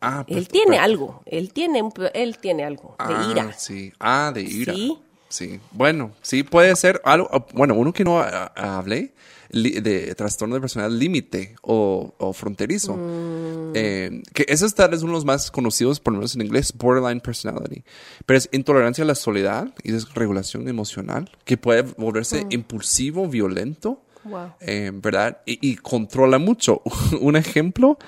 Ah, 0.00 0.24
Él 0.28 0.34
pero- 0.40 0.46
tiene 0.48 0.70
pero- 0.72 0.82
algo, 0.82 1.22
él 1.24 1.52
tiene, 1.52 1.82
él 2.12 2.38
tiene 2.38 2.64
algo 2.64 2.94
de 2.98 3.14
Ah, 3.14 3.28
ira. 3.30 3.52
Sí. 3.54 3.92
Ah, 3.98 4.32
de 4.34 4.42
ira. 4.42 4.74
Sí. 4.74 4.98
Sí. 5.30 5.60
Bueno, 5.72 6.12
sí 6.22 6.42
puede 6.44 6.76
ser 6.76 7.00
algo. 7.04 7.28
Bueno, 7.54 7.74
uno 7.74 7.92
que 7.92 8.04
no 8.04 8.20
hablé 8.20 9.13
de 9.54 10.14
trastorno 10.14 10.54
de 10.56 10.60
personalidad 10.60 10.98
límite 10.98 11.56
o, 11.62 12.14
o 12.18 12.32
fronterizo. 12.32 12.94
Mm. 12.96 13.72
Eh, 13.74 14.22
que 14.32 14.44
ese 14.48 14.66
es 14.66 14.74
tal 14.74 14.90
vez 14.90 15.02
uno 15.02 15.12
de 15.12 15.16
los 15.18 15.24
más 15.24 15.50
conocidos, 15.50 16.00
por 16.00 16.12
lo 16.12 16.18
menos 16.20 16.34
en 16.34 16.42
inglés, 16.42 16.72
borderline 16.76 17.20
personality. 17.20 17.82
Pero 18.26 18.38
es 18.38 18.48
intolerancia 18.52 19.04
a 19.04 19.06
la 19.06 19.14
soledad 19.14 19.72
y 19.82 19.92
desregulación 19.92 20.68
emocional, 20.68 21.30
que 21.44 21.56
puede 21.56 21.82
volverse 21.82 22.46
impulsivo, 22.50 23.28
violento. 23.28 24.02
Mm. 24.24 24.30
Wow. 24.30 24.52
eh, 24.60 24.90
¿Verdad? 24.94 25.38
Y, 25.46 25.58
y 25.70 25.76
controla 25.76 26.38
mucho. 26.38 26.80
Un 27.20 27.36
ejemplo. 27.36 27.98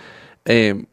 eh, 0.45 0.85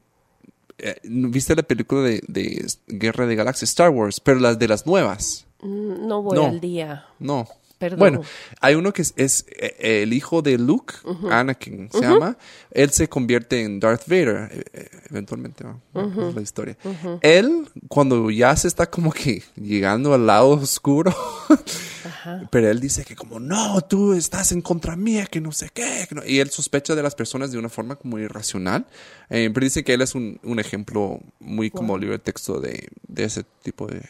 eh, 0.80 0.96
¿Viste 1.04 1.56
la 1.56 1.64
película 1.64 2.02
de, 2.02 2.22
de 2.28 2.66
Guerra 2.88 3.26
de 3.28 3.36
Galaxias, 3.36 3.70
Star 3.70 3.90
Wars? 3.90 4.20
Pero 4.20 4.40
las 4.40 4.60
de 4.60 4.68
las 4.68 4.86
nuevas. 4.86 5.46
Mm, 5.62 6.08
No 6.08 6.22
voy 6.24 6.38
No. 6.38 6.46
al 6.48 6.60
día. 6.60 7.06
No. 7.20 7.48
Perdón. 7.78 8.00
Bueno, 8.00 8.22
hay 8.62 8.76
uno 8.76 8.94
que 8.94 9.02
es, 9.02 9.14
es, 9.18 9.46
eh, 9.50 10.02
el 10.04 10.14
hijo 10.14 10.42
de 10.42 10.58
Luke, 10.58 10.94
Anakin 11.30 11.90
se 11.92 12.02
llama. 12.02 12.38
Él 12.72 12.92
se 12.92 13.10
convierte 13.10 13.62
en 13.62 13.80
Darth 13.80 14.08
Vader, 14.08 14.50
eh, 14.52 14.64
eh, 14.74 14.90
eventualmente, 15.10 15.64
¿no? 15.64 15.82
Es 16.30 16.36
la 16.36 16.42
historia. 16.42 16.78
Él, 17.22 17.68
cuando 17.90 18.30
ya 18.32 18.56
se 18.56 18.68
está 18.68 18.90
como 18.90 19.12
que 19.12 19.44
llegando 19.56 20.14
al 20.14 20.26
lado 20.26 20.50
oscuro, 20.52 21.14
pero 22.52 22.70
él 22.70 22.80
dice 22.80 23.04
que 23.04 23.16
como, 23.16 23.40
no, 23.40 23.82
tú 23.82 24.14
estás 24.14 24.52
en 24.52 24.62
contra 24.62 24.96
mía, 24.96 25.26
que 25.26 25.42
no 25.42 25.52
sé 25.52 25.70
qué. 25.74 26.06
que 26.08 26.16
no-". 26.16 26.26
Y 26.26 26.40
él 26.40 26.50
sospecha 26.52 26.96
de 26.96 27.04
las 27.04 27.16
personas 27.16 27.52
de 27.52 27.58
una 27.58 27.70
forma 27.70 27.96
como 27.96 28.18
irracional. 28.18 28.86
Eh, 29.30 29.50
pero 29.54 29.64
dice 29.64 29.84
que 29.84 29.94
él 29.94 30.02
es 30.02 30.16
un, 30.16 30.40
un 30.44 30.60
ejemplo 30.60 31.20
muy 31.40 31.70
como 31.70 31.98
libre 31.98 32.20
texto 32.20 32.60
de, 32.60 32.88
de 33.08 33.24
ese 33.24 33.44
tipo 33.62 33.88
de 33.88 34.04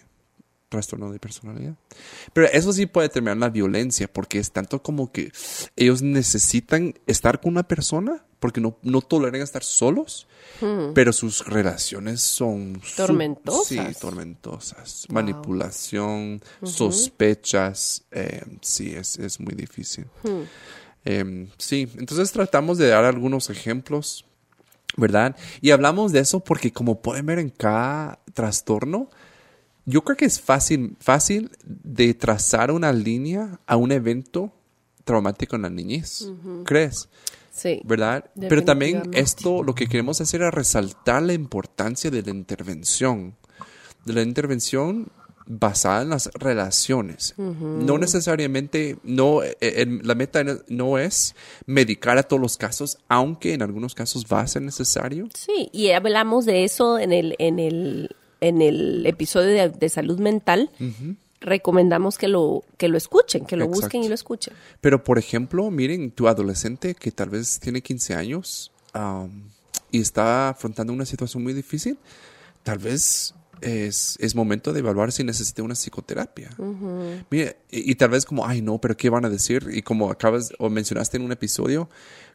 trastorno 0.74 1.12
de 1.12 1.20
personalidad. 1.20 1.76
Pero 2.34 2.48
eso 2.48 2.74
sí 2.74 2.88
puede 2.88 3.10
terminar 3.10 3.36
en 3.36 3.42
la 3.42 3.50
violencia, 3.50 4.12
porque 4.12 4.40
es 4.40 4.52
tanto 4.52 4.82
como 4.82 5.12
que 5.12 5.32
ellos 5.76 6.02
necesitan 6.02 6.96
estar 7.06 7.40
con 7.40 7.52
una 7.52 7.64
persona, 7.64 8.26
porque 8.40 8.60
no, 8.60 8.80
no 8.82 9.02
toleran 9.02 9.42
estar 9.42 9.64
solos, 9.64 10.28
pero 10.96 11.14
sus 11.14 11.46
relaciones 11.46 12.22
son 12.22 12.82
Tormentosas. 12.96 13.68
sí, 13.68 13.80
tormentosas. 14.02 15.06
Manipulación, 15.10 16.42
sospechas, 16.64 18.04
eh, 18.12 18.42
sí, 18.62 18.96
es, 18.96 19.20
es 19.20 19.40
muy 19.40 19.54
difícil. 19.54 20.08
Eh, 21.06 21.48
sí, 21.58 21.88
entonces 21.98 22.32
tratamos 22.32 22.80
de 22.80 22.88
dar 22.88 23.06
algunos 23.06 23.50
ejemplos, 23.52 24.26
¿verdad? 24.98 25.36
Y 25.62 25.70
hablamos 25.70 26.12
de 26.12 26.20
eso 26.20 26.40
porque 26.40 26.72
como 26.74 27.02
pueden 27.02 27.28
ver 27.28 27.38
en 27.40 27.50
cada 27.50 28.20
trastorno, 28.34 29.10
yo 29.86 30.04
creo 30.04 30.18
que 30.18 30.26
es 30.26 30.40
fácil, 30.40 30.96
fácil 31.00 31.52
de 31.66 32.14
trazar 32.14 32.72
una 32.72 32.94
línea 32.94 33.60
a 33.68 33.76
un 33.76 33.92
evento 33.92 34.54
traumático 35.04 35.56
en 35.56 35.64
la 35.64 35.70
niñez. 35.70 36.32
¿Crees? 36.66 37.10
Sí. 37.52 37.82
¿Verdad? 37.84 38.26
Pero 38.50 38.64
también 38.64 39.12
esto 39.14 39.62
lo 39.64 39.76
que 39.76 39.88
queremos 39.88 40.22
hacer 40.22 40.42
es 40.42 40.52
resaltar 40.52 41.22
la 41.22 41.34
importancia 41.34 42.10
de 42.10 42.22
la 42.22 42.32
intervención. 42.32 43.36
De 44.06 44.14
la 44.14 44.22
intervención 44.22 45.12
basada 45.46 46.04
en 46.04 46.10
las 46.10 46.30
relaciones. 46.34 47.36
No 47.38 47.98
necesariamente, 47.98 48.98
no, 49.04 49.44
eh, 49.44 49.58
eh, 49.60 50.00
la 50.04 50.16
meta 50.16 50.44
no 50.68 50.98
es 50.98 51.36
medicar 51.66 52.18
a 52.18 52.24
todos 52.24 52.42
los 52.42 52.58
casos, 52.58 52.98
aunque 53.10 53.54
en 53.54 53.62
algunos 53.62 53.94
casos 53.94 54.26
va 54.32 54.42
a 54.42 54.48
ser 54.48 54.62
necesario. 54.62 55.28
Sí, 55.34 55.70
y 55.72 55.92
hablamos 55.92 56.46
de 56.46 56.64
eso 56.64 56.98
en 56.98 57.12
el, 57.12 57.36
en 57.40 57.60
el, 57.60 58.16
en 58.44 58.62
el 58.62 59.06
episodio 59.06 59.72
de, 59.72 59.90
salud 59.90 60.20
mental. 60.20 60.70
Recomendamos 61.40 62.18
que 62.18 62.28
lo, 62.28 62.64
que 62.78 62.90
lo 62.90 62.98
escuchen, 62.98 63.46
que 63.46 63.56
lo 63.56 63.68
busquen 63.68 64.04
y 64.04 64.10
lo 64.10 64.16
escuchen. 64.16 64.54
Pero, 64.82 65.04
por 65.04 65.18
ejemplo, 65.18 65.72
miren, 65.72 66.12
tu 66.12 66.28
adolescente 66.28 66.94
que 66.94 67.12
tal 67.12 67.30
vez 67.30 67.60
tiene 67.60 67.82
15 67.82 68.16
años 68.16 68.72
y 69.92 70.00
está 70.02 70.50
afrontando 70.50 70.92
una 70.92 71.06
situación 71.06 71.42
muy 71.42 71.54
difícil, 71.54 71.98
tal 72.64 72.80
vez 72.80 73.34
es, 73.62 74.18
es, 74.20 74.36
momento 74.36 74.74
de 74.74 74.80
evaluar 74.80 75.14
si 75.14 75.24
necesita 75.24 75.64
una 75.64 75.76
psicoterapia. 75.76 76.50
Mire, 77.30 77.58
y, 77.72 77.96
tal 77.96 78.10
vez 78.10 78.26
como, 78.26 78.46
ay 78.46 78.62
no, 78.62 78.80
pero 78.80 78.98
¿qué 78.98 79.10
van 79.10 79.24
a 79.24 79.30
decir? 79.30 79.70
Y 79.72 79.82
como 79.84 80.12
acabas 80.12 80.52
o 80.60 80.70
mencionaste 80.70 81.16
en 81.16 81.24
un 81.24 81.32
episodio, 81.32 81.90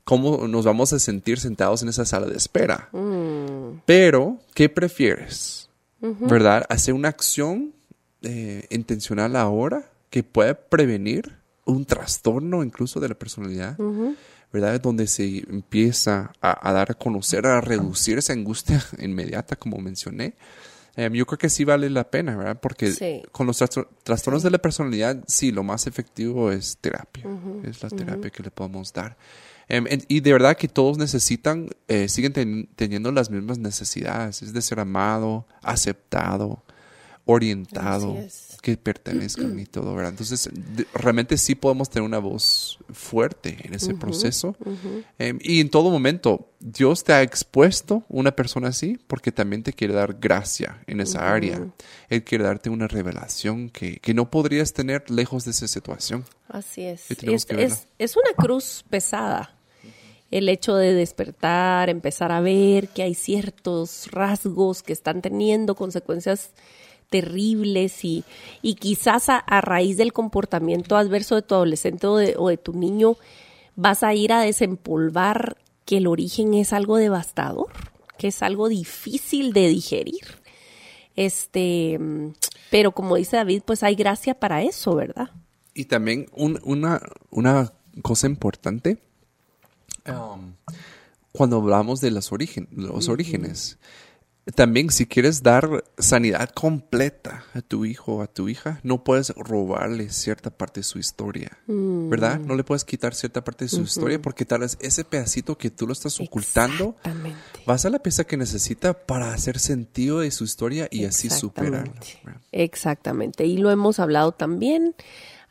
¿cómo 0.04 0.48
nos 0.48 0.64
vamos 0.64 0.94
a 0.94 0.98
sentir 0.98 1.38
sentados 1.38 1.82
en 1.82 1.90
esa 1.90 2.06
sala 2.06 2.26
de 2.26 2.36
espera? 2.36 2.88
Mm. 2.92 3.82
Pero, 3.84 4.38
¿qué 4.54 4.70
prefieres? 4.70 5.67
¿Verdad? 6.00 6.64
Hacer 6.68 6.94
una 6.94 7.08
acción 7.08 7.74
eh, 8.22 8.66
intencional 8.70 9.36
ahora 9.36 9.90
que 10.10 10.22
puede 10.22 10.54
prevenir 10.54 11.36
un 11.64 11.84
trastorno 11.84 12.62
incluso 12.62 13.00
de 13.00 13.08
la 13.08 13.14
personalidad. 13.14 13.76
¿verdad? 14.50 14.80
Donde 14.80 15.06
se 15.06 15.40
empieza 15.50 16.32
a, 16.40 16.68
a, 16.68 16.72
dar 16.72 16.92
a 16.92 16.94
conocer, 16.94 17.46
a 17.46 17.60
reducir 17.60 18.16
esa 18.16 18.32
angustia 18.32 18.82
inmediata, 18.98 19.56
como 19.56 19.76
mencioné, 19.78 20.36
Em, 20.98 21.12
yo 21.12 21.26
creo 21.26 21.38
que 21.38 21.48
sí 21.48 21.62
vale 21.62 21.88
la 21.90 22.10
pena, 22.10 22.36
¿verdad? 22.36 22.58
Porque 22.60 23.22
con 23.30 23.46
los 23.46 23.62
trastornos 24.02 24.42
de 24.42 24.50
la 24.50 24.58
personalidad, 24.58 25.22
sí, 25.28 25.52
lo 25.52 25.62
más 25.62 25.86
efectivo 25.86 26.50
es 26.50 26.76
terapia. 26.78 27.24
es 27.62 27.80
la 27.84 27.88
terapia 27.88 28.30
que 28.30 28.42
le 28.42 28.50
podemos 28.50 28.92
dar. 28.92 29.16
Em, 29.68 29.86
y 30.08 30.20
de 30.20 30.32
verdad 30.32 30.56
que 30.56 30.68
todos 30.68 30.96
necesitan, 30.96 31.68
eh, 31.88 32.08
siguen 32.08 32.68
teniendo 32.74 33.12
las 33.12 33.30
mismas 33.30 33.58
necesidades. 33.58 34.42
Es 34.42 34.52
de 34.52 34.62
ser 34.62 34.80
amado, 34.80 35.46
aceptado, 35.62 36.62
orientado, 37.30 38.16
que 38.62 38.78
pertenezcan 38.78 39.58
y 39.60 39.66
todo, 39.66 39.94
¿verdad? 39.94 40.12
Entonces, 40.12 40.48
realmente 40.94 41.36
sí 41.36 41.54
podemos 41.54 41.90
tener 41.90 42.06
una 42.06 42.18
voz 42.18 42.78
fuerte 42.90 43.58
en 43.64 43.74
ese 43.74 43.92
proceso. 43.92 44.56
Em, 45.18 45.38
y 45.42 45.60
en 45.60 45.68
todo 45.68 45.90
momento, 45.90 46.50
Dios 46.58 47.04
te 47.04 47.12
ha 47.12 47.20
expuesto 47.20 48.02
una 48.08 48.34
persona 48.34 48.68
así 48.68 48.98
porque 49.06 49.30
también 49.30 49.62
te 49.62 49.74
quiere 49.74 49.92
dar 49.92 50.14
gracia 50.18 50.82
en 50.86 51.02
esa 51.02 51.30
área. 51.30 51.70
Él 52.08 52.24
quiere 52.24 52.44
darte 52.44 52.70
una 52.70 52.88
revelación 52.88 53.68
que, 53.68 53.98
que, 53.98 54.14
no 54.14 54.30
podrías 54.30 54.72
tener 54.72 55.10
lejos 55.10 55.44
de 55.44 55.50
esa 55.50 55.68
situación. 55.68 56.24
Así 56.48 56.84
es. 56.84 57.10
Es, 57.10 57.46
es, 57.50 57.88
es 57.98 58.16
una 58.16 58.32
cruz 58.38 58.86
pesada 58.88 59.57
el 60.30 60.48
hecho 60.48 60.76
de 60.76 60.94
despertar, 60.94 61.88
empezar 61.88 62.32
a 62.32 62.40
ver 62.40 62.88
que 62.88 63.02
hay 63.02 63.14
ciertos 63.14 64.10
rasgos 64.10 64.82
que 64.82 64.92
están 64.92 65.22
teniendo 65.22 65.74
consecuencias 65.74 66.52
terribles 67.08 68.04
y, 68.04 68.24
y 68.60 68.74
quizás 68.74 69.28
a, 69.28 69.60
raíz 69.60 69.96
del 69.96 70.12
comportamiento 70.12 70.96
adverso 70.96 71.34
de 71.34 71.42
tu 71.42 71.54
adolescente 71.54 72.06
o 72.06 72.48
de, 72.48 72.56
tu 72.58 72.74
niño 72.74 73.16
vas 73.76 74.02
a 74.02 74.14
ir 74.14 74.32
a 74.32 74.42
desempolvar 74.42 75.56
que 75.84 75.98
el 75.98 76.06
origen 76.06 76.52
es 76.52 76.72
algo 76.72 76.98
devastador, 76.98 77.68
que 78.18 78.28
es 78.28 78.42
algo 78.42 78.68
difícil 78.68 79.52
de 79.54 79.68
digerir. 79.68 80.42
Este, 81.16 81.98
pero 82.70 82.92
como 82.92 83.16
dice 83.16 83.36
David, 83.36 83.62
pues 83.64 83.82
hay 83.82 83.94
gracia 83.94 84.38
para 84.38 84.62
eso, 84.62 84.94
¿verdad? 84.94 85.30
Y 85.72 85.86
también 85.86 86.26
una, 86.34 87.00
una 87.30 87.72
cosa 88.02 88.26
importante, 88.26 88.98
um, 90.10 90.54
cuando 91.32 91.56
hablamos 91.58 92.00
de 92.00 92.10
los, 92.10 92.30
los 92.70 93.08
orígenes, 93.08 93.78
también 94.54 94.90
si 94.90 95.06
quieres 95.06 95.42
dar 95.42 95.84
sanidad 95.98 96.48
completa 96.50 97.44
a 97.54 97.60
tu 97.60 97.84
hijo 97.84 98.16
o 98.16 98.22
a 98.22 98.26
tu 98.26 98.48
hija, 98.48 98.80
no 98.82 99.04
puedes 99.04 99.30
robarle 99.36 100.10
cierta 100.10 100.50
parte 100.50 100.80
de 100.80 100.84
su 100.84 100.98
historia, 100.98 101.58
mm. 101.66 102.08
¿verdad? 102.08 102.38
No 102.40 102.54
le 102.54 102.64
puedes 102.64 102.84
quitar 102.84 103.14
cierta 103.14 103.44
parte 103.44 103.66
de 103.66 103.68
su 103.68 103.82
historia 103.82 104.20
porque 104.20 104.44
tal 104.44 104.60
vez 104.60 104.78
ese 104.80 105.04
pedacito 105.04 105.58
que 105.58 105.70
tú 105.70 105.86
lo 105.86 105.92
estás 105.92 106.18
ocultando 106.20 106.96
va 107.68 107.74
a 107.74 107.78
ser 107.78 107.92
la 107.92 107.98
pieza 107.98 108.24
que 108.24 108.36
necesita 108.36 108.94
para 108.94 109.34
hacer 109.34 109.58
sentido 109.58 110.20
de 110.20 110.30
su 110.30 110.44
historia 110.44 110.88
y 110.90 111.04
así 111.04 111.28
superarla. 111.28 111.92
Exactamente. 112.52 113.44
Y 113.44 113.58
lo 113.58 113.70
hemos 113.70 114.00
hablado 114.00 114.32
también 114.32 114.94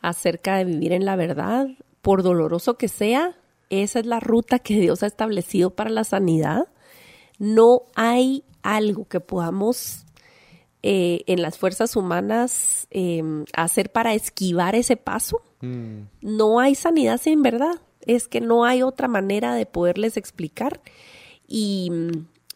acerca 0.00 0.56
de 0.56 0.64
vivir 0.64 0.92
en 0.92 1.04
la 1.04 1.16
verdad, 1.16 1.68
por 2.02 2.22
doloroso 2.22 2.76
que 2.76 2.88
sea, 2.88 3.36
esa 3.70 4.00
es 4.00 4.06
la 4.06 4.20
ruta 4.20 4.58
que 4.58 4.80
Dios 4.80 5.02
ha 5.02 5.06
establecido 5.06 5.70
para 5.70 5.90
la 5.90 6.04
sanidad. 6.04 6.68
No 7.38 7.82
hay 7.94 8.44
algo 8.62 9.06
que 9.06 9.20
podamos 9.20 10.04
eh, 10.82 11.24
en 11.26 11.42
las 11.42 11.58
fuerzas 11.58 11.96
humanas 11.96 12.86
em, 12.90 13.44
hacer 13.52 13.90
para 13.90 14.14
esquivar 14.14 14.74
ese 14.76 14.96
paso. 14.96 15.42
Mm. 15.60 16.02
No 16.20 16.60
hay 16.60 16.74
sanidad 16.74 17.20
sin 17.20 17.42
verdad. 17.42 17.74
Es 18.06 18.28
que 18.28 18.40
no 18.40 18.64
hay 18.64 18.82
otra 18.82 19.08
manera 19.08 19.54
de 19.54 19.66
poderles 19.66 20.16
explicar. 20.16 20.80
Y, 21.48 21.90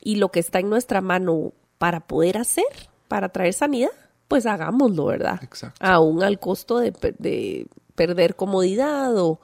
lo 0.04 0.30
que 0.30 0.40
está 0.40 0.60
en 0.60 0.68
nuestra 0.68 1.00
mano 1.00 1.52
para 1.78 2.00
poder 2.06 2.38
hacer, 2.38 2.64
para 3.08 3.30
traer 3.30 3.54
sanidad, 3.54 3.90
pues 4.28 4.46
hagámoslo, 4.46 5.06
¿verdad? 5.06 5.40
Exacto. 5.42 5.84
Aún 5.84 6.22
al 6.22 6.38
costo 6.38 6.78
de, 6.78 7.66
perder 7.94 8.36
comodidad 8.36 9.16
o, 9.16 9.40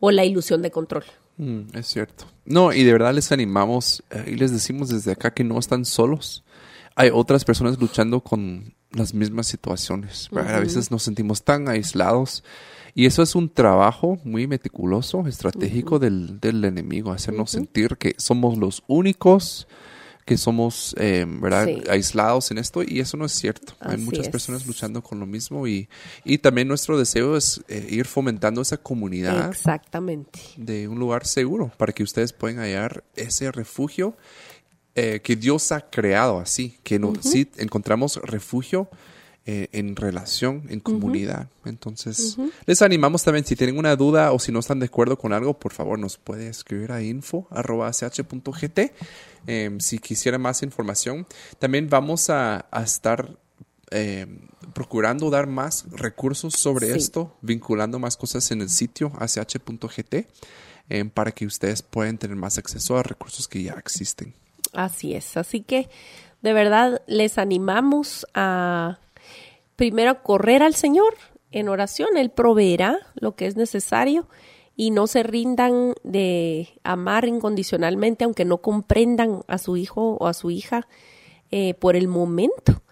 o 0.00 0.10
la 0.10 0.24
ilusión 0.24 0.62
de 0.62 0.70
control. 0.70 1.04
Mm, 1.36 1.60
es 1.74 1.86
cierto. 1.86 2.24
No, 2.44 2.72
y 2.72 2.84
de 2.84 2.92
verdad 2.92 3.14
les 3.14 3.32
animamos 3.32 4.02
eh, 4.10 4.24
y 4.28 4.34
les 4.36 4.52
decimos 4.52 4.88
desde 4.88 5.12
acá 5.12 5.32
que 5.32 5.44
no 5.44 5.58
están 5.58 5.84
solos. 5.84 6.44
Hay 6.94 7.10
otras 7.12 7.44
personas 7.44 7.78
luchando 7.78 8.20
con 8.20 8.74
las 8.90 9.14
mismas 9.14 9.46
situaciones. 9.46 10.28
A 10.32 10.58
veces 10.58 10.90
nos 10.90 11.02
sentimos 11.02 11.42
tan 11.44 11.68
aislados. 11.68 12.42
Y 12.94 13.06
eso 13.06 13.22
es 13.22 13.36
un 13.36 13.48
trabajo 13.48 14.18
muy 14.24 14.48
meticuloso, 14.48 15.26
estratégico 15.28 16.00
del, 16.00 16.40
del, 16.40 16.64
enemigo, 16.64 17.12
hacernos 17.12 17.50
sentir 17.50 17.96
que 17.96 18.14
somos 18.18 18.58
los 18.58 18.82
únicos 18.88 19.68
que 20.28 20.36
somos 20.36 20.94
eh, 20.98 21.24
¿verdad? 21.26 21.66
aislados 21.88 22.50
en 22.50 22.58
esto 22.58 22.82
y 22.82 23.00
eso 23.00 23.16
no 23.16 23.24
es 23.24 23.32
cierto. 23.32 23.72
Hay 23.80 23.96
muchas 23.96 24.28
personas 24.28 24.66
luchando 24.66 25.02
con 25.02 25.18
lo 25.18 25.24
mismo 25.24 25.66
y, 25.66 25.88
y 26.22 26.36
también 26.36 26.68
nuestro 26.68 26.98
deseo 26.98 27.34
es 27.34 27.62
eh, 27.66 27.86
ir 27.88 28.04
fomentando 28.04 28.60
esa 28.60 28.76
comunidad. 28.76 29.48
Exactamente. 29.48 30.38
De 30.58 30.86
un 30.86 30.98
lugar 30.98 31.26
seguro 31.26 31.72
para 31.78 31.94
que 31.94 32.02
ustedes 32.02 32.34
puedan 32.34 32.58
hallar 32.58 33.04
ese 33.16 33.50
refugio 33.50 34.18
eh, 34.94 35.20
que 35.22 35.34
Dios 35.34 35.72
ha 35.72 35.80
creado 35.80 36.40
así, 36.40 36.78
que 36.82 36.98
no, 36.98 37.14
sí 37.22 37.48
encontramos 37.56 38.16
refugio 38.16 38.90
eh, 39.50 39.70
en 39.72 39.96
relación, 39.96 40.64
en 40.68 40.78
comunidad. 40.78 41.48
Entonces, 41.64 42.36
les 42.66 42.82
animamos 42.82 43.24
también, 43.24 43.46
si 43.46 43.56
tienen 43.56 43.78
una 43.78 43.96
duda 43.96 44.32
o 44.32 44.38
si 44.38 44.52
no 44.52 44.58
están 44.58 44.78
de 44.78 44.84
acuerdo 44.84 45.16
con 45.16 45.32
algo, 45.32 45.58
por 45.58 45.72
favor 45.72 45.98
nos 45.98 46.18
puede 46.18 46.48
escribir 46.50 46.92
a 46.92 47.00
info.ch.gt 47.00 48.78
em, 49.46 49.80
si 49.80 50.00
quisiera 50.00 50.36
más 50.36 50.62
información. 50.62 51.26
También 51.58 51.88
vamos 51.88 52.28
a, 52.28 52.66
estar 52.84 53.38
em, 53.90 54.40
procurando 54.74 55.30
dar 55.30 55.46
más 55.46 55.86
recursos 55.92 56.52
sobre 56.52 56.94
esto, 56.94 57.34
vinculando 57.40 57.98
más 57.98 58.18
cosas 58.18 58.50
en 58.50 58.60
el 58.60 58.68
sitio 58.68 59.12
ach.gt 59.18 60.28
em, 60.90 61.08
para 61.08 61.32
que 61.32 61.46
ustedes 61.46 61.80
puedan 61.80 62.18
tener 62.18 62.36
más 62.36 62.58
acceso 62.58 62.98
a 62.98 63.02
recursos 63.02 63.48
que 63.48 63.62
ya 63.62 63.72
existen. 63.78 64.34
Así 64.74 65.14
es, 65.14 65.38
así 65.38 65.62
que 65.62 65.88
de 66.42 66.52
verdad 66.52 67.00
les 67.06 67.38
animamos 67.38 68.26
a 68.34 68.98
primero 69.78 70.24
correr 70.24 70.64
al 70.64 70.74
Señor 70.74 71.14
en 71.52 71.68
oración, 71.68 72.16
Él 72.16 72.30
proveerá 72.30 72.98
lo 73.14 73.36
que 73.36 73.46
es 73.46 73.56
necesario 73.56 74.28
y 74.74 74.90
no 74.90 75.06
se 75.06 75.22
rindan 75.22 75.94
de 76.02 76.68
amar 76.82 77.26
incondicionalmente, 77.26 78.24
aunque 78.24 78.44
no 78.44 78.58
comprendan 78.58 79.42
a 79.46 79.56
su 79.58 79.76
hijo 79.76 80.16
o 80.20 80.26
a 80.26 80.34
su 80.34 80.50
hija 80.50 80.88
eh, 81.52 81.74
por 81.74 81.94
el 81.94 82.08
momento. 82.08 82.82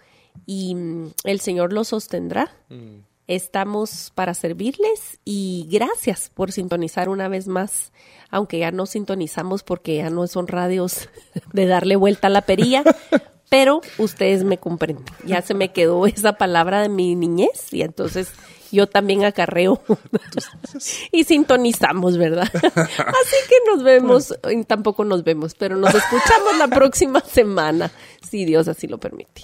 Y 0.45 0.75
mm, 0.75 1.11
el 1.25 1.41
Señor 1.41 1.73
los 1.73 1.89
sostendrá. 1.89 2.55
Mm. 2.69 3.01
Estamos 3.27 4.13
para 4.15 4.33
servirles 4.33 5.19
y 5.25 5.67
gracias 5.69 6.31
por 6.33 6.53
sintonizar 6.53 7.09
una 7.09 7.27
vez 7.27 7.49
más, 7.49 7.91
aunque 8.29 8.59
ya 8.59 8.71
no 8.71 8.85
sintonizamos 8.85 9.63
porque 9.63 9.97
ya 9.97 10.09
no 10.09 10.25
son 10.27 10.47
radios 10.47 11.09
de 11.53 11.65
darle 11.65 11.97
vuelta 11.97 12.27
a 12.27 12.31
la 12.31 12.43
perilla, 12.43 12.85
pero 13.49 13.81
ustedes 13.97 14.43
me 14.43 14.57
comprenden. 14.57 15.05
Ya 15.25 15.41
se 15.41 15.53
me 15.53 15.71
quedó 15.71 16.05
esa 16.07 16.33
palabra 16.33 16.81
de 16.81 16.89
mi 16.89 17.15
niñez 17.15 17.71
y 17.71 17.81
entonces 17.81 18.31
yo 18.71 18.87
también 18.87 19.23
acarreo 19.23 19.81
y 21.11 21.23
sintonizamos, 21.23 22.17
¿verdad? 22.17 22.49
Así 22.53 23.37
que 23.47 23.55
nos 23.71 23.83
vemos, 23.83 24.37
tampoco 24.67 25.05
nos 25.05 25.23
vemos, 25.23 25.55
pero 25.55 25.77
nos 25.77 25.93
escuchamos 25.95 26.57
la 26.57 26.67
próxima 26.67 27.21
semana, 27.21 27.91
si 28.29 28.45
Dios 28.45 28.67
así 28.67 28.87
lo 28.87 28.97
permite. 28.97 29.43